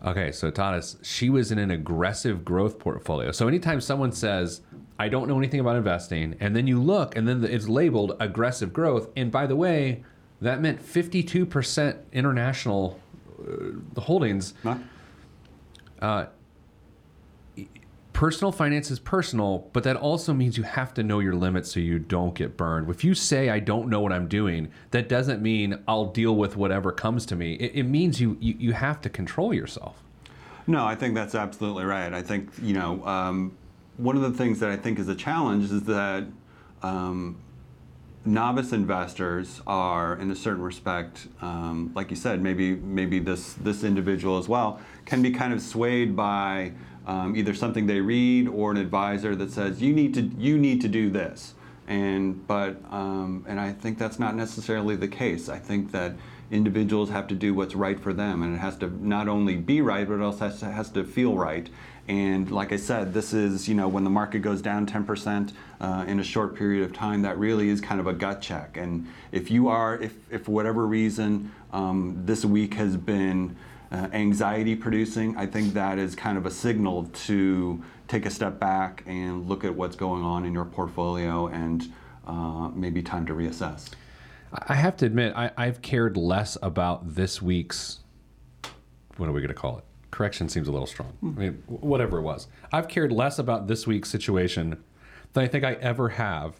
Okay, 0.05 0.31
so 0.31 0.51
Tadas, 0.51 0.97
she 1.03 1.29
was 1.29 1.51
in 1.51 1.57
an 1.57 1.71
aggressive 1.71 2.43
growth 2.43 2.77
portfolio. 2.77 3.31
So 3.31 3.47
anytime 3.47 3.79
someone 3.79 4.11
says, 4.11 4.61
"I 4.99 5.07
don't 5.07 5.29
know 5.29 5.37
anything 5.37 5.61
about 5.61 5.77
investing," 5.77 6.35
and 6.41 6.55
then 6.55 6.67
you 6.67 6.81
look, 6.81 7.15
and 7.15 7.27
then 7.27 7.43
it's 7.43 7.69
labeled 7.69 8.17
aggressive 8.19 8.73
growth, 8.73 9.07
and 9.15 9.31
by 9.31 9.47
the 9.47 9.55
way, 9.55 10.03
that 10.41 10.61
meant 10.61 10.81
52% 10.81 11.97
international 12.11 12.99
uh, 13.39 14.01
holdings 14.01 14.53
Huh? 16.01 16.27
Personal 18.23 18.53
finance 18.53 18.89
is 18.89 18.99
personal, 18.99 19.69
but 19.73 19.83
that 19.83 19.97
also 19.97 20.33
means 20.33 20.55
you 20.55 20.63
have 20.63 20.93
to 20.93 21.03
know 21.03 21.19
your 21.19 21.35
limits 21.35 21.73
so 21.73 21.77
you 21.81 21.99
don't 21.99 22.33
get 22.35 22.55
burned. 22.55 22.89
If 22.89 23.03
you 23.03 23.13
say 23.15 23.49
I 23.49 23.59
don't 23.59 23.89
know 23.89 23.99
what 23.99 24.13
I'm 24.13 24.29
doing, 24.29 24.71
that 24.91 25.09
doesn't 25.09 25.41
mean 25.41 25.77
I'll 25.89 26.05
deal 26.05 26.37
with 26.37 26.55
whatever 26.55 26.93
comes 26.93 27.25
to 27.25 27.35
me. 27.35 27.55
It, 27.55 27.79
it 27.79 27.83
means 27.83 28.21
you, 28.21 28.37
you 28.39 28.55
you 28.57 28.71
have 28.71 29.01
to 29.01 29.09
control 29.09 29.53
yourself. 29.53 30.01
No, 30.67 30.85
I 30.85 30.95
think 30.95 31.15
that's 31.15 31.35
absolutely 31.35 31.83
right. 31.83 32.13
I 32.13 32.21
think 32.21 32.49
you 32.61 32.73
know 32.73 33.05
um, 33.05 33.57
one 33.97 34.15
of 34.15 34.21
the 34.21 34.31
things 34.31 34.57
that 34.61 34.69
I 34.69 34.77
think 34.77 34.99
is 34.99 35.09
a 35.09 35.15
challenge 35.15 35.69
is 35.69 35.83
that 35.83 36.23
um, 36.81 37.35
novice 38.23 38.71
investors 38.71 39.61
are, 39.67 40.15
in 40.15 40.31
a 40.31 40.35
certain 40.35 40.61
respect, 40.61 41.27
um, 41.41 41.91
like 41.93 42.09
you 42.09 42.15
said, 42.15 42.41
maybe 42.41 42.75
maybe 42.75 43.19
this 43.19 43.51
this 43.55 43.83
individual 43.83 44.37
as 44.37 44.47
well 44.47 44.79
can 45.03 45.21
be 45.21 45.31
kind 45.31 45.51
of 45.51 45.61
swayed 45.61 46.15
by 46.15 46.71
um, 47.05 47.35
either 47.35 47.53
something 47.53 47.87
they 47.87 47.99
read 47.99 48.47
or 48.47 48.71
an 48.71 48.77
advisor 48.77 49.35
that 49.35 49.51
says 49.51 49.81
you 49.81 49.93
need 49.93 50.13
to 50.13 50.21
you 50.21 50.57
need 50.57 50.81
to 50.81 50.87
do 50.87 51.09
this. 51.09 51.53
And 51.87 52.47
but 52.47 52.77
um, 52.91 53.45
and 53.47 53.59
I 53.59 53.73
think 53.73 53.97
that's 53.97 54.19
not 54.19 54.35
necessarily 54.35 54.95
the 54.95 55.07
case. 55.07 55.49
I 55.49 55.59
think 55.59 55.91
that 55.91 56.13
individuals 56.49 57.09
have 57.09 57.27
to 57.27 57.35
do 57.35 57.53
what's 57.53 57.75
right 57.75 57.99
for 57.99 58.13
them, 58.13 58.41
and 58.41 58.55
it 58.55 58.59
has 58.59 58.77
to 58.77 58.87
not 59.05 59.27
only 59.27 59.57
be 59.57 59.81
right, 59.81 60.07
but 60.07 60.15
it 60.15 60.21
also 60.21 60.49
has 60.49 60.59
to, 60.59 60.65
has 60.71 60.89
to 60.91 61.03
feel 61.03 61.35
right. 61.35 61.69
And 62.07 62.51
like 62.51 62.71
I 62.71 62.77
said, 62.77 63.13
this 63.13 63.33
is 63.33 63.67
you 63.67 63.75
know 63.75 63.89
when 63.89 64.05
the 64.05 64.09
market 64.09 64.39
goes 64.39 64.61
down 64.61 64.85
10% 64.85 65.53
uh, 65.81 66.05
in 66.07 66.19
a 66.19 66.23
short 66.23 66.55
period 66.55 66.83
of 66.83 66.93
time, 66.93 67.21
that 67.23 67.37
really 67.37 67.67
is 67.69 67.81
kind 67.81 67.99
of 67.99 68.07
a 68.07 68.13
gut 68.13 68.41
check. 68.41 68.77
And 68.77 69.07
if 69.33 69.51
you 69.51 69.67
are, 69.67 69.97
if, 69.97 70.13
if 70.31 70.45
for 70.45 70.51
whatever 70.51 70.85
reason 70.85 71.51
um, 71.73 72.21
this 72.25 72.45
week 72.45 72.75
has 72.75 72.95
been 72.95 73.57
uh, 73.93 74.07
anxiety 74.11 74.75
producing, 74.75 75.37
I 75.37 75.45
think 75.45 75.73
that 75.75 75.99
is 75.99 76.15
kind 76.15 76.37
of 76.37 76.45
a 76.47 76.51
signal 76.51 77.05
to 77.25 77.81
take 78.07 78.25
a 78.25 78.29
step 78.29 78.59
back 78.59 79.03
and 79.05 79.47
look 79.47 79.63
at 79.63 79.73
what's 79.73 79.95
going 79.95 80.23
on 80.23 80.45
in 80.45 80.53
your 80.53 80.65
portfolio 80.65 81.47
and 81.47 81.93
uh, 82.25 82.69
maybe 82.73 83.03
time 83.03 83.25
to 83.27 83.33
reassess. 83.33 83.91
I 84.67 84.75
have 84.75 84.97
to 84.97 85.05
admit, 85.05 85.33
I, 85.35 85.51
I've 85.57 85.81
cared 85.81 86.17
less 86.17 86.57
about 86.61 87.15
this 87.15 87.41
week's. 87.41 87.99
What 89.17 89.29
are 89.29 89.31
we 89.31 89.41
going 89.41 89.49
to 89.49 89.53
call 89.53 89.77
it? 89.77 89.83
Correction 90.09 90.49
seems 90.49 90.67
a 90.67 90.71
little 90.71 90.87
strong. 90.87 91.13
I 91.23 91.25
mean, 91.25 91.63
whatever 91.67 92.17
it 92.17 92.23
was, 92.23 92.47
I've 92.71 92.87
cared 92.87 93.11
less 93.11 93.37
about 93.37 93.67
this 93.67 93.85
week's 93.85 94.09
situation 94.09 94.83
than 95.33 95.43
I 95.43 95.47
think 95.47 95.63
I 95.63 95.73
ever 95.73 96.09
have 96.09 96.59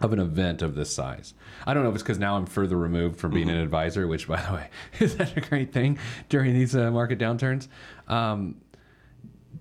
of 0.00 0.12
an 0.12 0.18
event 0.18 0.62
of 0.62 0.74
this 0.74 0.94
size. 0.94 1.34
I 1.66 1.74
don't 1.74 1.82
know 1.82 1.88
if 1.88 1.94
it's 1.94 2.02
because 2.02 2.18
now 2.18 2.36
I'm 2.36 2.46
further 2.46 2.76
removed 2.76 3.18
from 3.18 3.32
being 3.32 3.48
an 3.48 3.56
advisor, 3.56 4.06
which, 4.06 4.28
by 4.28 4.40
the 4.42 4.52
way, 4.52 4.68
is 5.00 5.16
that 5.16 5.36
a 5.36 5.40
great 5.40 5.72
thing 5.72 5.98
during 6.28 6.54
these 6.54 6.76
uh, 6.76 6.90
market 6.90 7.18
downturns. 7.18 7.68
Um, 8.08 8.56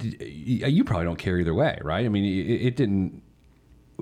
you 0.02 0.84
probably 0.84 1.06
don't 1.06 1.18
care 1.18 1.40
either 1.40 1.54
way, 1.54 1.80
right? 1.82 2.06
I 2.06 2.10
mean, 2.10 2.26
it, 2.26 2.68
it 2.68 2.76
didn't 2.76 3.22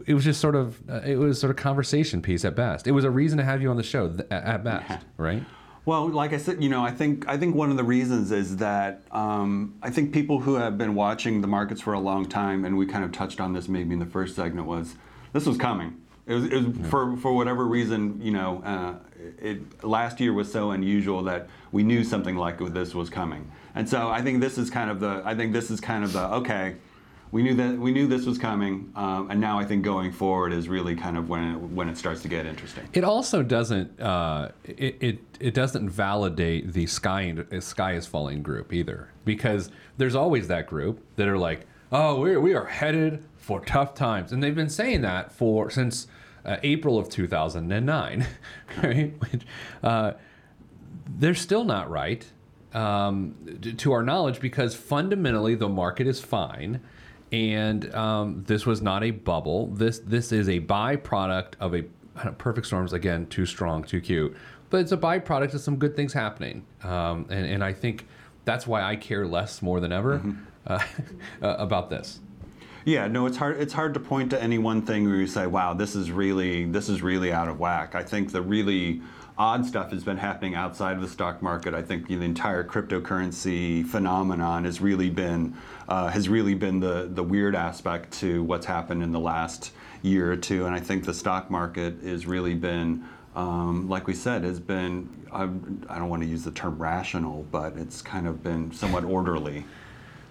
it 0.06 0.14
was 0.14 0.24
just 0.24 0.42
sort 0.42 0.56
of 0.56 0.82
uh, 0.90 1.02
it 1.06 1.18
was 1.18 1.40
sort 1.40 1.52
of 1.52 1.58
conversation 1.58 2.22
piece 2.22 2.46
at 2.46 2.56
best. 2.56 2.88
It 2.88 2.92
was 2.92 3.04
a 3.04 3.12
reason 3.12 3.38
to 3.38 3.44
have 3.44 3.62
you 3.62 3.70
on 3.70 3.78
the 3.78 3.84
show 3.84 4.10
th- 4.10 4.28
at 4.32 4.44
at 4.44 4.64
best, 4.64 5.06
right? 5.18 5.44
Well, 5.86 6.08
like 6.10 6.32
I 6.32 6.38
said, 6.38 6.64
you 6.64 6.70
know, 6.70 6.84
I 6.84 6.92
think 6.92 7.28
I 7.28 7.38
think 7.38 7.56
one 7.56 7.70
of 7.70 7.78
the 7.78 7.84
reasons 7.84 8.32
is 8.32 8.58
that 8.58 9.04
um, 9.12 9.76
I 9.82 9.90
think 9.90 10.14
people 10.14 10.40
who 10.40 10.56
have 10.56 10.78
been 10.78 10.96
watching 10.96 11.42
the 11.42 11.48
markets 11.48 11.82
for 11.82 11.94
a 11.94 12.00
long 12.00 12.26
time, 12.26 12.66
and 12.66 12.78
we 12.78 12.86
kind 12.86 13.04
of 13.04 13.12
touched 13.12 13.40
on 13.40 13.54
this 13.54 13.68
maybe 13.68 13.94
in 13.94 14.00
the 14.00 14.06
first 14.06 14.36
segment, 14.36 14.68
was 14.68 14.96
this 15.34 15.46
was 15.46 15.58
coming. 15.58 15.98
It 16.26 16.34
was, 16.34 16.46
it 16.46 16.64
was 16.64 16.90
for 16.90 17.18
for 17.18 17.34
whatever 17.34 17.66
reason, 17.66 18.20
you 18.22 18.32
know, 18.32 18.62
uh, 18.64 18.96
it 19.42 19.84
last 19.84 20.22
year 20.22 20.32
was 20.32 20.50
so 20.52 20.72
unusual 20.72 21.22
that 21.24 21.50
we 21.72 21.84
knew 21.84 22.04
something 22.04 22.38
like 22.38 22.60
this 22.74 22.96
was 22.96 23.10
coming, 23.10 23.52
and 23.76 23.88
so 23.88 24.10
I 24.10 24.22
think 24.22 24.40
this 24.40 24.58
is 24.58 24.70
kind 24.70 24.90
of 24.90 25.02
the 25.02 25.22
I 25.26 25.36
think 25.36 25.52
this 25.52 25.70
is 25.70 25.82
kind 25.82 26.04
of 26.04 26.14
the 26.14 26.26
okay. 26.36 26.76
We 27.32 27.42
knew 27.42 27.56
that 27.56 27.78
we 27.78 27.92
knew 27.92 28.08
this 28.08 28.26
was 28.26 28.38
coming, 28.38 28.92
um, 28.96 29.32
and 29.32 29.42
now 29.42 29.60
I 29.60 29.66
think 29.66 29.84
going 29.84 30.12
forward 30.12 30.54
is 30.54 30.70
really 30.70 30.96
kind 30.96 31.18
of 31.18 31.30
when 31.30 31.56
it, 31.56 31.58
when 31.58 31.90
it 31.90 31.98
starts 31.98 32.22
to 32.22 32.28
get 32.28 32.46
interesting. 32.46 32.88
It 32.94 33.04
also 33.04 33.42
doesn't 33.44 34.00
uh, 34.00 34.52
it, 34.64 34.98
it 35.02 35.20
it 35.40 35.54
doesn't 35.54 35.90
validate 35.90 36.72
the 36.72 36.86
sky 36.86 37.36
sky 37.60 37.96
is 37.96 38.06
falling 38.06 38.44
group 38.44 38.72
either 38.72 39.10
because 39.26 39.72
there's 39.98 40.16
always 40.16 40.48
that 40.48 40.68
group 40.68 41.04
that 41.16 41.28
are 41.28 41.38
like, 41.38 41.66
oh, 41.92 42.20
we 42.20 42.38
we 42.38 42.54
are 42.54 42.66
headed 42.66 43.26
for 43.44 43.60
tough 43.60 43.94
times, 43.94 44.32
and 44.32 44.42
they've 44.42 44.56
been 44.56 44.70
saying 44.70 45.02
that 45.02 45.32
for 45.32 45.70
since 45.70 46.08
uh, 46.46 46.58
April 46.64 46.98
of 46.98 47.10
2009, 47.10 48.26
right? 48.84 49.14
Which, 49.20 49.46
uh, 49.84 50.14
they're 51.06 51.36
still 51.36 51.66
not 51.66 51.90
right 51.90 52.26
um, 52.74 53.36
to 53.78 53.92
our 53.92 54.02
knowledge 54.02 54.40
because 54.40 54.76
fundamentally 54.76 55.56
the 55.56 55.68
market 55.68 56.08
is 56.08 56.22
fine 56.22 56.82
and 57.34 57.94
um, 57.94 58.44
this 58.48 58.66
was 58.66 58.82
not 58.82 59.04
a 59.04 59.12
bubble. 59.12 59.68
This 59.68 60.00
this 60.00 60.32
is 60.32 60.48
a 60.48 60.60
byproduct 60.60 61.54
of 61.60 61.76
a 61.76 61.84
perfect 62.38 62.68
storms 62.68 62.94
again 62.94 63.26
too 63.26 63.46
strong 63.46 63.84
too 63.84 64.00
cute. 64.00 64.36
But 64.70 64.82
it's 64.82 64.92
a 64.92 64.98
byproduct 64.98 65.54
of 65.54 65.62
some 65.62 65.78
good 65.78 65.96
things 65.96 66.14
happening. 66.14 66.66
Um, 66.84 67.26
and, 67.30 67.46
and 67.46 67.64
i 67.64 67.74
think 67.74 68.08
that's 68.46 68.68
why 68.68 68.84
i 68.84 68.96
care 68.96 69.26
less 69.28 69.62
more 69.62 69.80
than 69.80 69.92
ever 69.92 70.22
uh, 70.68 70.80
about 71.42 71.90
this 71.90 72.20
Yeah, 72.86 73.08
no, 73.08 73.26
it's 73.28 73.38
hard. 73.38 73.62
It's 73.62 73.74
hard 73.74 73.94
to 73.94 74.00
point 74.00 74.32
to 74.32 74.42
any 74.42 74.58
one 74.58 74.82
thing 74.82 75.06
where 75.06 75.16
you 75.16 75.28
say, 75.28 75.48
"Wow, 75.48 75.74
this 75.74 75.96
is 75.96 76.12
really 76.12 76.66
this 76.66 76.90
is 76.90 77.02
really 77.02 77.32
out 77.32 77.48
of 77.48 77.60
whack." 77.60 77.96
I 77.96 78.04
think 78.04 78.32
the 78.32 78.42
really 78.42 79.02
odd 79.38 79.66
stuff 79.66 79.92
has 79.92 80.04
been 80.04 80.18
happening 80.18 80.54
outside 80.54 80.96
of 80.96 81.02
the 81.02 81.08
stock 81.08 81.42
market. 81.42 81.74
I 81.74 81.82
think 81.82 82.08
the 82.08 82.22
entire 82.22 82.64
cryptocurrency 82.64 83.86
phenomenon 83.86 84.66
has 84.66 84.82
really 84.82 85.10
been 85.10 85.56
uh, 85.88 86.08
has 86.10 86.28
really 86.28 86.56
been 86.56 86.82
the 86.82 87.10
the 87.12 87.24
weird 87.24 87.56
aspect 87.56 88.12
to 88.20 88.44
what's 88.44 88.66
happened 88.66 89.02
in 89.02 89.14
the 89.14 89.20
last 89.20 89.72
year 90.02 90.32
or 90.32 90.36
two. 90.36 90.66
And 90.66 90.76
I 90.76 90.80
think 90.80 91.06
the 91.06 91.14
stock 91.14 91.50
market 91.50 91.96
has 92.04 92.26
really 92.26 92.54
been. 92.54 93.06
Um, 93.36 93.90
like 93.90 94.06
we 94.06 94.14
said, 94.14 94.44
has 94.44 94.60
been, 94.60 95.10
I, 95.32 95.46
I 95.90 95.98
don't 95.98 96.08
want 96.08 96.22
to 96.22 96.28
use 96.28 96.44
the 96.44 96.52
term 96.52 96.78
rational, 96.78 97.48
but 97.50 97.76
it's 97.78 98.00
kind 98.00 98.28
of 98.28 98.44
been 98.44 98.72
somewhat 98.72 99.04
orderly. 99.04 99.66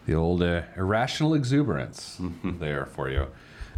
The 0.06 0.14
old 0.14 0.42
uh, 0.42 0.62
irrational 0.76 1.34
exuberance 1.34 2.20
there 2.44 2.86
for 2.86 3.10
you. 3.10 3.28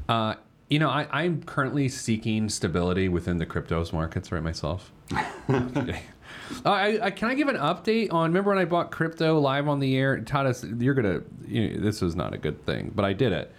Uh, 0.09 0.35
you 0.69 0.79
know, 0.79 0.89
I, 0.89 1.07
I'm 1.13 1.43
currently 1.43 1.89
seeking 1.89 2.49
stability 2.49 3.09
within 3.09 3.39
the 3.39 3.47
cryptos 3.47 3.93
markets 3.93 4.33
right 4.33 4.43
myself. 4.43 4.93
Uh, 5.15 5.25
I, 6.65 6.99
I, 7.03 7.11
can 7.11 7.29
I 7.29 7.35
give 7.35 7.49
an 7.49 7.57
update 7.57 8.13
on? 8.13 8.31
Remember 8.31 8.51
when 8.51 8.59
I 8.59 8.65
bought 8.65 8.91
crypto 8.91 9.39
live 9.39 9.69
on 9.69 9.81
the 9.81 9.97
air? 9.97 10.19
Tadas, 10.21 10.83
you're 10.83 10.95
gonna. 10.95 11.23
You 11.47 11.71
know, 11.71 11.81
this 11.81 12.01
was 12.01 12.17
not 12.17 12.35
a 12.35 12.39
good 12.39 12.65
thing, 12.65 12.93
but 12.95 13.05
I 13.05 13.13
did 13.13 13.33
it. 13.33 13.53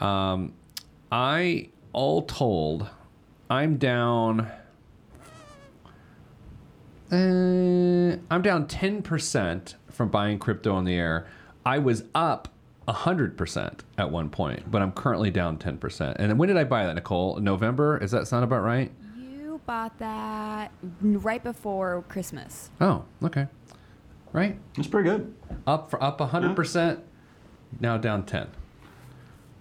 Um, 0.00 0.52
I 1.10 1.68
all 1.92 2.22
told, 2.22 2.88
I'm 3.48 3.76
down. 3.76 4.48
Uh, 7.10 8.16
I'm 8.30 8.42
down 8.42 8.66
10% 8.66 9.74
from 9.90 10.08
buying 10.10 10.38
crypto 10.38 10.72
on 10.72 10.84
the 10.84 10.94
air. 10.94 11.26
I 11.64 11.78
was 11.78 12.04
up 12.14 12.48
100% 12.88 13.80
at 13.98 14.10
one 14.10 14.30
point, 14.30 14.70
but 14.70 14.82
I'm 14.82 14.92
currently 14.92 15.30
down 15.30 15.58
10%. 15.58 16.16
And 16.16 16.30
then 16.30 16.38
when 16.38 16.48
did 16.48 16.56
I 16.56 16.64
buy 16.64 16.86
that, 16.86 16.94
Nicole? 16.94 17.36
November? 17.36 17.98
Is 17.98 18.10
that 18.10 18.26
sound 18.26 18.44
about 18.44 18.62
right? 18.62 18.90
You 19.16 19.60
bought 19.66 19.98
that 19.98 20.72
right 21.00 21.42
before 21.42 22.04
Christmas. 22.08 22.70
Oh, 22.80 23.04
okay. 23.22 23.46
Right? 24.32 24.58
It's 24.76 24.88
pretty 24.88 25.08
good. 25.08 25.34
Up 25.66 25.90
for 25.90 26.02
up 26.02 26.18
100%, 26.18 27.00
now 27.80 27.96
down 27.96 28.24
10. 28.24 28.48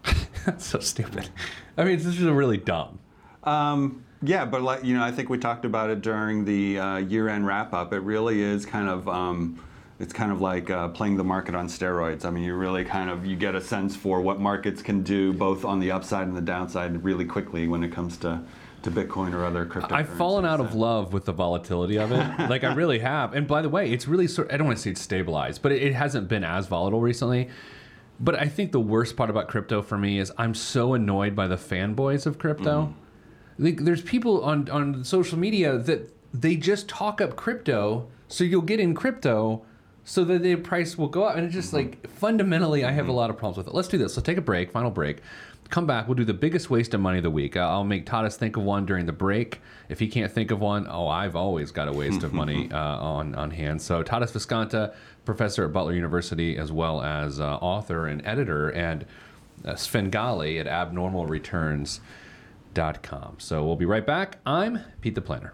That's 0.45 0.65
so 0.65 0.79
stupid. 0.79 1.29
I 1.77 1.83
mean, 1.83 1.97
this 1.97 2.05
is 2.05 2.19
really 2.21 2.57
dumb. 2.57 2.99
Um, 3.43 4.03
yeah, 4.21 4.45
but 4.45 4.61
like 4.61 4.83
you 4.83 4.95
know, 4.95 5.03
I 5.03 5.11
think 5.11 5.29
we 5.29 5.37
talked 5.37 5.65
about 5.65 5.89
it 5.89 6.01
during 6.01 6.45
the 6.45 6.79
uh, 6.79 6.97
year-end 6.97 7.45
wrap-up. 7.45 7.93
It 7.93 7.99
really 7.99 8.41
is 8.41 8.65
kind 8.65 8.89
of 8.89 9.07
um, 9.07 9.63
it's 9.99 10.13
kind 10.13 10.31
of 10.31 10.39
like 10.39 10.69
uh, 10.69 10.87
playing 10.89 11.17
the 11.17 11.23
market 11.23 11.55
on 11.55 11.67
steroids. 11.67 12.23
I 12.23 12.29
mean, 12.29 12.43
you 12.43 12.55
really 12.55 12.85
kind 12.85 13.09
of 13.09 13.25
you 13.25 13.35
get 13.35 13.53
a 13.53 13.61
sense 13.61 13.95
for 13.95 14.21
what 14.21 14.39
markets 14.39 14.81
can 14.81 15.03
do 15.03 15.33
both 15.33 15.65
on 15.65 15.79
the 15.79 15.91
upside 15.91 16.27
and 16.27 16.35
the 16.35 16.41
downside 16.41 17.03
really 17.03 17.25
quickly 17.25 17.67
when 17.67 17.83
it 17.83 17.91
comes 17.91 18.17
to 18.17 18.41
to 18.83 18.91
Bitcoin 18.91 19.33
or 19.33 19.43
other 19.43 19.65
crypto. 19.65 19.93
I've 19.93 20.07
fallen 20.07 20.45
out 20.45 20.61
of 20.61 20.73
love 20.73 21.11
with 21.11 21.25
the 21.25 21.33
volatility 21.33 21.97
of 21.97 22.13
it. 22.13 22.39
like 22.49 22.63
I 22.63 22.73
really 22.73 22.99
have. 22.99 23.33
And 23.33 23.45
by 23.45 23.61
the 23.61 23.67
way, 23.67 23.91
it's 23.91 24.07
really 24.07 24.27
sort. 24.27 24.51
I 24.53 24.57
don't 24.57 24.67
want 24.67 24.77
to 24.77 24.83
say 24.83 24.91
it's 24.91 25.01
stabilized, 25.01 25.61
but 25.61 25.73
it, 25.73 25.83
it 25.83 25.93
hasn't 25.93 26.29
been 26.29 26.45
as 26.45 26.67
volatile 26.67 27.01
recently. 27.01 27.49
But 28.21 28.35
I 28.35 28.47
think 28.47 28.71
the 28.71 28.79
worst 28.79 29.17
part 29.17 29.29
about 29.29 29.47
crypto 29.47 29.81
for 29.81 29.97
me 29.97 30.19
is 30.19 30.31
I'm 30.37 30.53
so 30.53 30.93
annoyed 30.93 31.35
by 31.35 31.47
the 31.47 31.55
fanboys 31.57 32.25
of 32.25 32.37
crypto. 32.37 32.93
Like, 33.57 33.83
there's 33.83 34.01
people 34.01 34.43
on 34.43 34.69
on 34.69 35.03
social 35.03 35.37
media 35.37 35.77
that 35.77 36.13
they 36.33 36.55
just 36.55 36.87
talk 36.87 37.19
up 37.19 37.35
crypto, 37.35 38.07
so 38.29 38.45
you'll 38.45 38.61
get 38.61 38.79
in 38.79 38.93
crypto, 38.93 39.63
so 40.09 40.23
that 40.23 40.41
the 40.41 40.55
price 40.55 40.97
will 40.97 41.07
go 41.07 41.25
up. 41.25 41.35
And 41.35 41.45
it's 41.45 41.53
just 41.53 41.71
like 41.71 42.09
fundamentally, 42.09 42.83
I 42.83 42.89
have 42.91 43.09
a 43.09 43.11
lot 43.11 43.29
of 43.29 43.37
problems 43.37 43.57
with 43.57 43.67
it. 43.67 43.75
Let's 43.75 43.87
do 43.87 43.99
this. 43.99 44.17
Let's 44.17 44.25
take 44.25 44.39
a 44.39 44.41
break, 44.41 44.71
final 44.71 44.89
break. 44.89 45.19
Come 45.69 45.85
back. 45.85 46.07
We'll 46.07 46.15
do 46.15 46.25
the 46.25 46.33
biggest 46.33 46.71
waste 46.71 46.95
of 46.95 47.01
money 47.01 47.19
of 47.19 47.23
the 47.23 47.29
week. 47.29 47.55
I'll 47.55 47.83
make 47.83 48.07
Tadas 48.07 48.35
think 48.35 48.57
of 48.57 48.63
one 48.63 48.87
during 48.87 49.05
the 49.05 49.11
break. 49.11 49.61
If 49.87 49.99
he 49.99 50.07
can't 50.07 50.31
think 50.31 50.49
of 50.49 50.59
one, 50.59 50.87
oh, 50.89 51.07
I've 51.07 51.35
always 51.35 51.69
got 51.69 51.87
a 51.87 51.91
waste 51.91 52.23
of 52.23 52.33
money 52.33 52.69
uh, 52.71 52.79
on 52.79 53.35
on 53.35 53.51
hand. 53.51 53.83
So 53.83 54.01
Tadas 54.01 54.31
Viskanta, 54.31 54.95
professor 55.25 55.65
at 55.65 55.73
Butler 55.73 55.93
University, 55.93 56.57
as 56.57 56.71
well 56.71 57.03
as 57.03 57.39
uh, 57.39 57.57
author 57.57 58.07
and 58.07 58.25
editor, 58.25 58.69
and 58.69 59.05
uh, 59.63 59.75
Svengali 59.75 60.57
at 60.57 60.65
abnormalreturns.com. 60.65 63.35
So 63.37 63.63
we'll 63.63 63.75
be 63.75 63.85
right 63.85 64.07
back. 64.07 64.39
I'm 64.43 64.79
Pete 65.01 65.13
the 65.13 65.21
Planner. 65.21 65.53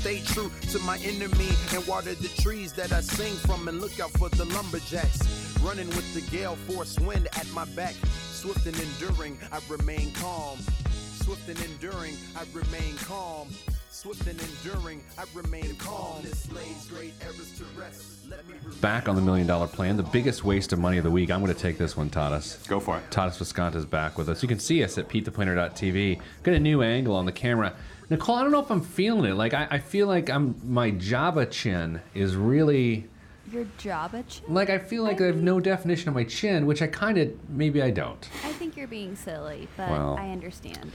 Stay 0.00 0.20
true 0.20 0.50
to 0.70 0.78
my 0.80 0.98
enemy 0.98 1.48
and 1.74 1.84
water 1.86 2.14
the 2.14 2.28
trees 2.40 2.72
that 2.74 2.92
I 2.92 3.00
sing 3.00 3.34
from, 3.34 3.66
and 3.66 3.80
look 3.80 3.98
out 3.98 4.10
for 4.12 4.28
the 4.28 4.44
lumberjacks. 4.44 5.20
Running 5.62 5.88
with 5.88 6.14
the 6.14 6.20
gale 6.30 6.54
force 6.54 6.98
wind 7.00 7.28
at 7.32 7.50
my 7.52 7.64
back, 7.74 7.94
swift 8.30 8.66
and 8.66 8.78
enduring, 8.78 9.38
I 9.50 9.58
remain 9.68 10.12
calm. 10.12 10.58
Swift 11.26 11.48
and 11.48 11.58
enduring, 11.64 12.14
I 12.36 12.44
remain 12.52 12.94
calm. 12.98 13.48
Swift 13.90 14.28
and 14.28 14.40
enduring, 14.40 15.02
I 15.18 15.24
remain 15.34 15.74
calm. 15.76 16.22
This 16.22 16.52
lays 16.52 16.86
great 16.88 17.14
errors 17.22 17.50
to 17.58 17.64
rest. 17.80 18.30
Back 18.80 19.08
on 19.08 19.16
the 19.16 19.22
million 19.22 19.46
dollar 19.46 19.66
plan, 19.66 19.96
the 19.96 20.02
biggest 20.04 20.44
waste 20.44 20.72
of 20.72 20.78
money 20.78 20.98
of 20.98 21.04
the 21.04 21.10
week. 21.10 21.30
I'm 21.30 21.42
going 21.42 21.52
to 21.52 21.58
take 21.60 21.78
this 21.78 21.96
one, 21.96 22.10
Tadas. 22.10 22.64
Go 22.68 22.78
for 22.78 22.98
it. 22.98 23.10
Tadas 23.10 23.38
Viskanta 23.38 23.76
is 23.76 23.86
back 23.86 24.18
with 24.18 24.28
us. 24.28 24.42
You 24.42 24.48
can 24.48 24.58
see 24.60 24.84
us 24.84 24.98
at 24.98 25.08
PeteThePlanner.tv. 25.08 26.20
Got 26.42 26.54
a 26.54 26.60
new 26.60 26.82
angle 26.82 27.16
on 27.16 27.24
the 27.24 27.32
camera. 27.32 27.74
Nicole, 28.08 28.36
I 28.36 28.42
don't 28.42 28.52
know 28.52 28.60
if 28.62 28.70
I'm 28.70 28.80
feeling 28.82 29.30
it. 29.30 29.34
Like 29.34 29.52
I, 29.54 29.66
I 29.70 29.78
feel 29.78 30.06
like 30.06 30.30
I'm 30.30 30.54
my 30.64 30.90
Java 30.90 31.44
chin 31.46 32.00
is 32.14 32.36
really 32.36 33.08
Your 33.52 33.66
Java 33.78 34.22
chin? 34.28 34.44
like 34.54 34.70
I 34.70 34.78
feel 34.78 35.02
like 35.02 35.20
I 35.20 35.26
have 35.26 35.42
no 35.42 35.58
definition 35.60 36.08
of 36.08 36.14
my 36.14 36.24
chin, 36.24 36.66
which 36.66 36.82
I 36.82 36.86
kind 36.86 37.18
of 37.18 37.32
maybe 37.50 37.82
I 37.82 37.90
don't. 37.90 38.28
I 38.44 38.52
think 38.52 38.76
you're 38.76 38.86
being 38.88 39.16
silly, 39.16 39.68
but 39.76 39.90
Well. 39.90 40.16
I 40.18 40.30
understand. 40.30 40.92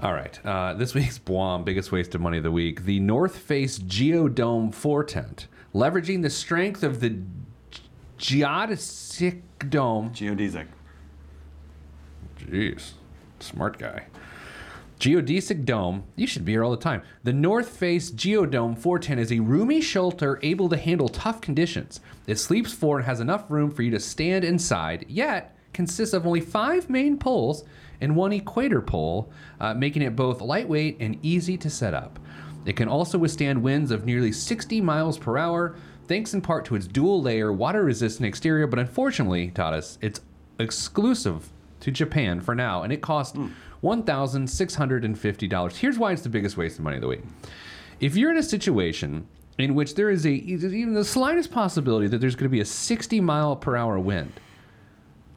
All 0.00 0.14
right. 0.14 0.44
Uh, 0.44 0.74
this 0.74 0.94
week's 0.96 1.18
Guam 1.18 1.62
biggest 1.64 1.92
waste 1.92 2.14
of 2.14 2.20
money 2.20 2.38
of 2.38 2.42
the 2.44 2.50
week: 2.50 2.84
the 2.86 2.98
North 2.98 3.38
Face 3.38 3.78
Geodome 3.78 4.74
Four 4.74 5.04
Tent, 5.04 5.46
leveraging 5.74 6.22
the 6.22 6.30
strength 6.30 6.82
of 6.82 6.98
the 7.00 7.18
geodesic 8.18 9.42
dome. 9.68 10.10
Geodesic. 10.10 10.66
Jeez, 12.40 12.92
smart 13.38 13.78
guy. 13.78 14.06
Geodesic 15.02 15.64
Dome, 15.64 16.04
you 16.14 16.28
should 16.28 16.44
be 16.44 16.52
here 16.52 16.62
all 16.62 16.70
the 16.70 16.76
time. 16.76 17.02
The 17.24 17.32
North 17.32 17.70
Face 17.70 18.12
Geodome 18.12 18.78
410 18.78 19.18
is 19.18 19.32
a 19.32 19.40
roomy 19.40 19.80
shelter 19.80 20.38
able 20.44 20.68
to 20.68 20.76
handle 20.76 21.08
tough 21.08 21.40
conditions. 21.40 21.98
It 22.28 22.38
sleeps 22.38 22.72
four 22.72 22.98
and 22.98 23.06
has 23.06 23.18
enough 23.18 23.50
room 23.50 23.72
for 23.72 23.82
you 23.82 23.90
to 23.90 23.98
stand 23.98 24.44
inside, 24.44 25.04
yet 25.08 25.56
consists 25.72 26.14
of 26.14 26.24
only 26.24 26.40
five 26.40 26.88
main 26.88 27.18
poles 27.18 27.64
and 28.00 28.14
one 28.14 28.32
equator 28.32 28.80
pole, 28.80 29.32
uh, 29.58 29.74
making 29.74 30.02
it 30.02 30.14
both 30.14 30.40
lightweight 30.40 30.98
and 31.00 31.18
easy 31.20 31.56
to 31.56 31.68
set 31.68 31.94
up. 31.94 32.20
It 32.64 32.76
can 32.76 32.86
also 32.86 33.18
withstand 33.18 33.60
winds 33.60 33.90
of 33.90 34.04
nearly 34.04 34.30
60 34.30 34.80
miles 34.82 35.18
per 35.18 35.36
hour, 35.36 35.74
thanks 36.06 36.32
in 36.32 36.40
part 36.40 36.64
to 36.66 36.76
its 36.76 36.86
dual 36.86 37.20
layer 37.20 37.52
water 37.52 37.82
resistant 37.82 38.28
exterior, 38.28 38.68
but 38.68 38.78
unfortunately, 38.78 39.50
Tadas, 39.50 39.98
it's 40.00 40.20
exclusive 40.60 41.50
to 41.80 41.90
Japan 41.90 42.40
for 42.40 42.54
now, 42.54 42.84
and 42.84 42.92
it 42.92 43.02
cost 43.02 43.36
$1,650. 43.82 45.76
Here's 45.76 45.98
why 45.98 46.12
it's 46.12 46.22
the 46.22 46.28
biggest 46.28 46.56
waste 46.56 46.78
of 46.78 46.84
money 46.84 46.96
of 46.96 47.02
the 47.02 47.08
week. 47.08 47.22
If 48.00 48.16
you're 48.16 48.30
in 48.30 48.36
a 48.36 48.42
situation 48.42 49.26
in 49.58 49.74
which 49.74 49.94
there 49.94 50.10
is 50.10 50.24
a 50.26 50.30
even 50.30 50.94
the 50.94 51.04
slightest 51.04 51.50
possibility 51.52 52.06
that 52.08 52.18
there's 52.18 52.34
going 52.34 52.48
to 52.48 52.52
be 52.52 52.60
a 52.60 52.64
60 52.64 53.20
mile 53.20 53.54
per 53.56 53.76
hour 53.76 53.98
wind, 53.98 54.32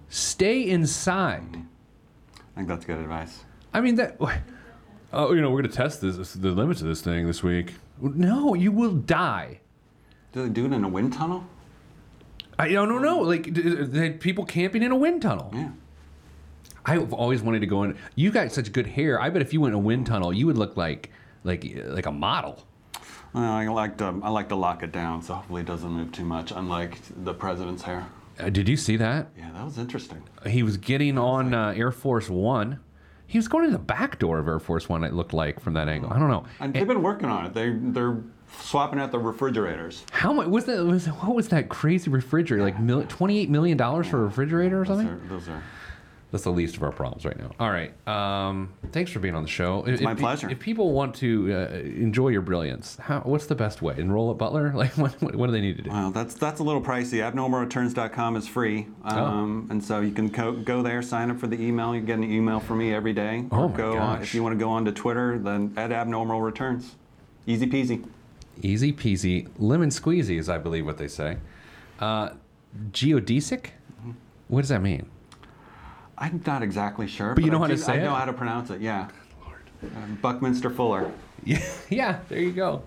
stay 0.10 0.68
inside. 0.68 1.58
I 2.38 2.56
think 2.56 2.68
that's 2.68 2.86
good 2.86 3.00
advice. 3.00 3.44
I 3.74 3.82
mean 3.82 3.96
that. 3.96 4.18
Oh, 5.14 5.32
you 5.34 5.42
know, 5.42 5.50
we're 5.50 5.62
going 5.62 5.72
to 5.72 5.78
test 5.78 6.02
this, 6.02 6.34
the 6.34 6.52
limits 6.52 6.82
of 6.82 6.88
this 6.88 7.02
thing 7.02 7.26
this 7.26 7.42
week. 7.44 7.76
No, 8.02 8.54
you 8.54 8.72
will 8.72 8.92
die. 8.94 9.62
Do 10.34 10.44
they 10.44 10.50
do 10.50 10.66
it 10.66 10.74
in 10.74 10.84
a 10.84 10.90
wind 10.90 11.14
tunnel? 11.14 11.46
I 12.60 12.70
don't 12.70 13.02
know. 13.02 13.20
Like 13.20 13.44
d- 13.44 13.62
d- 13.62 13.86
d- 13.86 14.10
people 14.12 14.44
camping 14.46 14.84
in 14.84 14.92
a 14.92 14.96
wind 14.96 15.22
tunnel. 15.22 15.52
Yeah. 15.54 15.70
I've 16.86 17.14
always 17.14 17.42
wanted 17.42 17.60
to 17.62 17.68
go 17.68 17.84
in. 17.84 17.98
You 18.16 18.32
got 18.32 18.52
such 18.52 18.72
good 18.72 18.88
hair. 18.88 19.20
I 19.20 19.30
bet 19.30 19.42
if 19.42 19.54
you 19.54 19.62
went 19.62 19.74
in 19.74 19.80
a 19.80 19.82
wind 19.84 20.06
tunnel, 20.06 20.32
you 20.34 20.46
would 20.48 20.58
look 20.58 20.78
like 20.78 21.12
like 21.44 21.66
like 21.86 22.06
a 22.06 22.12
model. 22.12 22.64
Well, 23.34 23.44
I 23.52 23.68
like 23.68 23.98
to 23.98 24.20
I 24.24 24.30
like 24.30 24.50
to 24.50 24.56
lock 24.56 24.84
it 24.84 24.92
down, 24.92 25.22
so 25.22 25.34
hopefully 25.36 25.62
it 25.62 25.68
doesn't 25.68 25.90
move 25.92 26.12
too 26.12 26.26
much. 26.26 26.52
Unlike 26.56 27.00
the 27.24 27.34
president's 27.34 27.84
hair. 27.84 28.08
Uh, 28.40 28.50
did 28.50 28.68
you 28.68 28.78
see 28.78 28.98
that? 28.98 29.28
Yeah, 29.38 29.52
that 29.54 29.64
was 29.64 29.78
interesting. 29.78 30.22
He 30.46 30.62
was 30.64 30.78
getting 30.78 31.18
on 31.18 31.54
uh, 31.54 31.74
Air 31.76 31.92
Force 31.92 32.30
One. 32.30 32.80
He 33.28 33.38
was 33.38 33.48
going 33.48 33.66
in 33.66 33.72
the 33.72 33.80
back 33.80 34.20
door 34.20 34.40
of 34.40 34.48
Air 34.48 34.60
Force 34.60 34.88
One. 34.88 35.04
It 35.04 35.14
looked 35.14 35.34
like 35.34 35.60
from 35.60 35.74
that 35.74 35.88
angle. 35.88 36.12
I 36.14 36.20
don't 36.20 36.30
know. 36.30 36.46
And 36.60 36.74
they've 36.74 36.88
been 36.88 37.02
working 37.02 37.28
on 37.30 37.46
it. 37.46 37.54
They 37.54 37.72
they're 37.72 38.22
swapping 38.62 39.00
out 39.00 39.12
the 39.12 39.20
refrigerators. 39.20 40.06
How 40.12 40.32
much 40.32 40.48
was 40.48 40.66
that? 40.66 40.86
Was 40.86 41.08
what 41.08 41.36
was 41.36 41.48
that 41.50 41.68
crazy 41.70 42.10
refrigerator? 42.10 42.64
Like 42.64 42.80
mil- 42.80 43.06
twenty-eight 43.08 43.50
million 43.50 43.78
dollars 43.78 44.08
for 44.08 44.22
a 44.22 44.26
refrigerator 44.26 44.82
or 44.82 44.86
Those 44.86 44.98
something? 45.00 45.08
are, 45.08 45.28
those 45.28 45.50
are 45.50 45.64
That's 46.32 46.44
the 46.44 46.52
least 46.52 46.76
of 46.76 46.84
our 46.84 46.92
problems 46.92 47.24
right 47.24 47.38
now. 47.38 47.52
All 47.60 47.70
right. 47.70 47.94
Um, 48.08 48.74
thanks 48.92 49.10
for 49.12 49.20
being 49.20 49.36
on 49.36 49.44
the 49.44 49.50
show. 49.50 49.86
It's 49.86 50.02
my 50.02 50.16
pleasure. 50.16 50.50
If 50.50 50.60
people 50.60 50.92
want 50.92 51.16
to 51.16 51.54
uh, 51.54 51.76
enjoy 51.78 52.30
your 52.30 52.42
brilliance, 52.42 52.98
how, 52.98 53.22
what's 53.22 53.46
the 53.46 53.56
best 53.56 53.82
way? 53.82 53.96
Enroll 53.98 54.32
at 54.32 54.38
Butler? 54.38 54.74
Like, 54.76 54.98
what, 54.98 55.14
what, 55.22 55.36
what 55.36 55.46
do 55.46 55.54
they 55.54 55.62
need 55.62 55.78
to 55.78 55.84
do? 55.84 55.90
Well, 55.92 56.12
that's 56.12 56.34
that's 56.34 56.60
a 56.60 56.64
little 56.64 56.82
pricey. 56.82 57.20
Abnormalreturns.com 57.32 58.36
is 58.36 58.48
free, 58.48 58.88
Oh. 59.06 59.16
um, 59.18 59.68
and 59.70 59.82
so 59.82 60.02
you 60.02 60.12
can 60.12 60.30
co- 60.30 60.52
go 60.64 60.82
there, 60.82 61.02
sign 61.02 61.32
up 61.32 61.40
for 61.40 61.48
the 61.48 61.62
email. 61.62 61.96
You 61.96 62.02
get 62.02 62.18
an 62.18 62.30
email 62.30 62.60
from 62.60 62.80
me 62.80 62.94
every 62.94 63.14
day. 63.14 63.46
Oh 63.52 63.64
Or 63.64 63.70
my 63.70 63.78
go 63.78 63.98
on, 63.98 64.22
if 64.22 64.34
you 64.36 64.44
want 64.44 64.54
to 64.54 64.60
go 64.60 64.70
on 64.72 64.84
to 64.86 64.92
Twitter, 64.92 65.38
then 65.40 65.74
at 65.78 65.92
Abnormal 65.94 66.42
Returns. 66.42 66.96
Easy 67.48 67.68
peasy. 67.68 68.06
Easy 68.62 68.92
peasy, 68.92 69.48
lemon 69.60 69.90
squeezy 69.90 70.38
is, 70.40 70.50
I 70.50 70.58
believe, 70.58 70.86
what 70.86 70.98
they 70.98 71.08
say. 71.08 71.38
Uh, 72.00 72.30
geodesic? 72.92 73.68
What 74.48 74.62
does 74.62 74.70
that 74.70 74.82
mean? 74.82 75.10
I'm 76.18 76.42
not 76.46 76.64
exactly 76.64 77.08
sure, 77.08 77.34
But 77.36 77.44
you 77.44 77.52
know 77.52 77.58
I 77.58 77.62
how 77.62 77.68
to 77.68 77.76
do- 77.76 77.82
say 77.82 77.94
I 77.94 77.96
it? 77.98 78.04
know 78.04 78.14
how 78.16 78.26
to 78.26 78.34
pronounce 78.34 78.70
it. 78.70 78.82
Yeah. 78.82 79.10
Uh, 79.84 79.88
Buckminster 80.22 80.70
Fuller. 80.70 81.12
Yeah, 81.44 81.62
yeah. 81.90 82.20
There 82.30 82.40
you 82.40 82.52
go. 82.54 82.84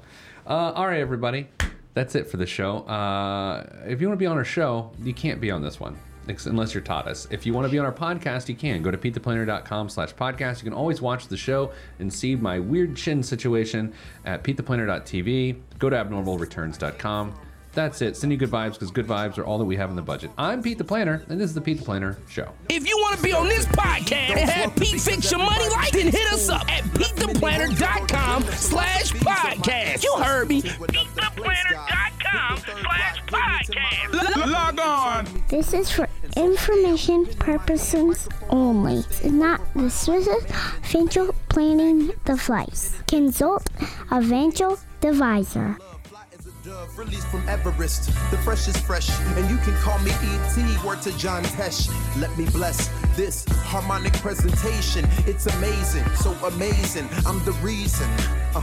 Uh, 0.47 0.73
all 0.75 0.87
right, 0.87 1.01
everybody. 1.01 1.49
That's 1.95 2.15
it 2.15 2.31
for 2.31 2.37
the 2.39 2.47
show. 2.47 2.79
Uh, 2.81 3.67
if 3.87 4.01
you 4.01 4.09
want 4.09 4.19
to 4.19 4.23
be 4.23 4.27
on 4.27 4.37
our 4.39 4.45
show, 4.45 4.91
you 5.03 5.13
can't 5.13 5.41
be 5.41 5.51
on 5.51 5.63
this 5.63 5.79
one 5.79 5.97
unless 6.45 6.75
you're 6.75 6.83
Tadas. 6.83 7.27
If 7.33 7.47
you 7.47 7.55
want 7.55 7.67
to 7.67 7.71
be 7.71 7.79
on 7.79 7.87
our 7.87 7.93
podcast, 7.93 8.49
you 8.51 8.55
can. 8.55 8.83
Go 8.83 8.91
to 8.91 8.99
PeteThePlanner.com 8.99 9.89
slash 9.89 10.15
podcast. 10.15 10.59
You 10.59 10.65
can 10.65 10.75
always 10.75 11.01
watch 11.01 11.27
the 11.29 11.37
show 11.39 11.73
and 12.01 12.13
see 12.13 12.37
my 12.37 12.59
weird 12.59 12.95
chin 12.97 13.23
situation 13.23 13.95
at 14.27 14.45
PeteThePlanner.tv. 14.45 15.59
Go 15.79 15.89
to 15.89 15.97
AbnormalReturns.com. 15.97 17.35
That's 17.75 18.03
it. 18.03 18.17
Send 18.17 18.33
you 18.33 18.39
good 18.39 18.51
vibes 18.51 18.73
because 18.75 18.91
good 18.91 19.07
vibes 19.07 19.39
are 19.39 19.45
all 19.45 19.59
that 19.59 19.65
we 19.65 19.77
have 19.77 19.91
in 19.91 19.97
the 19.97 20.03
budget. 20.03 20.31
I'm 20.37 20.63
Pete 20.63 20.79
the 20.79 20.85
Planner, 20.85 21.23
and 21.29 21.41
this 21.41 21.51
is 21.51 21.55
the 21.55 21.61
Pete 21.61 21.79
the 21.79 21.85
Planner 21.85 22.17
Show. 22.29 22.53
If 22.69 22.89
you 22.89 22.97
want 22.99 23.17
to 23.19 23.23
be 23.23 23.33
on 23.33 23.49
this 23.49 23.67
podcast 23.67 24.37
and 24.37 24.51
have 24.51 24.75
Pete 24.77 25.01
fix 25.01 25.31
your 25.31 25.41
money 25.41 25.69
like, 25.71 25.93
then 25.93 26.07
hit 26.09 26.33
us 26.33 26.49
up 26.49 26.69
at 26.71 26.85
PeteThePlanner.com 26.85 28.43
slash 28.45 29.13
podcast. 29.13 30.03
You 30.03 30.15
heard 30.17 30.49
me. 30.49 30.63
PeteThePlanner.com 30.63 32.59
slash 32.59 33.23
podcast. 33.27 34.47
Log 34.51 34.81
on. 34.81 35.27
This 35.49 35.73
is 35.75 35.91
for 35.91 36.09
information 36.37 37.27
purposes 37.39 38.29
only. 38.51 38.99
It's 38.99 39.25
not 39.25 39.61
the 39.75 39.91
Swiss 39.91 40.29
financial 40.83 41.35
planning 41.49 42.13
device. 42.25 42.95
Consult 43.07 43.67
a 44.11 44.21
financial 44.23 44.79
advisor. 45.03 45.77
Dove 46.69 46.99
released 46.99 47.27
from 47.29 47.49
Everest. 47.49 48.07
The 48.31 48.37
fresh 48.45 48.69
is 48.69 48.77
fresh, 48.77 49.09
and 49.37 49.51
you 49.51 49.57
can 49.59 49.75
call 49.77 49.99
me 50.01 50.11
ET. 50.11 50.85
Word 50.85 51.01
to 51.03 51.17
John 51.17 51.43
Tesh. 51.45 51.89
Let 52.21 52.37
me 52.37 52.45
bless 52.51 52.89
this 53.17 53.47
harmonic 53.49 54.13
presentation. 54.15 55.09
It's 55.27 55.47
amazing, 55.47 56.05
so 56.17 56.33
amazing. 56.45 57.09
I'm 57.25 57.43
the 57.47 57.53
reason. 57.63 58.07
Uh, 58.55 58.63